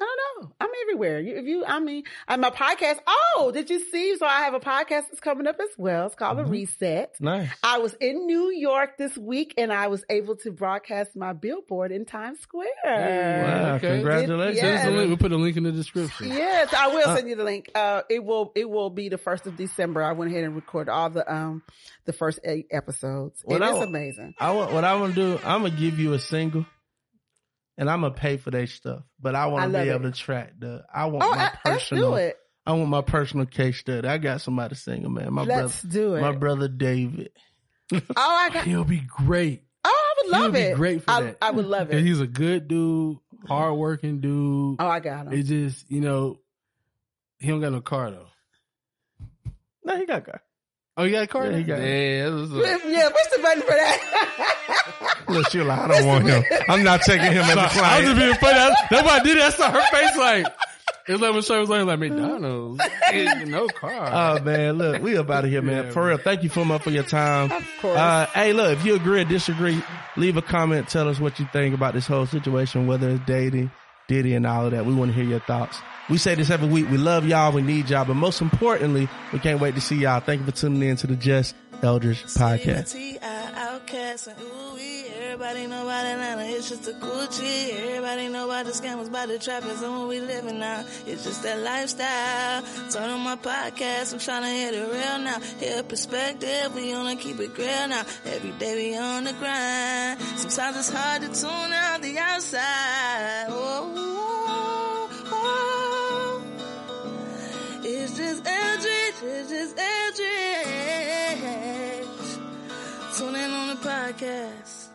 [0.03, 0.53] I don't know.
[0.61, 1.21] I'm everywhere.
[1.21, 2.99] You, if you, I mean, I'm my podcast.
[3.07, 4.17] Oh, did you see?
[4.17, 6.07] So I have a podcast that's coming up as well.
[6.07, 6.45] It's called Mhm.
[6.47, 7.15] The Reset.
[7.21, 7.49] Nice.
[7.63, 11.93] I was in New York this week and I was able to broadcast my billboard
[11.93, 12.67] in Times Square.
[12.85, 13.89] Wow, Okay.
[13.97, 14.57] congratulations.
[14.57, 14.63] Yeah.
[14.63, 15.09] Send us a link.
[15.09, 16.29] We'll put a link in the description.
[16.29, 17.71] Yes, I will Uh, send you the link.
[17.75, 20.03] Uh, it will it will be the first of December.
[20.03, 21.63] I went ahead and recorded all the um
[22.05, 23.43] the first eight episodes.
[23.45, 24.35] Well, and I it's amazing.
[24.39, 25.41] I want what I want to do.
[25.45, 26.67] I'm gonna give you a single,
[27.79, 29.03] and I'm gonna pay for that stuff.
[29.21, 29.93] But I want to be it.
[29.95, 30.85] able to track the.
[30.93, 32.11] I want Oh, my I, let's personal.
[32.13, 32.37] do it.
[32.65, 34.07] I want my personal case study.
[34.07, 35.33] I got somebody singing, man.
[35.33, 36.21] My Let's brother, do it.
[36.21, 37.31] my brother David.
[37.93, 38.67] oh, I got.
[38.67, 38.69] It.
[38.71, 39.65] He'll be great.
[39.85, 40.77] Oh, I would He'll love be it.
[40.77, 41.39] great for I, that.
[41.43, 42.05] I would love And it.
[42.07, 43.19] he's a good dude,
[43.49, 44.77] hardworking dude.
[44.79, 45.33] Oh, I got him.
[45.33, 46.39] It just, you know,
[47.41, 48.29] he don't got no car though.
[49.85, 50.41] No, he got car.
[50.97, 51.51] Oh, you got a car?
[51.51, 55.25] Yeah, he got yeah, that's what's yeah, push the button for that.
[55.29, 56.45] Look, she like, I don't want him.
[56.69, 58.59] I'm not taking him as a I was just being funny.
[58.59, 59.43] I- That's why I did it.
[59.43, 60.47] I saw her face like,
[61.09, 62.83] it's like when Shay was like, like McDonald's,
[63.47, 63.91] no car.
[64.39, 65.87] Oh man, look, we up out of here, man.
[65.87, 67.51] Yeah, For real, thank you so much for your time.
[67.51, 67.97] Of course.
[67.99, 69.83] Uh, hey, look, if you agree or disagree,
[70.19, 70.89] leave a comment.
[70.89, 73.71] Tell us what you think about this whole situation, whether it's dating,
[74.09, 74.85] Diddy, and all of that.
[74.85, 75.81] We want to hear your thoughts.
[76.13, 76.91] We say this every week.
[76.91, 77.53] We love y'all.
[77.53, 78.05] We need y'all.
[78.05, 80.21] But most importantly, we can't wait to see y'all.
[80.21, 82.93] Thank you for tuning in to the Just Eldredge podcast.
[82.93, 83.19] T.I.
[83.23, 85.07] OutKast and ooh wee.
[85.23, 87.73] Everybody know about Atlanta, it's just a Gucci.
[87.89, 90.85] Everybody know about the scammers, about the trappers, and what we living now.
[91.07, 92.63] It's just that lifestyle.
[92.91, 95.41] Turn on my podcast, I'm trying to hit it real now.
[95.61, 98.05] Hear perspective, we wanna keep it real now.
[98.27, 100.21] Every day we on the grind.
[100.21, 103.47] Sometimes it's hard to tune out the outside.
[103.49, 105.82] Oh, oh, oh.
[108.47, 110.39] Eldredge, it's just Eldredge.
[113.17, 114.89] Tune in on the podcast.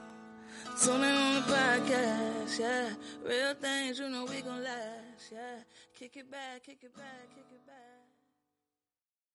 [0.83, 2.89] Tune in on the podcast, yeah.
[3.25, 5.63] Real things, you know we gon' last, yeah.
[5.97, 7.56] Kick it back, kick it back, kick it back.